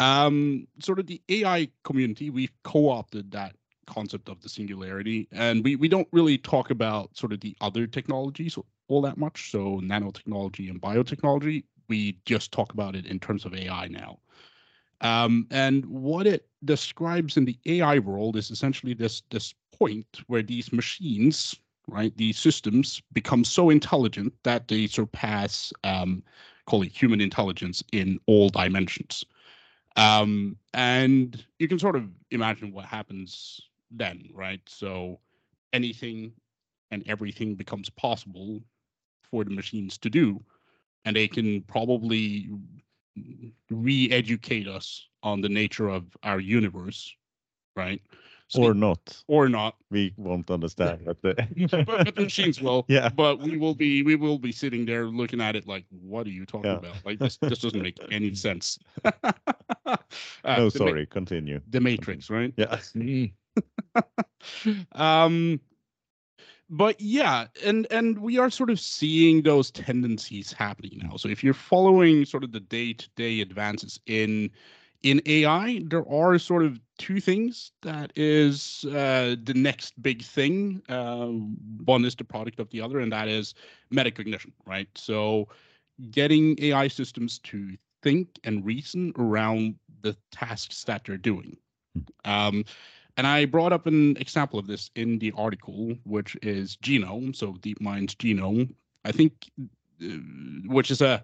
Um, 0.00 0.66
sort 0.80 0.98
of 0.98 1.06
the 1.06 1.22
AI 1.28 1.68
community, 1.84 2.28
we've 2.28 2.52
co-opted 2.64 3.30
that 3.30 3.54
concept 3.86 4.28
of 4.28 4.40
the 4.40 4.48
singularity, 4.48 5.28
and 5.32 5.64
we 5.64 5.76
we 5.76 5.88
don't 5.88 6.08
really 6.12 6.38
talk 6.38 6.70
about 6.70 7.16
sort 7.16 7.32
of 7.32 7.40
the 7.40 7.56
other 7.60 7.86
technologies 7.86 8.58
all 8.88 9.02
that 9.02 9.18
much. 9.18 9.50
So 9.50 9.80
nanotechnology 9.80 10.70
and 10.70 10.80
biotechnology, 10.80 11.64
we 11.88 12.18
just 12.24 12.52
talk 12.52 12.72
about 12.72 12.94
it 12.94 13.06
in 13.06 13.18
terms 13.18 13.44
of 13.44 13.54
AI 13.54 13.88
now. 13.88 14.18
Um, 15.00 15.46
and 15.50 15.84
what 15.86 16.26
it 16.26 16.48
describes 16.64 17.36
in 17.36 17.44
the 17.44 17.58
AI 17.66 17.98
world 17.98 18.36
is 18.36 18.50
essentially 18.50 18.94
this 18.94 19.22
this 19.30 19.54
point 19.76 20.20
where 20.28 20.42
these 20.42 20.72
machines, 20.72 21.54
right, 21.88 22.16
these 22.16 22.38
systems 22.38 23.02
become 23.12 23.44
so 23.44 23.70
intelligent 23.70 24.32
that 24.44 24.68
they 24.68 24.86
surpass, 24.86 25.72
um, 25.82 26.22
call 26.66 26.82
it 26.82 26.92
human 26.92 27.20
intelligence 27.20 27.82
in 27.92 28.18
all 28.26 28.48
dimensions. 28.48 29.24
Um, 29.96 30.56
and 30.72 31.44
you 31.58 31.68
can 31.68 31.78
sort 31.78 31.96
of 31.96 32.08
imagine 32.30 32.72
what 32.72 32.84
happens 32.84 33.60
then, 33.96 34.28
right? 34.32 34.60
So 34.66 35.20
anything 35.72 36.32
and 36.90 37.02
everything 37.06 37.54
becomes 37.54 37.90
possible 37.90 38.62
for 39.22 39.44
the 39.44 39.50
machines 39.50 39.98
to 39.98 40.10
do 40.10 40.42
and 41.04 41.16
they 41.16 41.28
can 41.28 41.62
probably 41.62 42.50
re-educate 43.70 44.68
us 44.68 45.08
on 45.22 45.40
the 45.40 45.48
nature 45.48 45.88
of 45.88 46.04
our 46.22 46.40
universe 46.40 47.14
right? 47.76 48.00
So 48.48 48.62
or 48.62 48.74
not. 48.74 49.22
Or 49.26 49.48
not. 49.48 49.76
We 49.90 50.12
won't 50.16 50.50
understand 50.50 51.04
but 51.04 51.20
the, 51.22 51.34
but, 51.86 52.04
but 52.04 52.14
the 52.14 52.22
machines 52.22 52.60
will. 52.60 52.84
Yeah. 52.88 53.08
But 53.08 53.40
we 53.40 53.56
will 53.56 53.74
be 53.74 54.02
we 54.02 54.16
will 54.16 54.38
be 54.38 54.52
sitting 54.52 54.84
there 54.84 55.06
looking 55.06 55.40
at 55.40 55.56
it 55.56 55.66
like 55.66 55.84
what 55.90 56.26
are 56.26 56.30
you 56.30 56.44
talking 56.44 56.70
yeah. 56.70 56.78
about? 56.78 56.96
Like 57.04 57.18
this 57.18 57.36
this 57.38 57.58
doesn't 57.58 57.82
make 57.82 57.98
any 58.10 58.34
sense. 58.46 58.78
Uh, 59.04 59.96
no 60.44 60.68
sorry 60.68 61.02
ma- 61.02 61.12
continue. 61.12 61.60
the 61.68 61.80
matrix 61.80 62.30
right? 62.30 62.52
Yeah 62.56 62.78
um 64.92 65.60
but 66.70 67.00
yeah 67.00 67.46
and 67.64 67.86
and 67.90 68.18
we 68.18 68.38
are 68.38 68.50
sort 68.50 68.70
of 68.70 68.80
seeing 68.80 69.42
those 69.42 69.70
tendencies 69.70 70.52
happening 70.52 71.00
now. 71.02 71.16
So 71.16 71.28
if 71.28 71.44
you're 71.44 71.54
following 71.54 72.24
sort 72.24 72.44
of 72.44 72.52
the 72.52 72.60
day-to-day 72.60 73.40
advances 73.40 74.00
in 74.06 74.50
in 75.02 75.20
ai 75.26 75.82
there 75.84 76.08
are 76.10 76.38
sort 76.38 76.64
of 76.64 76.80
two 76.98 77.20
things 77.20 77.72
that 77.82 78.12
is 78.16 78.84
uh, 78.86 79.36
the 79.44 79.52
next 79.54 80.00
big 80.02 80.22
thing. 80.22 80.80
Uh, 80.88 81.26
one 81.84 82.04
is 82.04 82.14
the 82.14 82.24
product 82.24 82.58
of 82.60 82.70
the 82.70 82.80
other 82.80 83.00
and 83.00 83.12
that 83.12 83.28
is 83.28 83.54
metacognition 83.92 84.52
right? 84.66 84.88
So 84.94 85.48
getting 86.10 86.56
ai 86.62 86.88
systems 86.88 87.38
to 87.40 87.76
think 88.02 88.38
and 88.44 88.64
reason 88.64 89.12
around 89.18 89.76
the 90.02 90.16
tasks 90.32 90.84
that 90.84 91.04
they're 91.04 91.16
doing. 91.16 91.56
Hmm. 92.24 92.30
um, 92.30 92.64
and 93.16 93.26
I 93.26 93.44
brought 93.44 93.72
up 93.72 93.86
an 93.86 94.16
example 94.16 94.58
of 94.58 94.66
this 94.66 94.90
in 94.96 95.18
the 95.18 95.32
article, 95.36 95.96
which 96.04 96.36
is 96.42 96.76
Genome, 96.76 97.34
so 97.34 97.52
DeepMind's 97.54 98.14
Genome. 98.16 98.74
I 99.04 99.12
think, 99.12 99.50
uh, 100.02 100.06
which 100.66 100.90
is 100.90 101.00
a 101.00 101.22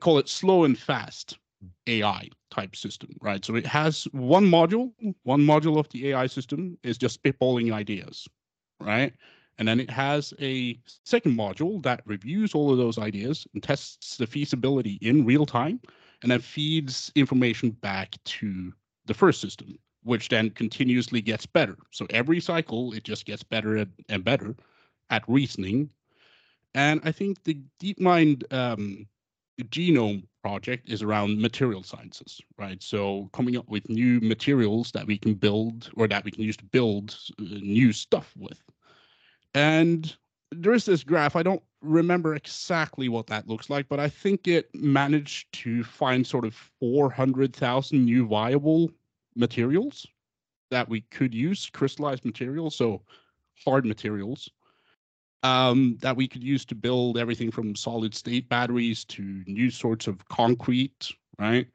call 0.00 0.18
it 0.18 0.28
slow 0.28 0.64
and 0.64 0.78
fast 0.78 1.38
AI 1.86 2.28
type 2.50 2.74
system, 2.74 3.10
right? 3.20 3.44
So 3.44 3.54
it 3.54 3.66
has 3.66 4.04
one 4.12 4.46
module. 4.46 4.92
One 5.24 5.42
module 5.42 5.78
of 5.78 5.88
the 5.90 6.08
AI 6.08 6.26
system 6.26 6.78
is 6.82 6.96
just 6.96 7.22
spitballing 7.22 7.72
ideas, 7.72 8.26
right? 8.80 9.12
And 9.58 9.68
then 9.68 9.80
it 9.80 9.90
has 9.90 10.32
a 10.40 10.78
second 11.04 11.36
module 11.36 11.82
that 11.82 12.02
reviews 12.06 12.54
all 12.54 12.70
of 12.70 12.78
those 12.78 12.98
ideas 12.98 13.46
and 13.52 13.62
tests 13.62 14.16
the 14.16 14.26
feasibility 14.26 14.98
in 15.02 15.26
real 15.26 15.44
time, 15.44 15.80
and 16.22 16.30
then 16.30 16.40
feeds 16.40 17.12
information 17.14 17.70
back 17.70 18.16
to 18.24 18.72
the 19.06 19.14
first 19.14 19.40
system 19.40 19.78
which 20.02 20.28
then 20.28 20.50
continuously 20.50 21.20
gets 21.20 21.46
better. 21.46 21.76
So 21.90 22.06
every 22.10 22.40
cycle, 22.40 22.92
it 22.92 23.04
just 23.04 23.24
gets 23.24 23.42
better 23.42 23.86
and 24.08 24.24
better 24.24 24.54
at 25.10 25.24
reasoning. 25.28 25.90
And 26.74 27.00
I 27.04 27.12
think 27.12 27.44
the 27.44 27.58
DeepMind 27.80 28.52
um, 28.52 29.06
genome 29.64 30.24
project 30.42 30.88
is 30.90 31.02
around 31.02 31.40
material 31.40 31.82
sciences, 31.82 32.40
right? 32.58 32.82
So 32.82 33.28
coming 33.32 33.56
up 33.56 33.68
with 33.68 33.88
new 33.88 34.20
materials 34.20 34.90
that 34.92 35.06
we 35.06 35.18
can 35.18 35.34
build 35.34 35.90
or 35.96 36.08
that 36.08 36.24
we 36.24 36.30
can 36.30 36.42
use 36.42 36.56
to 36.56 36.64
build 36.64 37.16
uh, 37.38 37.44
new 37.44 37.92
stuff 37.92 38.32
with. 38.36 38.60
And 39.54 40.14
there 40.50 40.72
is 40.72 40.84
this 40.84 41.04
graph. 41.04 41.36
I 41.36 41.42
don't 41.42 41.62
remember 41.80 42.34
exactly 42.34 43.08
what 43.08 43.26
that 43.28 43.48
looks 43.48 43.70
like, 43.70 43.88
but 43.88 44.00
I 44.00 44.08
think 44.08 44.48
it 44.48 44.68
managed 44.74 45.52
to 45.62 45.84
find 45.84 46.26
sort 46.26 46.44
of 46.44 46.54
400,000 46.80 48.04
new 48.04 48.26
viable 48.26 48.90
materials 49.34 50.06
that 50.70 50.88
we 50.88 51.02
could 51.02 51.34
use, 51.34 51.70
crystallized 51.70 52.24
materials, 52.24 52.76
so 52.76 53.02
hard 53.64 53.84
materials 53.84 54.50
um, 55.42 55.98
that 56.00 56.16
we 56.16 56.28
could 56.28 56.42
use 56.42 56.64
to 56.66 56.74
build 56.74 57.18
everything 57.18 57.50
from 57.50 57.74
solid 57.74 58.14
state 58.14 58.48
batteries 58.48 59.04
to 59.04 59.42
new 59.46 59.70
sorts 59.70 60.06
of 60.06 60.26
concrete, 60.28 61.10
right? 61.38 61.66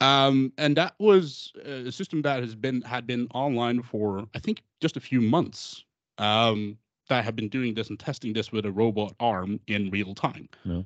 Um, 0.00 0.52
and 0.58 0.76
that 0.76 0.94
was 0.98 1.52
a 1.64 1.90
system 1.90 2.20
that 2.22 2.42
has 2.42 2.54
been 2.54 2.82
had 2.82 3.06
been 3.06 3.28
online 3.32 3.82
for 3.82 4.26
I 4.34 4.38
think 4.38 4.62
just 4.80 4.96
a 4.96 5.00
few 5.00 5.20
months. 5.20 5.84
Um, 6.18 6.78
that 7.08 7.24
have 7.24 7.36
been 7.36 7.48
doing 7.48 7.74
this 7.74 7.88
and 7.88 7.98
testing 7.98 8.32
this 8.32 8.50
with 8.50 8.66
a 8.66 8.72
robot 8.72 9.14
arm 9.20 9.60
in 9.68 9.90
real 9.90 10.14
time. 10.14 10.48
Yeah. 10.64 10.82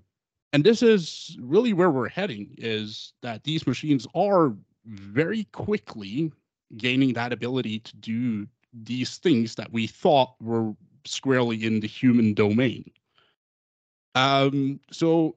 And 0.53 0.65
this 0.65 0.83
is 0.83 1.37
really 1.41 1.73
where 1.73 1.91
we're 1.91 2.09
heading 2.09 2.55
is 2.59 3.13
that 3.23 3.45
these 3.45 3.67
machines 3.67 4.07
are 4.15 4.55
very 4.85 5.45
quickly 5.53 6.33
gaining 6.77 7.13
that 7.15 7.33
ability 7.33 7.81
to 7.81 7.97
do 7.97 8.47
these 8.73 9.19
things 9.19 9.55
that 9.57 9.73
we 9.73 9.87
thought 9.87 10.35
were 10.41 10.73
squarely 11.05 11.65
in 11.65 11.81
the 11.81 11.89
human 11.89 12.35
domain. 12.35 12.91
Um, 14.15 14.81
so 14.91 15.37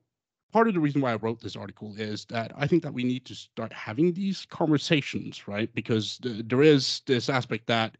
part 0.51 0.67
of 0.67 0.73
the 0.73 0.79
reason 0.79 1.01
why 1.01 1.13
I 1.13 1.15
wrote 1.15 1.41
this 1.41 1.55
article 1.55 1.93
is 1.97 2.25
that 2.25 2.51
I 2.55 2.67
think 2.67 2.83
that 2.83 2.93
we 2.93 3.03
need 3.03 3.25
to 3.25 3.35
start 3.35 3.73
having 3.73 4.13
these 4.13 4.45
conversations, 4.49 5.47
right? 5.47 5.73
Because 5.73 6.17
th- 6.19 6.43
there 6.47 6.61
is 6.61 7.01
this 7.05 7.29
aspect 7.29 7.67
that 7.67 7.97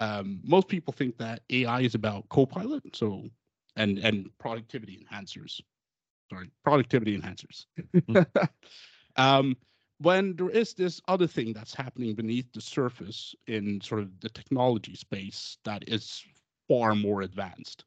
um, 0.00 0.40
most 0.44 0.68
people 0.68 0.92
think 0.92 1.16
that 1.18 1.42
AI 1.50 1.80
is 1.82 1.94
about 1.94 2.28
co-pilot, 2.28 2.82
so 2.94 3.30
and 3.76 3.98
and 3.98 4.28
productivity 4.38 5.04
enhancers. 5.04 5.60
Sorry, 6.30 6.50
productivity 6.64 7.16
enhancers. 7.18 7.66
um, 9.16 9.56
when 10.04 10.36
there 10.36 10.50
is 10.50 10.74
this 10.74 11.00
other 11.08 11.26
thing 11.26 11.52
that's 11.52 11.74
happening 11.74 12.14
beneath 12.14 12.52
the 12.52 12.60
surface 12.60 13.34
in 13.46 13.80
sort 13.80 14.02
of 14.02 14.20
the 14.20 14.28
technology 14.28 14.94
space 14.94 15.56
that 15.64 15.82
is 15.88 16.22
far 16.68 16.94
more 16.94 17.22
advanced. 17.22 17.84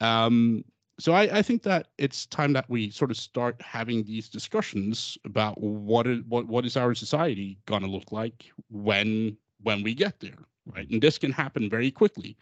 Um, 0.00 0.64
so 0.98 1.12
I, 1.12 1.38
I, 1.38 1.42
think 1.42 1.62
that 1.62 1.88
it's 1.98 2.26
time 2.26 2.52
that 2.54 2.68
we 2.68 2.90
sort 2.90 3.10
of 3.10 3.16
start 3.16 3.60
having 3.60 4.04
these 4.04 4.28
discussions 4.28 5.16
about 5.24 5.60
what 5.60 6.06
is, 6.06 6.22
what 6.28 6.46
what 6.48 6.64
is 6.64 6.76
our 6.76 6.94
society 6.94 7.58
going 7.66 7.82
to 7.82 7.88
look 7.88 8.10
like 8.10 8.46
when 8.70 9.36
when 9.62 9.82
we 9.82 9.94
get 9.94 10.18
there, 10.20 10.38
right? 10.66 10.88
And 10.90 11.00
this 11.00 11.18
can 11.18 11.30
happen 11.30 11.68
very 11.70 11.90
quickly. 11.90 12.36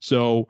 So 0.00 0.48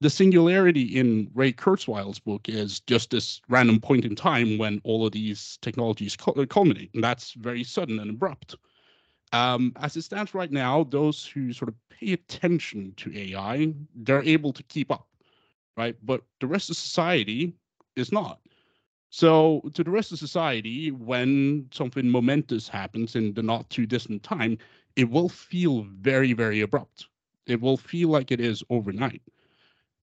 the 0.00 0.10
singularity 0.10 0.82
in 0.82 1.30
Ray 1.34 1.52
Kurzweil's 1.52 2.18
book 2.18 2.48
is 2.48 2.80
just 2.80 3.10
this 3.10 3.40
random 3.48 3.80
point 3.80 4.04
in 4.04 4.16
time 4.16 4.56
when 4.56 4.80
all 4.82 5.06
of 5.06 5.12
these 5.12 5.58
technologies 5.60 6.16
culminate, 6.16 6.90
and 6.94 7.04
that's 7.04 7.32
very 7.34 7.62
sudden 7.64 7.98
and 7.98 8.10
abrupt. 8.10 8.56
Um, 9.32 9.72
as 9.76 9.96
it 9.96 10.02
stands 10.02 10.34
right 10.34 10.50
now, 10.50 10.84
those 10.84 11.26
who 11.26 11.52
sort 11.52 11.68
of 11.68 11.74
pay 11.90 12.14
attention 12.14 12.94
to 12.96 13.16
AI, 13.16 13.74
they're 13.94 14.22
able 14.22 14.52
to 14.54 14.62
keep 14.64 14.90
up, 14.90 15.06
right? 15.76 15.96
But 16.02 16.22
the 16.40 16.46
rest 16.46 16.70
of 16.70 16.76
society 16.76 17.54
is 17.96 18.10
not. 18.10 18.40
So, 19.10 19.60
to 19.74 19.84
the 19.84 19.90
rest 19.90 20.12
of 20.12 20.18
society, 20.18 20.90
when 20.92 21.68
something 21.72 22.08
momentous 22.08 22.68
happens 22.68 23.16
in 23.16 23.34
the 23.34 23.42
not 23.42 23.68
too 23.70 23.86
distant 23.86 24.22
time, 24.22 24.56
it 24.96 25.10
will 25.10 25.28
feel 25.28 25.82
very, 25.82 26.32
very 26.32 26.60
abrupt. 26.60 27.06
It 27.46 27.60
will 27.60 27.76
feel 27.76 28.08
like 28.08 28.30
it 28.30 28.40
is 28.40 28.62
overnight. 28.70 29.22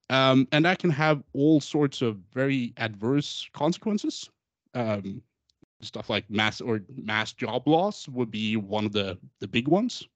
Um, 0.10 0.48
and 0.52 0.64
that 0.66 0.80
can 0.80 0.90
have 0.92 1.22
all 1.34 1.60
sorts 1.60 2.02
of 2.02 2.18
very 2.34 2.74
adverse 2.78 3.50
consequences. 3.54 4.30
Um, 4.74 5.22
stuff 5.82 6.10
like 6.10 6.30
mass 6.30 6.62
or 6.62 6.82
mass 6.96 7.34
job 7.34 7.68
loss 7.68 8.08
would 8.08 8.32
be 8.32 8.56
one 8.56 8.86
of 8.86 8.94
the 8.94 9.18
the 9.40 9.48
big 9.48 9.68
ones. 9.68 10.08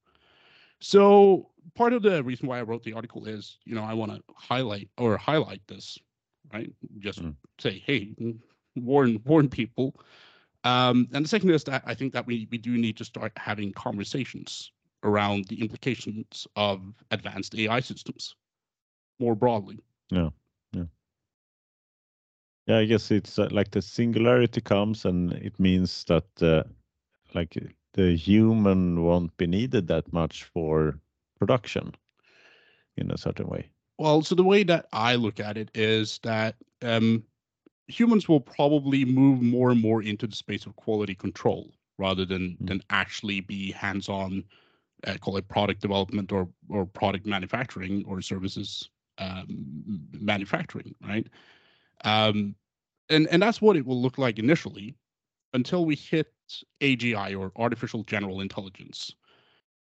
So 0.80 1.50
part 1.76 1.94
of 1.94 2.02
the 2.02 2.24
reason 2.24 2.48
why 2.48 2.60
I 2.60 2.64
wrote 2.64 2.84
the 2.84 2.94
article 2.94 3.28
is, 3.28 3.58
you 3.66 3.76
know, 3.76 3.84
I 3.84 3.94
want 3.94 4.12
to 4.14 4.22
highlight 4.36 4.90
or 4.98 5.18
highlight 5.18 5.62
this, 5.68 6.00
right? 6.52 6.72
Just 7.00 7.22
mm. 7.22 7.36
say, 7.60 7.84
hey, 7.86 8.16
warn 8.76 9.22
warn 9.26 9.50
people. 9.50 9.96
Um, 10.64 11.08
and 11.14 11.26
the 11.26 11.30
second 11.30 11.50
is 11.50 11.64
that 11.66 11.84
I 11.86 11.94
think 11.94 12.14
that 12.14 12.26
we 12.26 12.48
we 12.52 12.58
do 12.58 12.78
need 12.78 12.98
to 12.98 13.06
start 13.06 13.34
having 13.36 13.74
conversations 13.74 14.72
around 15.04 15.46
the 15.46 15.60
implications 15.60 16.48
of 16.56 16.82
advanced 17.10 17.56
AI 17.56 17.80
systems 17.80 18.36
more 19.22 19.36
broadly. 19.36 19.80
Yeah, 20.10 20.30
yeah, 20.74 20.84
yeah. 22.68 22.78
I 22.78 22.86
guess 22.86 23.12
it's 23.12 23.40
uh, 23.40 23.48
like 23.52 23.72
the 23.72 23.82
singularity 23.82 24.60
comes, 24.60 25.06
and 25.06 25.32
it 25.34 25.58
means 25.60 26.04
that 26.06 26.26
uh, 26.42 26.64
like 27.34 27.56
the 27.94 28.16
human 28.18 29.04
won't 29.04 29.36
be 29.38 29.48
needed 29.48 29.88
that 29.88 30.12
much 30.12 30.44
for 30.44 31.00
production 31.40 31.94
in 32.98 33.12
a 33.12 33.18
certain 33.18 33.48
way. 33.48 33.70
Well, 33.98 34.24
so 34.24 34.36
the 34.36 34.44
way 34.44 34.64
that 34.64 34.88
I 34.92 35.16
look 35.16 35.40
at 35.40 35.58
it 35.58 35.70
is 35.76 36.20
that 36.24 36.56
um, 36.82 37.24
humans 37.88 38.28
will 38.28 38.42
probably 38.42 39.06
move 39.06 39.42
more 39.42 39.72
and 39.72 39.80
more 39.80 40.02
into 40.02 40.26
the 40.28 40.36
space 40.36 40.66
of 40.66 40.76
quality 40.76 41.14
control 41.14 41.72
rather 42.00 42.26
than 42.26 42.58
mm. 42.62 42.68
than 42.68 42.82
actually 42.90 43.42
be 43.42 43.72
hands-on 43.72 44.44
uh, 45.08 45.18
call 45.20 45.38
it 45.38 45.48
product 45.48 45.82
development 45.82 46.32
or 46.32 46.48
or 46.70 46.86
product 46.86 47.26
manufacturing 47.26 48.04
or 48.08 48.22
services 48.22 48.90
um, 49.22 50.08
manufacturing 50.20 50.96
right 51.08 51.28
um, 52.04 52.56
and 53.10 53.28
and 53.28 53.42
that's 53.42 53.62
what 53.62 53.78
it 53.78 53.86
will 53.86 54.02
look 54.02 54.18
like 54.18 54.40
initially 54.40 54.96
until 55.54 55.86
we 55.86 55.96
hit 55.96 56.34
AGI 56.82 57.38
or 57.38 57.52
artificial 57.56 58.04
general 58.04 58.42
intelligence 58.42 59.16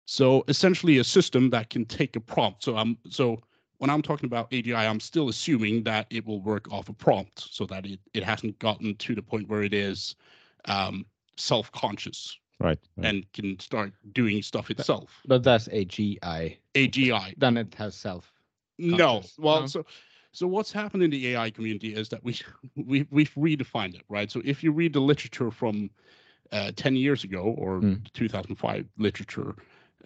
so 0.06 0.44
essentially 0.48 0.98
a 0.98 1.04
system 1.04 1.50
that 1.50 1.70
can 1.70 1.86
take 1.86 2.16
a 2.16 2.20
prompt 2.20 2.64
so 2.64 2.78
i'm 2.78 2.98
so 3.10 3.42
when 3.84 3.90
I'm 3.90 4.02
talking 4.02 4.28
about 4.28 4.50
AGI, 4.52 4.90
I'm 4.90 5.02
still 5.02 5.28
assuming 5.28 5.84
that 5.84 6.08
it 6.10 6.26
will 6.26 6.42
work 6.42 6.72
off 6.72 6.88
a 6.88 6.94
prompt 6.94 7.40
so 7.52 7.66
that 7.66 7.86
it, 7.86 8.00
it 8.14 8.24
hasn't 8.24 8.58
gotten 8.60 8.96
to 8.96 9.14
the 9.14 9.22
point 9.22 9.50
where 9.50 9.62
it 9.62 9.74
is 9.74 10.16
um, 10.66 11.06
self-conscious. 11.36 12.38
Right, 12.62 12.80
right, 12.96 13.08
And 13.08 13.34
can 13.34 13.60
start 13.60 13.92
doing 14.14 14.42
stuff 14.42 14.72
itself. 14.72 15.22
But 15.26 15.44
that's 15.44 15.68
AGI. 15.68 16.58
AGI. 16.76 17.34
Then 17.38 17.58
it 17.58 17.76
has 17.76 17.94
self. 17.94 18.32
No. 18.84 19.24
Well, 19.38 19.62
no? 19.62 19.68
so 19.68 19.86
so 20.32 20.48
what's 20.48 20.72
happened 20.72 21.04
in 21.04 21.12
the 21.12 21.30
AI 21.30 21.52
community 21.52 21.94
is 21.94 22.10
that 22.10 22.24
we 22.24 22.38
we 22.76 23.08
we've 23.12 23.34
redefined 23.36 23.96
it, 23.96 24.04
right? 24.10 24.30
So 24.30 24.42
if 24.44 24.64
you 24.64 24.72
read 24.72 24.94
the 24.94 25.00
literature 25.00 25.52
from 25.52 25.90
uh, 26.52 26.72
10 26.76 26.96
years 26.96 27.24
ago 27.24 27.56
or 27.58 27.80
mm. 27.80 28.14
2005 28.14 28.86
literature, 28.98 29.56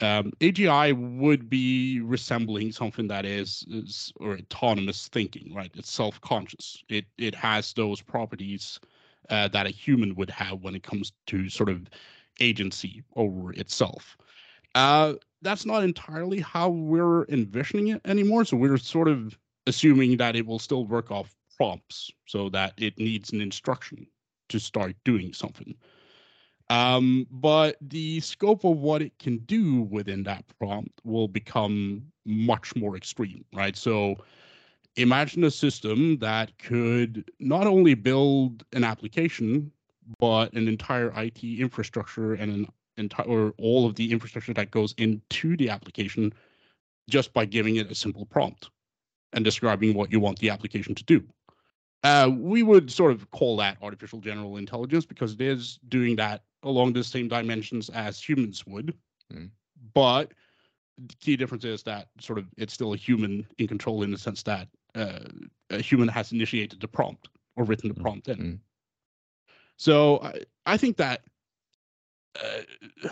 um, 0.01 0.31
AGI 0.39 1.17
would 1.19 1.49
be 1.49 2.01
resembling 2.01 2.71
something 2.71 3.07
that 3.07 3.25
is, 3.25 3.65
is 3.69 4.13
or 4.17 4.37
autonomous 4.37 5.07
thinking, 5.07 5.53
right? 5.53 5.71
It's 5.75 5.91
self-conscious. 5.91 6.83
It 6.89 7.05
it 7.17 7.33
has 7.33 7.73
those 7.73 8.01
properties 8.01 8.79
uh, 9.29 9.47
that 9.49 9.65
a 9.65 9.71
human 9.71 10.15
would 10.15 10.29
have 10.29 10.61
when 10.61 10.75
it 10.75 10.83
comes 10.83 11.13
to 11.27 11.49
sort 11.49 11.69
of 11.69 11.89
agency 12.39 13.03
over 13.15 13.51
itself. 13.53 14.17
Uh, 14.75 15.13
that's 15.41 15.65
not 15.65 15.83
entirely 15.83 16.39
how 16.39 16.69
we're 16.69 17.25
envisioning 17.25 17.89
it 17.89 18.01
anymore. 18.05 18.45
So 18.45 18.57
we're 18.57 18.77
sort 18.77 19.07
of 19.07 19.37
assuming 19.67 20.17
that 20.17 20.35
it 20.35 20.45
will 20.45 20.59
still 20.59 20.85
work 20.85 21.11
off 21.11 21.35
prompts, 21.57 22.11
so 22.25 22.49
that 22.49 22.73
it 22.77 22.97
needs 22.97 23.31
an 23.31 23.41
instruction 23.41 24.07
to 24.49 24.59
start 24.59 24.95
doing 25.03 25.33
something. 25.33 25.75
Um, 26.69 27.27
but 27.31 27.77
the 27.81 28.19
scope 28.19 28.63
of 28.65 28.77
what 28.77 29.01
it 29.01 29.17
can 29.19 29.37
do 29.39 29.83
within 29.83 30.23
that 30.23 30.43
prompt 30.59 30.99
will 31.03 31.27
become 31.27 32.03
much 32.25 32.75
more 32.75 32.95
extreme, 32.97 33.45
right? 33.53 33.75
So 33.75 34.17
imagine 34.97 35.43
a 35.43 35.51
system 35.51 36.17
that 36.19 36.57
could 36.59 37.29
not 37.39 37.67
only 37.67 37.93
build 37.93 38.65
an 38.73 38.83
application, 38.83 39.71
but 40.19 40.51
an 40.53 40.67
entire 40.67 41.11
IT 41.19 41.43
infrastructure 41.43 42.33
and 42.33 42.51
an 42.51 42.67
entire 42.97 43.25
or 43.25 43.53
all 43.57 43.85
of 43.85 43.95
the 43.95 44.11
infrastructure 44.11 44.53
that 44.53 44.71
goes 44.71 44.93
into 44.97 45.55
the 45.57 45.69
application 45.69 46.33
just 47.09 47.33
by 47.33 47.45
giving 47.45 47.77
it 47.77 47.91
a 47.91 47.95
simple 47.95 48.25
prompt 48.25 48.69
and 49.33 49.45
describing 49.45 49.93
what 49.93 50.11
you 50.11 50.19
want 50.19 50.39
the 50.39 50.49
application 50.49 50.95
to 50.95 51.03
do. 51.03 51.23
Uh, 52.03 52.29
we 52.37 52.63
would 52.63 52.91
sort 52.91 53.11
of 53.11 53.29
call 53.31 53.57
that 53.57 53.77
artificial 53.81 54.19
general 54.19 54.57
intelligence 54.57 55.05
because 55.05 55.33
it 55.33 55.41
is 55.41 55.79
doing 55.89 56.15
that 56.15 56.43
along 56.63 56.93
the 56.93 57.03
same 57.03 57.27
dimensions 57.27 57.89
as 57.89 58.21
humans 58.21 58.65
would. 58.67 58.93
Mm. 59.33 59.49
But 59.93 60.33
the 60.97 61.15
key 61.15 61.35
difference 61.35 61.65
is 61.65 61.83
that 61.83 62.09
sort 62.19 62.39
of 62.39 62.45
it's 62.57 62.73
still 62.73 62.93
a 62.93 62.97
human 62.97 63.45
in 63.57 63.67
control 63.67 64.03
in 64.03 64.11
the 64.11 64.17
sense 64.17 64.43
that 64.43 64.67
uh, 64.95 65.19
a 65.69 65.81
human 65.81 66.07
has 66.07 66.31
initiated 66.31 66.79
the 66.79 66.87
prompt 66.87 67.29
or 67.55 67.63
written 67.63 67.89
the 67.89 67.95
hmm. 67.95 68.01
prompt 68.01 68.27
in. 68.27 68.37
Mm. 68.37 68.59
So 69.77 70.19
I, 70.21 70.41
I 70.65 70.77
think 70.77 70.97
that 70.97 71.21
uh, 72.43 73.09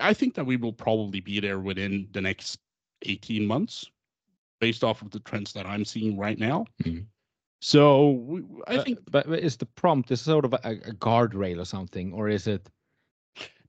I 0.00 0.14
think 0.14 0.34
that 0.34 0.44
we 0.44 0.56
will 0.56 0.72
probably 0.72 1.20
be 1.20 1.40
there 1.40 1.58
within 1.58 2.08
the 2.12 2.20
next 2.20 2.58
18 3.02 3.46
months 3.46 3.86
based 4.60 4.84
off 4.84 5.02
of 5.02 5.10
the 5.10 5.20
trends 5.20 5.52
that 5.52 5.66
I'm 5.66 5.84
seeing 5.84 6.16
right 6.16 6.38
now. 6.38 6.66
Mm. 6.82 7.06
So 7.60 8.42
I 8.66 8.78
think, 8.78 8.98
but, 9.10 9.26
but 9.28 9.38
is 9.38 9.56
the 9.56 9.66
prompt 9.66 10.10
is 10.10 10.20
sort 10.20 10.44
of 10.44 10.52
a, 10.52 10.60
a 10.62 10.92
guardrail 10.92 11.60
or 11.60 11.64
something, 11.64 12.12
or 12.12 12.28
is 12.28 12.46
it? 12.46 12.68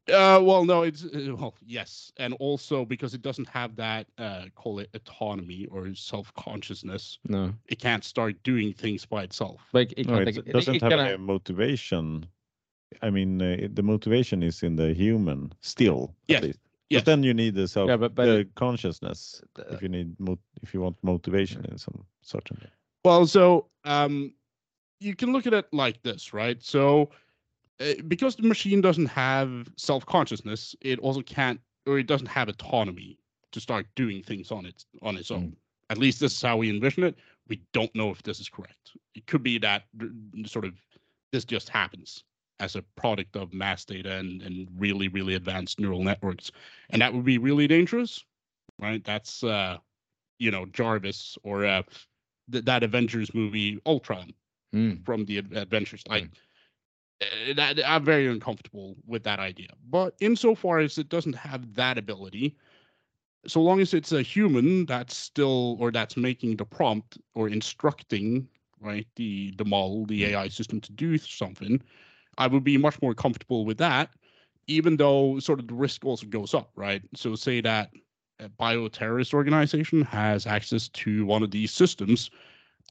Uh, 0.08 0.40
well, 0.44 0.66
no, 0.66 0.84
it's 0.84 1.04
uh, 1.04 1.34
well, 1.36 1.56
yes, 1.66 2.12
and 2.18 2.36
also 2.36 2.86
because 2.86 3.14
it 3.14 3.22
doesn't 3.24 3.48
have 3.48 3.76
that 3.78 4.06
uh, 4.18 4.44
call 4.54 4.80
it 4.80 4.90
autonomy 4.94 5.66
or 5.72 5.96
self 5.96 6.32
consciousness. 6.36 7.18
No, 7.28 7.54
it 7.68 7.80
can't 7.80 8.04
start 8.04 8.36
doing 8.44 8.74
things 8.74 9.06
by 9.06 9.24
itself. 9.24 9.62
Like 9.74 9.94
it, 9.98 10.08
no, 10.08 10.18
it, 10.18 10.28
it 10.28 10.52
doesn't 10.52 10.76
it, 10.76 10.82
have 10.84 10.92
any 10.92 11.18
motivation. 11.18 12.28
I 13.02 13.10
mean, 13.10 13.42
uh, 13.42 13.68
the 13.74 13.84
motivation 13.84 14.44
is 14.44 14.64
in 14.64 14.76
the 14.76 14.94
human 14.94 15.54
still. 15.62 16.16
Yes. 16.28 16.58
Yes. 16.90 17.02
But 17.02 17.06
then 17.06 17.24
you 17.24 17.34
need 17.34 17.56
the 17.56 17.68
self, 17.68 17.90
yeah, 17.90 17.98
but, 17.98 18.14
but 18.14 18.26
the 18.26 18.48
consciousness. 18.56 19.42
if 19.70 19.82
you 19.82 19.90
need, 19.90 20.16
if 20.62 20.74
you 20.74 20.82
want 20.82 20.96
motivation 21.02 21.66
in 21.66 21.80
some 21.80 22.06
certain 22.22 22.58
way. 22.62 22.70
Well, 23.04 23.26
so 23.26 23.68
um, 23.86 24.34
you 25.00 25.16
can 25.16 25.34
look 25.34 25.48
at 25.48 25.54
it 25.54 25.66
like 25.72 26.02
this, 26.04 26.32
right? 26.32 26.62
So 26.64 27.10
uh, 27.80 27.94
because 28.08 28.36
the 28.36 28.48
machine 28.48 28.82
doesn't 28.82 29.08
have 29.08 29.68
self 29.78 30.06
consciousness, 30.06 30.76
it 30.82 31.00
also 31.00 31.22
can't, 31.22 31.60
or 31.88 31.98
it 31.98 32.06
doesn't 32.06 32.28
have 32.28 32.50
autonomy 32.50 33.18
to 33.52 33.60
start 33.60 33.88
doing 33.96 34.22
things 34.22 34.52
on 34.52 34.66
its 34.66 34.86
on 35.02 35.18
its 35.18 35.32
own. 35.32 35.50
Mm. 35.50 35.56
At 35.90 35.98
least 35.98 36.20
this 36.20 36.34
is 36.34 36.42
how 36.42 36.58
we 36.58 36.70
envision 36.70 37.04
it. 37.04 37.16
We 37.48 37.62
don't 37.74 37.94
know 37.96 38.12
if 38.12 38.22
this 38.22 38.40
is 38.40 38.50
correct. 38.50 38.92
It 39.16 39.26
could 39.26 39.44
be 39.44 39.58
that 39.60 39.84
sort 40.46 40.66
of 40.66 40.74
this 41.32 41.46
just 41.46 41.70
happens 41.70 42.24
as 42.60 42.76
a 42.76 42.82
product 42.96 43.36
of 43.36 43.54
mass 43.54 43.86
data 43.86 44.16
and, 44.16 44.42
and 44.42 44.68
really 44.78 45.08
really 45.08 45.36
advanced 45.36 45.80
neural 45.80 46.04
networks, 46.04 46.52
and 46.90 47.02
that 47.02 47.14
would 47.14 47.26
be 47.26 47.38
really 47.38 47.68
dangerous, 47.68 48.24
right? 48.80 49.04
That's 49.04 49.44
uh, 49.44 49.78
you 50.40 50.52
know 50.52 50.66
Jarvis 50.68 51.38
or 51.44 51.66
uh, 51.66 51.84
th- 52.52 52.66
that 52.66 52.84
Avengers 52.84 53.34
movie 53.34 53.80
Ultron 53.86 54.34
mm. 54.74 55.04
from 55.06 55.26
the 55.26 55.38
Adventures. 55.38 56.04
Like 56.08 56.30
mm. 57.22 57.56
that, 57.56 57.80
I'm 57.86 58.04
very 58.04 58.28
uncomfortable 58.28 58.96
with 59.06 59.24
that 59.24 59.40
idea. 59.40 59.70
But 59.90 60.16
insofar 60.20 60.80
as 60.80 60.98
it 60.98 61.10
doesn't 61.10 61.36
have 61.36 61.74
that 61.76 61.98
ability, 61.98 62.56
so 63.48 63.62
long 63.62 63.80
as 63.80 63.94
it's 63.94 64.12
a 64.12 64.22
human 64.22 64.86
that's 64.86 65.16
still 65.16 65.78
or 65.80 65.92
that's 65.92 66.18
making 66.18 66.58
the 66.58 66.66
prompt 66.66 67.18
or 67.34 67.50
instructing 67.50 68.48
right 68.82 69.08
the 69.16 69.54
the 69.58 69.66
model 69.66 70.06
the 70.06 70.24
hmm. 70.24 70.30
ai 70.32 70.48
system 70.48 70.82
to 70.82 70.92
do 70.92 71.18
something 71.18 71.82
i 72.38 72.48
would 72.48 72.64
be 72.64 72.78
much 72.78 73.02
more 73.02 73.14
comfortable 73.14 73.66
with 73.66 73.78
that 73.78 74.10
even 74.68 74.98
though 74.98 75.40
sort 75.40 75.60
of 75.60 75.68
the 75.68 75.74
risk 75.74 76.06
also 76.06 76.26
goes 76.28 76.54
up 76.54 76.72
right 76.76 77.02
so 77.16 77.36
say 77.36 77.62
that 77.62 77.92
a 78.40 78.50
bioterrorist 78.50 79.34
organization 79.34 80.02
has 80.04 80.46
access 80.46 80.90
to 80.90 81.26
one 81.26 81.44
of 81.44 81.52
these 81.52 81.72
systems 81.72 82.30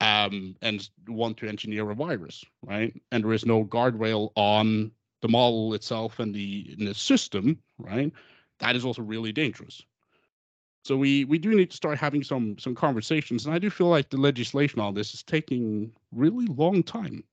um, 0.01 0.57
and 0.63 0.89
want 1.09 1.37
to 1.39 1.49
engineer 1.49 1.91
a 1.91 1.95
virus, 1.95 2.45
right? 2.63 2.93
And 3.13 3.25
there 3.25 3.33
is 3.33 3.47
no 3.47 3.65
guardrail 3.65 4.31
on 4.37 4.91
the 5.23 5.29
model 5.29 5.75
itself 5.75 6.19
and 6.19 6.35
the, 6.35 6.75
and 6.79 6.89
the 6.89 6.95
system, 6.95 7.59
right? 7.79 8.13
That 8.59 8.77
is 8.77 8.85
also 8.85 9.03
really 9.03 9.33
dangerous. 9.33 9.83
So 10.85 10.99
we 10.99 11.25
we 11.25 11.39
do 11.39 11.55
need 11.55 11.71
to 11.71 11.77
start 11.77 11.97
having 11.97 12.23
some 12.23 12.59
some 12.59 12.75
conversations, 12.75 13.47
and 13.47 13.55
I 13.55 13.59
do 13.59 13.71
feel 13.71 13.87
like 13.87 14.11
the 14.11 14.19
legislation 14.19 14.81
on 14.81 14.93
this 14.93 15.15
is 15.15 15.23
taking 15.23 15.91
really 16.13 16.45
long 16.45 16.83
time. 16.83 17.25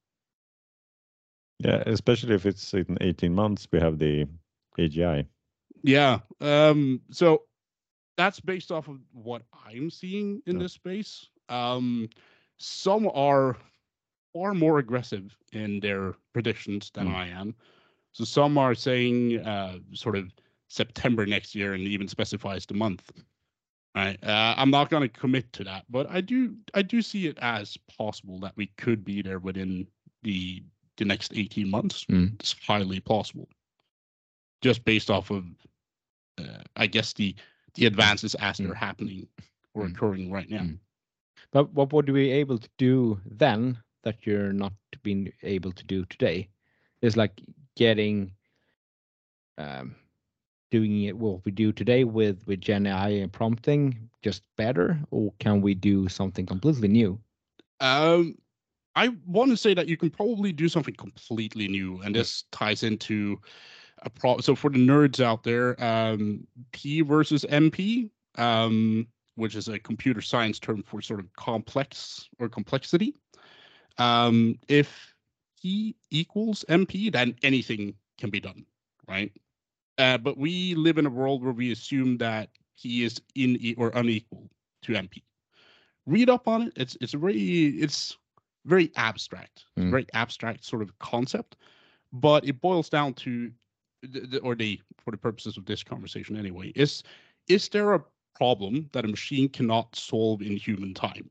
Yeah, 1.63 1.83
especially 1.85 2.35
if 2.35 2.45
it's 2.45 2.73
in 2.73 2.97
18 3.01 3.33
months, 3.33 3.67
we 3.71 3.79
have 3.79 3.99
the 3.99 4.27
AGI. 4.77 5.25
Yeah. 5.83 6.19
Um, 6.39 7.01
so 7.11 7.43
that's 8.17 8.39
based 8.39 8.71
off 8.71 8.87
of 8.87 8.99
what 9.11 9.43
I'm 9.65 9.89
seeing 9.89 10.41
in 10.45 10.55
Yeah. 10.57 10.63
this 10.63 10.73
space. 10.73 11.27
Um, 11.49 12.09
some 12.57 13.09
are 13.13 13.57
far 14.33 14.53
more 14.53 14.79
aggressive 14.79 15.35
in 15.51 15.79
their 15.79 16.13
predictions 16.33 16.91
than 16.93 17.07
Mm. 17.07 17.15
I 17.15 17.27
am. 17.27 17.55
So 18.13 18.23
some 18.23 18.57
are 18.57 18.75
saying 18.75 19.39
uh, 19.45 19.79
sort 19.93 20.15
of 20.15 20.31
September 20.67 21.25
next 21.25 21.53
year 21.55 21.73
and 21.73 21.83
even 21.83 22.07
specifies 22.07 22.65
the 22.65 22.73
month. 22.75 23.11
Right. 23.95 24.17
Uh, 24.23 24.53
I'm 24.57 24.69
not 24.71 24.89
going 24.89 25.03
to 25.03 25.09
commit 25.09 25.51
to 25.53 25.65
that, 25.65 25.83
but 25.89 26.09
I 26.09 26.21
do 26.21 26.55
I 26.73 26.81
do 26.81 27.01
see 27.01 27.27
it 27.27 27.37
as 27.41 27.75
possible 27.97 28.39
that 28.39 28.55
we 28.55 28.67
could 28.77 29.03
be 29.03 29.21
there 29.21 29.39
within 29.39 29.85
the 30.23 30.63
the 30.97 31.05
next 31.05 31.33
18 31.35 31.69
months. 31.69 32.05
Mm. 32.05 32.35
It's 32.39 32.55
highly 32.65 32.99
possible. 32.99 33.47
Just 34.61 34.83
based 34.85 35.09
off 35.09 35.31
of 35.31 35.45
uh, 36.37 36.63
I 36.75 36.87
guess 36.87 37.13
the 37.13 37.35
the 37.75 37.85
advances 37.85 38.35
as 38.35 38.57
they're 38.57 38.73
Mm. 38.73 38.75
happening 38.75 39.27
or 39.73 39.85
Mm. 39.85 39.91
occurring 39.91 40.31
right 40.31 40.49
now. 40.49 40.61
Mm. 40.63 40.79
But 41.51 41.73
what 41.73 41.93
would 41.93 42.09
we 42.09 42.25
be 42.25 42.31
able 42.31 42.57
to 42.59 42.69
do 42.77 43.19
then 43.25 43.77
that 44.03 44.25
you're 44.25 44.53
not 44.53 44.73
being 45.03 45.31
able 45.43 45.71
to 45.71 45.83
do 45.85 46.05
today? 46.05 46.49
Is 47.01 47.17
like 47.17 47.41
getting 47.75 48.33
um, 49.57 49.95
doing 50.71 51.03
it 51.03 51.17
what 51.17 51.43
we 51.45 51.51
do 51.51 51.71
today 51.71 52.03
with 52.03 52.45
with 52.47 52.61
Gen 52.61 52.87
AI 52.87 53.09
and 53.09 53.31
prompting 53.31 54.09
just 54.21 54.43
better, 54.57 54.99
or 55.11 55.33
can 55.39 55.61
we 55.61 55.73
do 55.73 56.07
something 56.07 56.45
completely 56.45 56.87
new? 56.87 57.19
Um, 57.79 58.37
I 58.95 59.09
want 59.25 59.51
to 59.51 59.57
say 59.57 59.73
that 59.73 59.87
you 59.87 59.97
can 59.97 60.09
probably 60.09 60.51
do 60.51 60.67
something 60.67 60.95
completely 60.95 61.67
new, 61.67 62.01
and 62.01 62.13
this 62.13 62.43
ties 62.51 62.83
into 62.83 63.39
a 64.03 64.09
pro. 64.09 64.39
So 64.39 64.55
for 64.55 64.69
the 64.69 64.79
nerds 64.79 65.23
out 65.23 65.43
there, 65.43 65.81
um, 65.83 66.45
P 66.71 67.01
versus 67.01 67.45
NP, 67.49 68.09
um, 68.37 69.07
which 69.35 69.55
is 69.55 69.67
a 69.67 69.79
computer 69.79 70.21
science 70.21 70.59
term 70.59 70.83
for 70.83 71.01
sort 71.01 71.19
of 71.19 71.33
complex 71.33 72.27
or 72.39 72.49
complexity. 72.49 73.15
Um, 73.97 74.59
if 74.67 75.13
P 75.61 75.95
equals 76.09 76.65
NP, 76.67 77.11
then 77.11 77.35
anything 77.43 77.93
can 78.17 78.29
be 78.29 78.39
done, 78.39 78.65
right? 79.07 79.31
Uh, 79.97 80.17
but 80.17 80.37
we 80.37 80.75
live 80.75 80.97
in 80.97 81.05
a 81.05 81.09
world 81.09 81.43
where 81.43 81.53
we 81.53 81.71
assume 81.71 82.17
that 82.17 82.49
P 82.81 83.03
is 83.03 83.21
in 83.35 83.57
e- 83.59 83.75
or 83.77 83.91
unequal 83.93 84.49
to 84.81 84.93
NP 84.93 85.21
read 86.05 86.29
up 86.29 86.47
on 86.47 86.63
it. 86.63 86.73
It's 86.75 86.97
it's 87.01 87.13
very 87.13 87.67
it's 87.67 88.17
very 88.65 88.91
abstract, 88.95 89.65
Mm. 89.77 89.89
very 89.91 90.05
abstract 90.13 90.63
sort 90.65 90.81
of 90.81 90.97
concept, 90.99 91.57
but 92.13 92.45
it 92.47 92.61
boils 92.61 92.89
down 92.89 93.13
to, 93.15 93.51
the, 94.03 94.19
the, 94.21 94.39
or 94.39 94.55
the 94.55 94.79
for 94.97 95.11
the 95.11 95.17
purposes 95.17 95.57
of 95.57 95.65
this 95.65 95.83
conversation 95.83 96.37
anyway, 96.37 96.71
is 96.75 97.03
is 97.47 97.69
there 97.69 97.93
a 97.93 98.03
problem 98.35 98.89
that 98.93 99.05
a 99.05 99.07
machine 99.07 99.49
cannot 99.49 99.95
solve 99.95 100.41
in 100.41 100.55
human 100.57 100.93
time, 100.93 101.29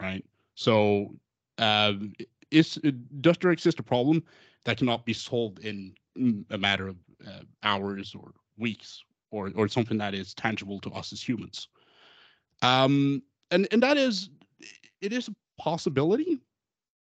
right? 0.00 0.24
So, 0.54 1.14
um, 1.58 2.12
is 2.50 2.74
does 3.20 3.38
there 3.38 3.50
exist 3.52 3.78
a 3.78 3.82
problem 3.84 4.24
that 4.64 4.78
cannot 4.78 5.04
be 5.04 5.12
solved 5.12 5.64
in 5.64 5.94
mm, 6.18 6.44
a 6.50 6.58
matter 6.58 6.88
of 6.88 6.96
uh, 7.26 7.42
hours 7.62 8.14
or 8.14 8.32
weeks, 8.56 9.04
or 9.30 9.52
or 9.54 9.68
something 9.68 9.98
that 9.98 10.14
is 10.14 10.34
tangible 10.34 10.80
to 10.80 10.90
us 10.90 11.12
as 11.12 11.22
humans? 11.22 11.68
Um, 12.62 13.22
and 13.50 13.68
and 13.72 13.82
that 13.82 13.96
is 13.96 14.30
it 15.00 15.12
is 15.12 15.28
a 15.28 15.34
possibility 15.58 16.40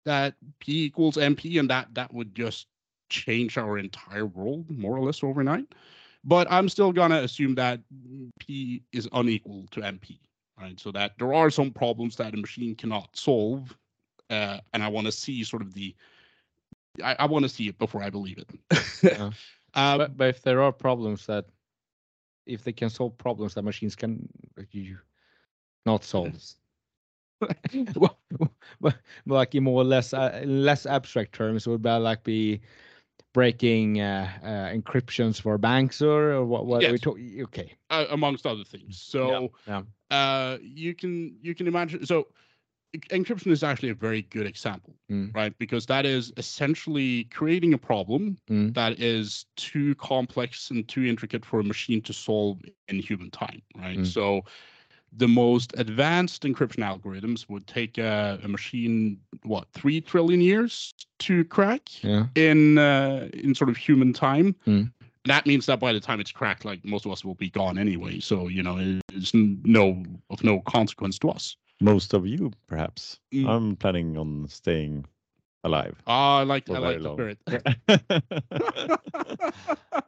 that 0.04 0.34
p 0.60 0.84
equals 0.84 1.16
np 1.16 1.58
and 1.58 1.70
that 1.70 1.88
that 1.94 2.12
would 2.12 2.34
just 2.34 2.66
change 3.10 3.58
our 3.58 3.78
entire 3.78 4.26
world 4.26 4.70
more 4.70 4.96
or 4.96 5.04
less 5.04 5.22
overnight. 5.22 5.74
But 6.24 6.50
i'm 6.50 6.68
still 6.68 6.92
gonna 6.92 7.18
assume 7.22 7.54
that 7.56 7.80
p 8.38 8.82
is 8.92 9.08
unequal 9.12 9.66
to 9.72 9.80
np 9.80 10.18
right? 10.60 10.78
So 10.78 10.92
that 10.92 11.12
there 11.18 11.34
are 11.34 11.50
some 11.50 11.70
problems 11.70 12.16
that 12.16 12.34
a 12.34 12.36
machine 12.36 12.74
cannot 12.74 13.16
solve 13.16 13.76
uh, 14.30 14.58
and 14.72 14.82
i 14.82 14.88
want 14.88 15.06
to 15.06 15.12
see 15.12 15.44
sort 15.44 15.62
of 15.62 15.74
the 15.74 15.94
i, 17.02 17.16
I 17.18 17.26
want 17.26 17.44
to 17.44 17.48
see 17.48 17.68
it 17.68 17.78
before 17.78 18.02
i 18.02 18.10
believe 18.10 18.38
it. 18.38 18.48
Yeah. 19.02 19.30
um, 19.74 19.98
but, 19.98 20.16
but 20.16 20.28
if 20.28 20.42
there 20.42 20.62
are 20.62 20.70
problems 20.70 21.26
that, 21.26 21.46
if 22.46 22.62
they 22.62 22.72
can 22.72 22.88
solve 22.88 23.18
problems 23.18 23.54
that 23.54 23.62
machines 23.62 23.96
can 23.96 24.28
you 24.70 24.98
not 25.86 26.04
solve, 26.04 26.26
well, 26.26 26.32
but 26.32 26.40
but 26.40 26.61
like 29.26 29.54
in 29.54 29.64
more 29.64 29.82
or 29.82 29.84
less 29.84 30.12
uh, 30.14 30.42
less 30.46 30.86
abstract 30.86 31.32
terms, 31.34 31.66
would 31.66 31.82
that 31.82 31.96
like 31.96 32.22
be 32.24 32.60
breaking 33.32 34.00
uh, 34.00 34.28
uh, 34.42 34.46
encryptions 34.76 35.40
for 35.40 35.58
banks 35.58 36.00
or, 36.02 36.32
or 36.32 36.44
what? 36.44 36.66
What 36.66 36.84
are 36.84 36.90
we 36.90 36.98
Yes. 36.98 37.00
talking? 37.00 37.42
Okay, 37.42 37.76
uh, 37.90 38.06
amongst 38.10 38.46
other 38.46 38.64
things 38.64 38.96
so 38.96 39.50
yeah. 39.66 39.82
uh, 40.10 40.58
you 40.62 40.94
can 40.94 41.36
you 41.40 41.54
can 41.54 41.66
imagine 41.66 42.04
so 42.06 42.26
encryption 43.10 43.50
is 43.50 43.62
actually 43.62 43.90
a 43.90 43.94
very 43.94 44.22
good 44.22 44.46
example 44.46 44.94
Mm. 45.10 45.34
right 45.34 45.56
because 45.58 45.86
that 45.86 46.04
is 46.06 46.32
essentially 46.36 47.24
creating 47.24 47.72
a 47.74 47.78
problem 47.78 48.36
Mm. 48.50 48.74
that 48.74 48.98
is 49.00 49.46
too 49.56 49.94
complex 49.96 50.70
and 50.70 50.88
too 50.88 51.04
intricate 51.04 51.44
for 51.44 51.60
a 51.60 51.64
machine 51.64 52.00
to 52.02 52.12
solve 52.12 52.60
in 52.68 52.80
human 52.80 53.10
time 53.30 53.42
right 53.76 53.84
Mm. 53.98 54.04
so 54.04 54.42
the 55.16 55.28
most 55.28 55.74
advanced 55.76 56.42
encryption 56.42 56.78
algorithms 56.78 57.48
would 57.48 57.66
take 57.66 57.98
a, 57.98 58.38
a 58.42 58.48
machine 58.48 59.18
what 59.42 59.66
three 59.72 60.00
trillion 60.00 60.40
years 60.40 60.94
to 61.18 61.44
crack 61.44 62.02
yeah. 62.02 62.26
in 62.34 62.78
uh, 62.78 63.28
in 63.34 63.54
sort 63.54 63.70
of 63.70 63.76
human 63.76 64.12
time. 64.12 64.54
Mm. 64.66 64.92
That 65.24 65.46
means 65.46 65.66
that 65.66 65.78
by 65.78 65.92
the 65.92 66.00
time 66.00 66.18
it's 66.18 66.32
cracked, 66.32 66.64
like 66.64 66.84
most 66.84 67.06
of 67.06 67.12
us 67.12 67.24
will 67.24 67.34
be 67.34 67.50
gone 67.50 67.78
anyway. 67.78 68.20
So 68.20 68.48
you 68.48 68.62
know, 68.62 69.00
it's 69.12 69.32
no 69.34 70.02
of 70.30 70.42
no 70.42 70.60
consequence 70.60 71.18
to 71.20 71.30
us. 71.30 71.56
Most 71.80 72.14
of 72.14 72.26
you, 72.26 72.52
perhaps. 72.66 73.18
Mm. 73.32 73.48
I'm 73.48 73.76
planning 73.76 74.16
on 74.16 74.48
staying 74.48 75.04
alive. 75.64 76.00
Ah, 76.06 76.38
I 76.38 76.42
like 76.44 76.66
For 76.66 76.76
I 76.76 76.80
very 76.80 76.98
like 76.98 77.02
the 77.02 77.08
long. 77.08 77.16
spirit. 77.16 77.38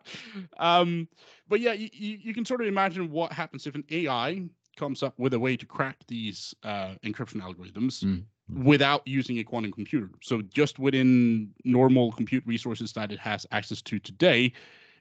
um, 0.59 1.09
but 1.49 1.61
yeah, 1.61 1.73
you, 1.73 1.89
you, 1.93 2.19
you 2.23 2.35
can 2.35 2.45
sort 2.45 2.61
of 2.61 2.67
imagine 2.67 3.11
what 3.11 3.33
happens 3.33 3.67
if 3.67 3.75
an 3.75 3.85
AI 3.91 4.45
comes 4.77 5.03
up 5.03 5.19
with 5.19 5.33
a 5.35 5.39
way 5.39 5.57
to 5.57 5.67
crack 5.67 5.99
these 6.07 6.55
uh, 6.63 6.95
encryption 7.05 7.41
algorithms 7.41 8.05
Mm. 8.05 8.25
without 8.65 9.07
using 9.07 9.39
a 9.39 9.45
quantum 9.45 9.73
computer. 9.73 10.11
So 10.23 10.43
just 10.43 10.79
within 10.79 11.55
normal 11.65 12.13
compute 12.13 12.45
resources 12.47 12.93
that 12.93 13.11
it 13.13 13.19
has 13.19 13.47
access 13.51 13.81
to 13.83 13.99
today, 13.99 14.53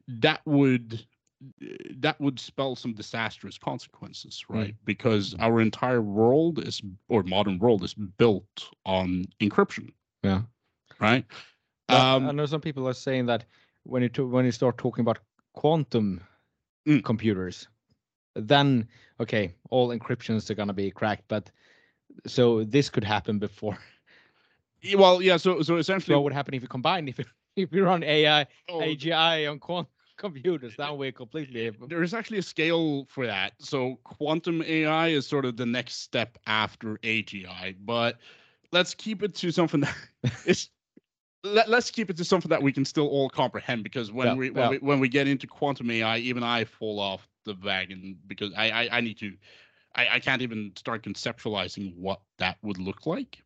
that 0.08 0.42
would 0.46 1.06
that 1.98 2.20
would 2.22 2.40
spell 2.40 2.76
some 2.76 2.94
disastrous 2.94 3.58
consequences, 3.58 4.46
right? 4.50 4.76
Because 4.86 5.36
our 5.40 5.60
entire 5.62 6.02
world 6.02 6.60
is 6.60 6.82
or 7.10 7.24
modern 7.24 7.60
world 7.60 7.84
is 7.84 7.94
built 7.94 8.70
on 8.86 9.26
encryption, 9.42 9.92
Yeah. 10.24 10.44
right? 11.00 11.26
But 11.88 12.08
Um, 12.16 12.28
I 12.28 12.32
know 12.32 12.46
some 12.46 12.62
people 12.62 12.88
are 12.88 12.94
saying 12.94 13.26
that 13.28 13.46
when 13.84 14.02
you 14.04 14.10
to, 14.10 14.28
when 14.28 14.46
you 14.46 14.52
start 14.52 14.78
talking 14.78 15.02
about 15.02 15.20
quantum 15.54 16.22
Mm. 16.88 17.04
computers, 17.04 17.68
then 18.36 18.88
okay, 19.20 19.54
all 19.70 19.90
encryptions 19.90 20.50
are 20.50 20.56
gonna 20.56 20.74
be 20.74 20.92
cracked. 20.92 21.28
But 21.28 21.52
so 22.28 22.64
this 22.64 22.90
could 22.90 23.04
happen 23.04 23.40
before. 23.40 23.78
Well, 24.96 25.22
yeah. 25.22 25.38
So, 25.38 25.62
so 25.62 25.78
So 25.98 26.14
essentially, 26.16 26.16
what 26.16 26.24
would 26.24 26.34
happen 26.34 26.54
if 26.54 26.62
you 26.62 26.68
combine 26.68 27.08
if 27.08 27.20
you, 27.20 27.26
if 27.56 27.72
you 27.74 27.86
run 27.86 28.04
AI 28.04 28.48
oh, 28.70 28.98
AGI 28.98 29.48
on 29.48 29.60
quantum 29.60 29.92
computers? 30.18 30.78
that 30.78 30.98
we're 30.98 31.12
completely. 31.12 31.68
Eh, 31.68 31.72
there 31.88 32.04
is 32.04 32.14
actually 32.14 32.40
a 32.40 32.44
scale 32.44 33.06
for 33.10 33.26
that. 33.26 33.54
So, 33.60 33.98
quantum 34.04 34.62
AI 34.64 35.10
is 35.10 35.28
sort 35.28 35.46
of 35.46 35.58
the 35.58 35.66
next 35.66 36.02
step 36.02 36.38
after 36.48 36.98
AGI. 37.04 37.76
But 37.86 38.20
let's 38.72 38.94
keep 38.94 39.24
it 39.24 39.36
to 39.36 39.52
something 39.52 39.82
that 39.82 39.96
is. 40.46 40.70
Let, 41.44 41.70
let's 41.70 41.92
keep 41.92 42.10
it 42.10 42.18
to 42.18 42.26
something 42.26 42.50
that 42.50 42.62
we 42.64 42.72
can 42.72 42.86
still 42.86 43.08
all 43.08 43.30
comprehend 43.30 43.84
because 43.84 44.12
when 44.12 44.36
Yeah, 44.36 44.38
we 44.38 44.50
when 44.50 44.70
yeah. 44.70 44.70
we 44.70 44.78
when 44.80 45.00
we 45.00 45.10
get 45.10 45.28
into 45.28 45.48
quantum 45.48 45.90
AI, 45.92 46.18
even 46.20 46.44
I 46.44 46.66
fall 46.66 47.00
off 47.00 47.28
the 47.46 47.56
wagon 47.64 48.18
because 48.28 48.52
I 48.56 48.70
I, 48.70 48.98
I 48.98 49.02
need 49.02 49.20
to 49.20 49.34
I, 49.96 50.08
I 50.14 50.20
can't 50.20 50.42
even 50.42 50.72
start 50.76 51.04
conceptualizing 51.04 51.96
what 51.96 52.22
that 52.40 52.58
would 52.62 52.80
look 52.80 53.06
like. 53.06 53.42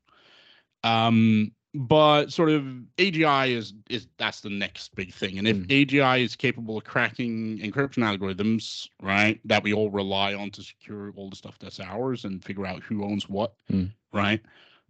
Um, 0.84 1.52
but 1.74 2.32
sort 2.32 2.50
of 2.50 2.64
AGI 2.98 3.50
is 3.50 3.74
is 3.90 4.08
that's 4.18 4.42
the 4.42 4.50
next 4.50 4.96
big 4.96 5.14
thing. 5.14 5.38
And 5.38 5.48
if 5.48 5.58
Mm. 5.58 5.68
AGI 5.68 6.24
is 6.24 6.36
capable 6.36 6.78
of 6.78 6.86
cracking 6.86 7.60
encryption 7.60 8.04
algorithms, 8.04 8.90
right, 9.02 9.40
that 9.46 9.64
we 9.64 9.74
all 9.74 9.92
rely 9.92 10.34
on 10.34 10.50
to 10.52 10.64
secure 10.64 11.12
all 11.16 11.30
the 11.30 11.36
stuff 11.36 11.60
that's 11.60 11.80
ours 11.80 12.26
and 12.26 12.44
figure 12.44 12.66
out 12.66 12.84
who 12.84 13.04
owns 13.04 13.30
what, 13.30 13.54
Mm. 13.72 13.92
right? 14.12 14.42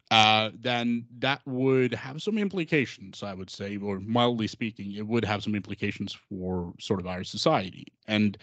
Uh, 0.10 0.52
then 0.58 1.06
that 1.20 1.42
would 1.46 1.94
have 1.94 2.22
some 2.22 2.38
implications, 2.38 3.24
I 3.24 3.34
would 3.34 3.50
say, 3.50 3.76
or 3.76 4.00
mildly 4.00 4.48
speaking, 4.48 4.94
it 4.94 5.06
would 5.06 5.26
have 5.26 5.44
some 5.44 5.56
implications 5.56 6.14
for 6.30 6.74
sort 6.80 7.02
of 7.02 7.08
our 7.08 7.26
society. 7.26 7.88
And 8.08 8.38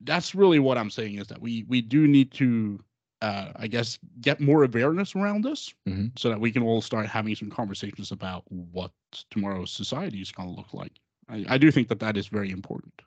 that's 0.00 0.34
really 0.34 0.58
what 0.58 0.78
I'm 0.78 0.90
saying 0.90 1.18
is 1.18 1.26
that 1.28 1.40
we 1.40 1.64
we 1.68 1.80
do 1.80 2.06
need 2.06 2.32
to 2.32 2.80
uh, 3.22 3.52
I 3.56 3.68
guess, 3.68 3.98
get 4.20 4.38
more 4.38 4.64
awareness 4.64 5.16
around 5.16 5.44
this 5.44 5.72
Mhm. 5.88 6.12
so 6.18 6.28
that 6.28 6.40
we 6.40 6.52
can 6.52 6.62
all 6.62 6.82
start 6.82 7.06
having 7.06 7.34
some 7.34 7.48
conversations 7.48 8.12
about 8.12 8.44
what 8.50 8.92
tomorrow's 9.30 9.72
society 9.72 10.20
is 10.20 10.30
going 10.30 10.50
to 10.50 10.54
look 10.54 10.74
like. 10.74 11.00
I, 11.28 11.44
I 11.48 11.58
do 11.58 11.70
think 11.70 11.88
that 11.88 12.00
that 12.00 12.18
is 12.18 12.26
very 12.26 12.50
important. 12.50 13.00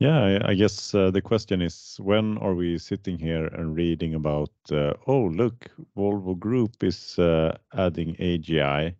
Yeah, 0.00 0.22
I, 0.24 0.50
I 0.50 0.54
guess 0.54 0.94
uh, 0.94 1.10
the 1.10 1.20
question 1.20 1.60
is 1.60 1.98
when 2.00 2.38
are 2.38 2.54
we 2.54 2.78
sitting 2.78 3.18
here 3.18 3.46
and 3.46 3.76
reading 3.76 4.14
about, 4.14 4.52
uh, 4.70 4.94
oh, 5.06 5.26
look, 5.26 5.70
Volvo 5.96 6.38
Group 6.38 6.82
is 6.84 7.18
uh, 7.18 7.56
adding 7.72 8.14
AGI. 8.16 8.94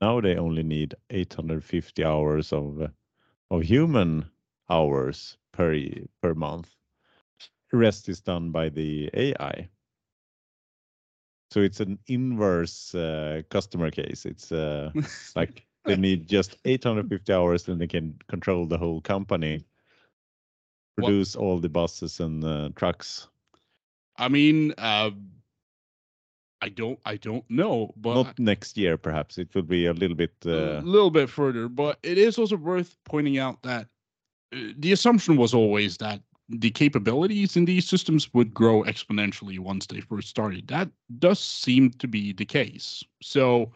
Now 0.00 0.20
they 0.20 0.36
only 0.36 0.62
need 0.62 0.94
850 1.10 2.04
hours 2.04 2.52
of 2.52 2.80
uh, 2.80 2.88
of 3.50 3.62
human 3.62 4.26
hours 4.70 5.36
per 5.52 5.74
per 6.22 6.34
month. 6.34 6.74
Rest 7.72 8.08
is 8.08 8.20
done 8.20 8.50
by 8.50 8.68
the 8.68 9.10
AI. 9.14 9.68
So 11.50 11.60
it's 11.60 11.80
an 11.80 11.98
inverse 12.08 12.94
uh, 12.94 13.42
customer 13.50 13.90
case. 13.90 14.24
It's 14.26 14.52
uh, 14.52 14.92
like 15.36 15.66
they 15.84 15.96
need 15.96 16.28
just 16.28 16.56
850 16.64 17.32
hours 17.32 17.68
and 17.68 17.80
they 17.80 17.86
can 17.86 18.18
control 18.28 18.66
the 18.66 18.78
whole 18.78 19.00
company 19.00 19.64
What- 20.96 21.06
produce 21.06 21.36
all 21.36 21.58
the 21.58 21.68
buses 21.68 22.20
and 22.20 22.44
uh, 22.44 22.70
trucks 22.74 23.28
I 24.18 24.28
mean, 24.28 24.74
uh, 24.78 25.10
I 26.60 26.68
don't, 26.70 26.98
I 27.04 27.16
don't 27.16 27.48
know, 27.48 27.92
but 27.96 28.14
not 28.14 28.38
next 28.38 28.76
year 28.76 28.96
perhaps 28.96 29.38
it 29.38 29.54
will 29.54 29.62
be 29.62 29.86
a 29.86 29.92
little 29.92 30.16
bit 30.16 30.34
a 30.44 30.78
uh, 30.78 30.82
little 30.82 31.10
bit 31.10 31.30
further. 31.30 31.68
But 31.68 31.98
it 32.02 32.18
is 32.18 32.38
also 32.38 32.56
worth 32.56 32.96
pointing 33.04 33.38
out 33.38 33.62
that 33.62 33.86
the 34.50 34.92
assumption 34.92 35.36
was 35.36 35.54
always 35.54 35.96
that 35.98 36.20
the 36.48 36.70
capabilities 36.70 37.56
in 37.56 37.66
these 37.66 37.86
systems 37.86 38.32
would 38.32 38.54
grow 38.54 38.82
exponentially 38.84 39.58
once 39.58 39.86
they 39.86 40.00
first 40.00 40.28
started. 40.28 40.66
That 40.68 40.88
does 41.18 41.38
seem 41.38 41.90
to 41.92 42.08
be 42.08 42.32
the 42.32 42.46
case. 42.46 43.04
So, 43.22 43.72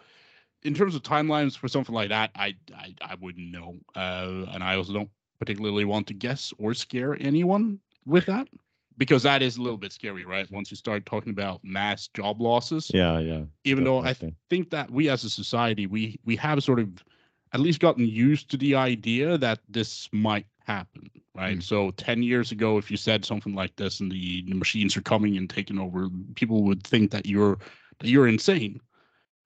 in 0.63 0.75
terms 0.75 0.95
of 0.95 1.03
timelines 1.03 1.57
for 1.57 1.69
something 1.69 1.95
like 1.95 2.09
that, 2.09 2.31
I 2.35 2.55
I, 2.75 2.95
I 3.03 3.17
wouldn't 3.21 3.51
know, 3.51 3.77
uh, 3.95 4.47
and 4.53 4.63
I 4.65 4.77
also 4.77 4.93
don't 4.95 5.11
particularly 5.39 5.85
want 5.85 6.07
to 6.07 6.15
guess 6.15 6.53
or 6.59 6.73
scare 6.73 7.17
anyone 7.21 7.81
with 8.07 8.27
that 8.27 8.49
because 8.97 9.23
that 9.25 9.43
is 9.43 9.57
a 9.57 9.63
little 9.63 9.79
bit 9.79 9.93
scary, 9.93 10.25
right? 10.25 10.51
Once 10.51 10.71
you 10.71 10.77
start 10.77 11.05
talking 11.05 11.31
about 11.31 11.61
mass 11.65 12.09
job 12.09 12.41
losses, 12.41 12.91
yeah 12.95 13.19
yeah 13.19 13.43
even 13.65 13.85
though 13.85 13.99
I 13.99 14.13
definitely. 14.13 14.37
think 14.49 14.71
that 14.71 14.91
we 14.91 15.09
as 15.09 15.25
a 15.25 15.31
society 15.31 15.87
we 15.87 16.19
we 16.25 16.37
have 16.37 16.63
sort 16.63 16.79
of 16.81 17.05
at 17.53 17.61
least 17.61 17.81
gotten 17.81 18.07
used 18.07 18.51
to 18.51 18.57
the 18.57 18.75
idea 18.75 19.37
that 19.39 19.61
this 19.69 20.09
might 20.13 20.47
happen 20.73 21.11
right 21.35 21.59
Mm. 21.59 21.63
so 21.63 21.91
10 22.07 22.23
years 22.23 22.53
ago 22.53 22.79
if 22.79 22.91
you 22.91 22.97
said 22.97 23.25
something 23.25 23.55
like 23.63 23.75
this 23.77 24.01
and 24.01 24.11
the, 24.13 24.43
the 24.49 24.55
machines 24.55 24.97
are 24.97 25.03
coming 25.15 25.37
and 25.39 25.49
taking 25.49 25.79
over 25.79 26.09
people 26.35 26.63
would 26.63 26.83
think 26.83 27.11
that 27.11 27.27
you're 27.27 27.57
that 27.99 28.09
you're 28.13 28.29
insane 28.29 28.81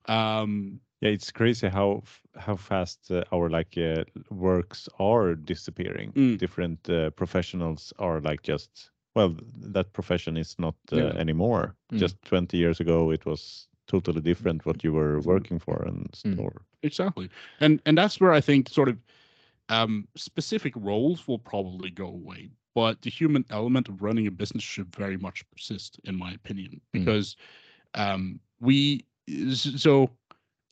um 0.08 0.80
yeah 1.00 1.10
it's 1.10 1.30
crazy 1.32 1.68
how 1.68 2.02
how 2.36 2.56
fast 2.56 3.10
uh, 3.10 3.22
our 3.32 3.48
like 3.58 3.76
uh, 3.78 4.04
works 4.30 4.88
are 4.98 5.34
disappearing 5.34 6.12
Mm. 6.14 6.38
different 6.38 6.88
uh, 6.88 7.10
professionals 7.10 7.92
are 7.98 8.20
like 8.20 8.42
just 8.42 8.90
well 9.16 9.34
that 9.74 9.92
profession 9.92 10.36
is 10.36 10.54
not 10.58 10.74
uh, 10.92 10.96
Yeah. 10.96 11.12
anymore 11.20 11.74
Mm. 11.92 11.98
just 11.98 12.16
20 12.22 12.56
years 12.58 12.80
ago 12.80 13.12
it 13.12 13.24
was 13.26 13.68
totally 13.86 14.20
different 14.20 14.66
what 14.66 14.82
you 14.84 14.92
were 14.92 15.20
working 15.20 15.60
for 15.60 15.82
and 15.88 16.08
Mm. 16.24 16.32
store 16.34 16.62
exactly 16.82 17.28
and 17.60 17.80
and 17.86 17.96
that's 17.98 18.20
where 18.20 18.32
i 18.38 18.40
think 18.42 18.68
sort 18.68 18.88
of 18.88 18.96
um 19.68 20.06
specific 20.16 20.72
roles 20.76 21.26
will 21.26 21.38
probably 21.38 21.90
go 21.90 22.06
away 22.06 22.50
but 22.74 23.00
the 23.02 23.10
human 23.10 23.44
element 23.50 23.88
of 23.88 24.02
running 24.02 24.26
a 24.26 24.30
business 24.30 24.62
should 24.62 24.94
very 24.94 25.16
much 25.16 25.48
persist 25.50 26.00
in 26.04 26.16
my 26.16 26.32
opinion 26.32 26.80
because 26.92 27.36
um 27.94 28.38
we 28.60 29.04
so 29.52 30.10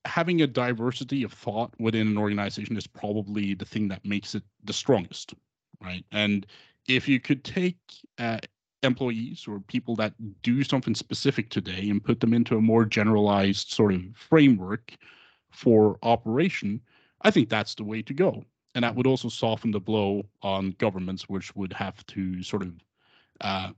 having 0.05 0.42
a 0.42 0.47
diversity 0.47 1.22
of 1.22 1.32
thought 1.32 1.72
within 1.78 2.07
an 2.07 2.18
organization 2.18 2.76
is 2.76 2.86
probably 2.86 3.55
the 3.55 3.64
thing 3.64 3.88
that 3.88 4.05
makes 4.05 4.34
it 4.34 4.42
the 4.64 4.72
strongest 4.72 5.34
right 5.82 6.05
and 6.12 6.47
if 6.86 7.09
you 7.09 7.18
could 7.18 7.42
take 7.45 7.78
uh, 8.18 8.38
employees 8.84 9.47
or 9.49 9.61
people 9.61 9.97
that 9.97 10.12
do 10.42 10.62
something 10.62 10.95
specific 10.95 11.51
today 11.51 11.88
and 11.88 12.05
put 12.05 12.20
them 12.20 12.34
into 12.34 12.57
a 12.57 12.61
more 12.61 12.84
generalized 12.84 13.70
sort 13.70 13.95
of 13.95 14.03
framework 14.14 14.95
for 15.51 15.99
operation, 16.03 16.80
I 17.22 17.30
think 17.30 17.49
that's 17.49 17.74
the 17.74 17.84
way 17.84 18.03
to 18.03 18.14
go. 18.14 18.45
And 18.75 18.83
that 18.83 18.95
would 18.95 19.07
also 19.07 19.29
soften 19.29 19.70
the 19.70 19.81
blow 19.81 20.25
on 20.43 20.72
governments, 20.79 21.29
which 21.29 21.55
would 21.55 21.72
have 21.72 22.05
to 22.07 22.43
sort 22.43 22.62
of 22.62 22.72
uh, 23.41 23.70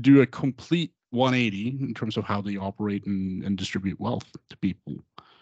do 0.00 0.22
a 0.22 0.26
complete 0.26 0.92
180 1.10 1.76
in 1.80 1.94
terms 1.94 2.16
of 2.16 2.24
how 2.24 2.40
they 2.40 2.56
operate 2.56 3.04
and, 3.06 3.42
and 3.44 3.56
distribute 3.58 3.98
wealth 4.00 4.30
to 4.48 4.56
people. 4.56 4.96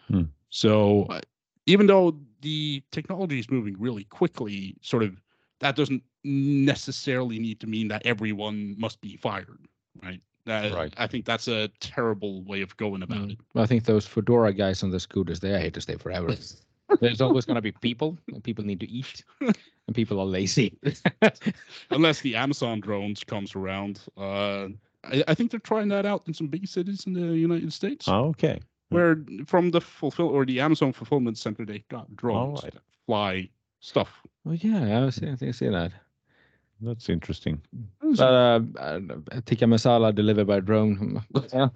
Hmm. 0.09 0.25
So 0.51 1.05
uh, 1.11 1.21
even 1.67 1.87
though 1.87 2.19
the 2.41 2.83
technology 2.91 3.39
is 3.39 3.51
moving 3.51 3.77
really 3.79 4.05
quickly, 4.05 4.77
sort 4.83 5.03
of 5.03 5.21
that 5.61 5.77
doesn't 5.77 6.03
necessarily 6.25 7.39
need 7.39 7.61
to 7.61 7.67
mean 7.67 7.89
that 7.89 8.05
everyone 8.05 8.75
must 8.79 9.01
be 9.01 9.17
fired, 9.17 9.67
right? 10.03 10.21
Uh, 10.47 10.71
Right. 10.73 10.95
I 10.97 11.07
think 11.09 11.25
that's 11.25 11.49
a 11.49 11.69
terrible 11.81 12.43
way 12.43 12.63
of 12.63 12.77
going 12.77 13.03
about 13.03 13.29
Mm. 13.29 13.33
it. 13.33 13.39
I 13.57 13.67
think 13.67 13.85
those 13.85 14.07
Foodora 14.07 14.57
guys 14.57 14.83
on 14.83 14.91
the 14.91 15.01
scooters, 15.01 15.41
they 15.41 15.53
are 15.55 15.59
here 15.59 15.71
to 15.73 15.81
stay 15.81 15.97
forever. 15.97 16.37
There's 17.01 17.21
always 17.21 17.45
going 17.45 17.57
to 17.57 17.63
be 17.63 17.73
people, 17.73 18.19
and 18.29 18.43
people 18.43 18.65
need 18.65 18.81
to 18.81 18.91
eat, 18.91 19.25
and 19.41 19.95
people 19.95 20.21
are 20.21 20.27
lazy. 20.27 20.77
Unless 21.91 22.21
the 22.21 22.37
Amazon 22.37 22.81
drones 22.81 23.25
comes 23.25 23.55
around. 23.55 24.01
Uh, 24.17 24.69
I, 25.05 25.25
I 25.29 25.35
think 25.35 25.51
they're 25.51 25.61
trying 25.61 25.89
that 25.89 26.07
out 26.07 26.23
in 26.27 26.35
some 26.35 26.49
big 26.49 26.67
cities 26.67 27.07
in 27.07 27.13
the 27.13 27.37
United 27.37 27.73
States, 27.73 28.09
okay 28.09 28.61
where 28.91 29.19
from 29.47 29.71
the 29.71 29.81
fulfill 29.81 30.29
or 30.29 30.45
the 30.45 30.61
Amazon 30.61 30.93
fulfillment 30.93 31.39
center 31.39 31.65
they 31.65 31.85
got 31.89 32.15
drones 32.17 32.63
right. 32.63 32.75
that 32.75 32.83
fly 33.07 33.49
stuff. 33.81 34.23
oh 34.47 34.53
yeah, 34.53 34.99
I 34.99 35.05
was 35.05 35.19
I 35.19 35.35
think 35.35 35.43
I 35.43 35.51
see 35.51 35.69
that. 35.69 35.93
that's 36.81 37.09
interesting 37.09 37.61
But, 38.01 38.21
uh, 38.21 38.61
uh, 38.79 39.01
tikka 39.45 39.65
masala 39.65 40.15
delivered 40.15 40.47
by 40.47 40.61
drone. 40.61 41.23
Yeah. 41.53 41.69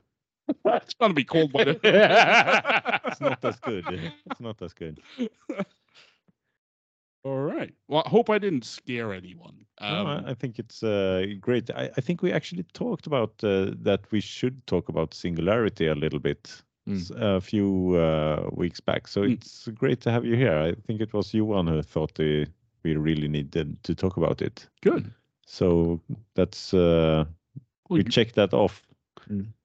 it's 0.65 0.95
gonna 0.95 1.15
be 1.15 1.25
cold 1.25 1.53
by 1.53 1.65
the. 1.65 1.81
it's 3.11 3.21
not 3.21 3.45
as 3.45 3.57
good 3.61 3.85
it's 4.27 4.41
not 4.41 4.61
as 4.63 4.73
good 4.73 5.01
All 7.23 7.37
right. 7.43 7.75
Well, 7.87 8.03
I 8.07 8.09
hope 8.09 8.31
I 8.31 8.39
didn't 8.39 8.65
scare 8.65 9.13
anyone. 9.13 9.67
Um, 9.79 10.07
I, 10.07 10.31
I 10.31 10.35
think 10.35 10.59
it's 10.59 10.83
uh, 10.83 11.27
great. 11.39 11.71
I, 11.71 11.91
I 11.97 12.01
think 12.01 12.23
we 12.23 12.33
actually 12.33 12.63
talked 12.73 13.07
about 13.07 13.33
uh, 13.45 13.73
that 13.83 14.11
we 14.11 14.21
should 14.21 14.67
talk 14.67 14.89
about 14.89 15.13
singularity 15.13 15.87
a 15.87 15.95
little 15.95 16.19
bit 16.19 16.63
Mm. 16.89 16.97
s- 16.97 17.11
a 17.15 17.41
few 17.43 17.95
uh, 17.97 18.49
weeks 18.53 18.81
back. 18.81 19.07
So 19.07 19.21
Mm. 19.21 19.33
it's 19.35 19.69
great 19.69 20.01
to 20.01 20.11
have 20.11 20.25
you 20.25 20.35
here. 20.35 20.57
I 20.59 20.73
think 20.87 21.03
it 21.03 21.13
was 21.13 21.35
you 21.35 21.45
one 21.45 21.67
who 21.67 21.83
thought 21.83 22.19
we 22.19 22.47
really 22.85 23.29
needed 23.29 23.77
to 23.83 23.95
talk 23.95 24.17
about 24.17 24.41
it. 24.41 24.67
good. 24.81 25.13
So 25.47 26.01
that's 26.35 26.73
uh, 26.73 27.27
Well, 27.91 27.99
we 27.99 28.05
checked 28.05 28.35
that 28.37 28.55
off. 28.55 28.83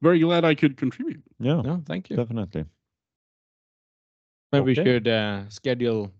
very 0.01 0.19
glad 0.19 0.43
I 0.43 0.55
could 0.55 0.75
contribute. 0.75 1.23
Yeah, 1.39 1.61
No, 1.61 1.81
thank 1.87 2.09
you. 2.09 2.17
definitely. 2.17 2.65
Maybe 4.59 4.65
we 4.71 4.75
should 4.75 5.07
uh, 5.07 5.47
schedule 5.49 6.11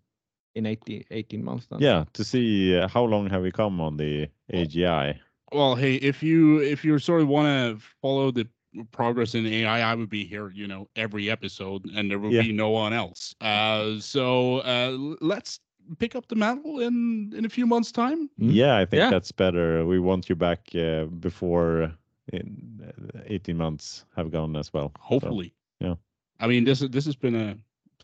in 0.55 0.65
18, 0.65 1.03
18 1.11 1.43
months. 1.43 1.67
Then. 1.67 1.79
Yeah, 1.79 2.05
to 2.13 2.23
see 2.23 2.77
uh, 2.77 2.87
how 2.87 3.03
long 3.03 3.29
have 3.29 3.41
we 3.41 3.51
come 3.51 3.81
on 3.81 3.97
the 3.97 4.27
AGI. 4.53 5.19
Well, 5.51 5.75
hey, 5.75 5.95
if 5.95 6.21
you 6.23 6.59
if 6.59 6.83
you 6.83 6.97
sort 6.99 7.21
of 7.21 7.27
want 7.27 7.47
to 7.47 7.83
follow 8.01 8.31
the 8.31 8.47
progress 8.91 9.35
in 9.35 9.45
AI, 9.45 9.91
I 9.91 9.95
would 9.95 10.09
be 10.09 10.25
here, 10.25 10.51
you 10.51 10.67
know, 10.67 10.87
every 10.95 11.29
episode, 11.29 11.85
and 11.95 12.09
there 12.09 12.19
will 12.19 12.33
Yeah. 12.33 12.41
be 12.43 12.51
no 12.51 12.69
one 12.69 12.93
else. 12.93 13.33
Uh, 13.41 13.99
so 13.99 14.59
uh, 14.59 14.91
let's 15.21 15.59
pick 15.97 16.15
up 16.15 16.27
the 16.27 16.35
mantle 16.35 16.79
in 16.81 17.31
in 17.35 17.45
a 17.45 17.49
few 17.49 17.65
months' 17.65 17.91
time. 17.91 18.29
Mm. 18.39 18.53
Yeah, 18.53 18.75
I 18.81 18.85
think 18.85 18.99
Yeah. 18.99 19.09
that's 19.11 19.31
better. 19.31 19.85
We 19.85 19.99
want 19.99 20.29
you 20.29 20.35
back 20.35 20.59
uh, 20.75 21.05
before 21.19 21.91
in, 22.33 22.81
uh, 23.15 23.21
18 23.27 23.55
months 23.57 24.05
have 24.15 24.31
gone 24.31 24.55
as 24.59 24.73
well. 24.73 24.91
So, 24.95 25.01
Hopefully. 25.01 25.53
yeah. 25.79 25.95
I 26.39 26.47
mean, 26.47 26.65
this 26.65 26.81
is 26.81 26.89
this 26.89 27.05
has 27.05 27.15
been 27.15 27.35
a 27.35 27.55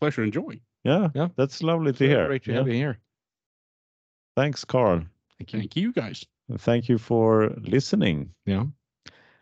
pleasure 0.02 0.22
and 0.24 0.32
joy. 0.32 0.60
yeah, 0.84 1.10
Yeah. 1.14 1.28
that's 1.36 1.62
lovely 1.62 1.92
to 1.92 2.04
hear. 2.04 2.26
Great 2.26 2.42
to 2.44 2.50
Yeah. 2.52 2.58
have 2.58 2.68
you 2.68 2.74
here. 2.84 2.98
Thanks, 4.36 4.64
Carl. 4.64 5.00
Thank 5.38 5.52
you. 5.52 5.58
Thank 5.60 5.76
you, 5.76 5.92
guys. 5.92 6.26
And 6.48 6.60
Thank 6.60 6.88
you 6.88 6.98
for 6.98 7.54
listening. 7.74 8.34
Yeah. 8.46 8.66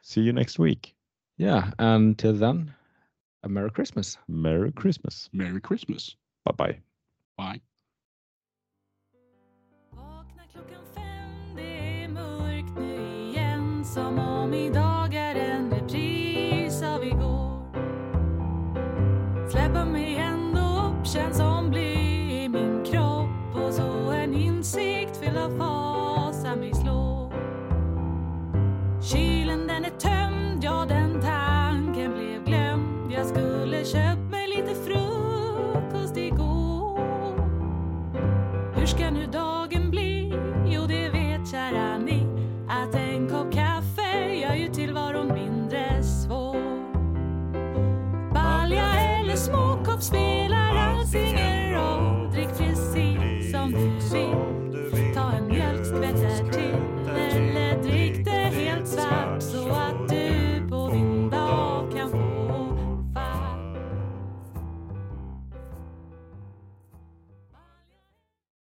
See 0.03 0.21
you 0.27 0.33
next 0.33 0.59
week. 0.59 0.95
Yeah. 1.39 1.71
Until 1.79 2.35
then, 2.39 2.75
A 3.43 3.49
Merry 3.49 3.71
Christmas. 3.71 4.19
Merry 4.29 4.73
Christmas. 4.73 5.29
Merry 5.33 5.61
Christmas. 5.61 6.17
Bye 6.45 6.53
bye. 6.57 6.77
Bye. 7.39 7.61
Vakna 9.91 10.43
klockan 10.53 10.85
fem, 10.95 11.57
det 11.57 12.03
är 12.05 12.09
mörkt 12.09 12.79
nu 12.79 13.29
igen 13.31 13.85
Som 13.85 14.19
om 14.19 14.55
idag 14.55 14.90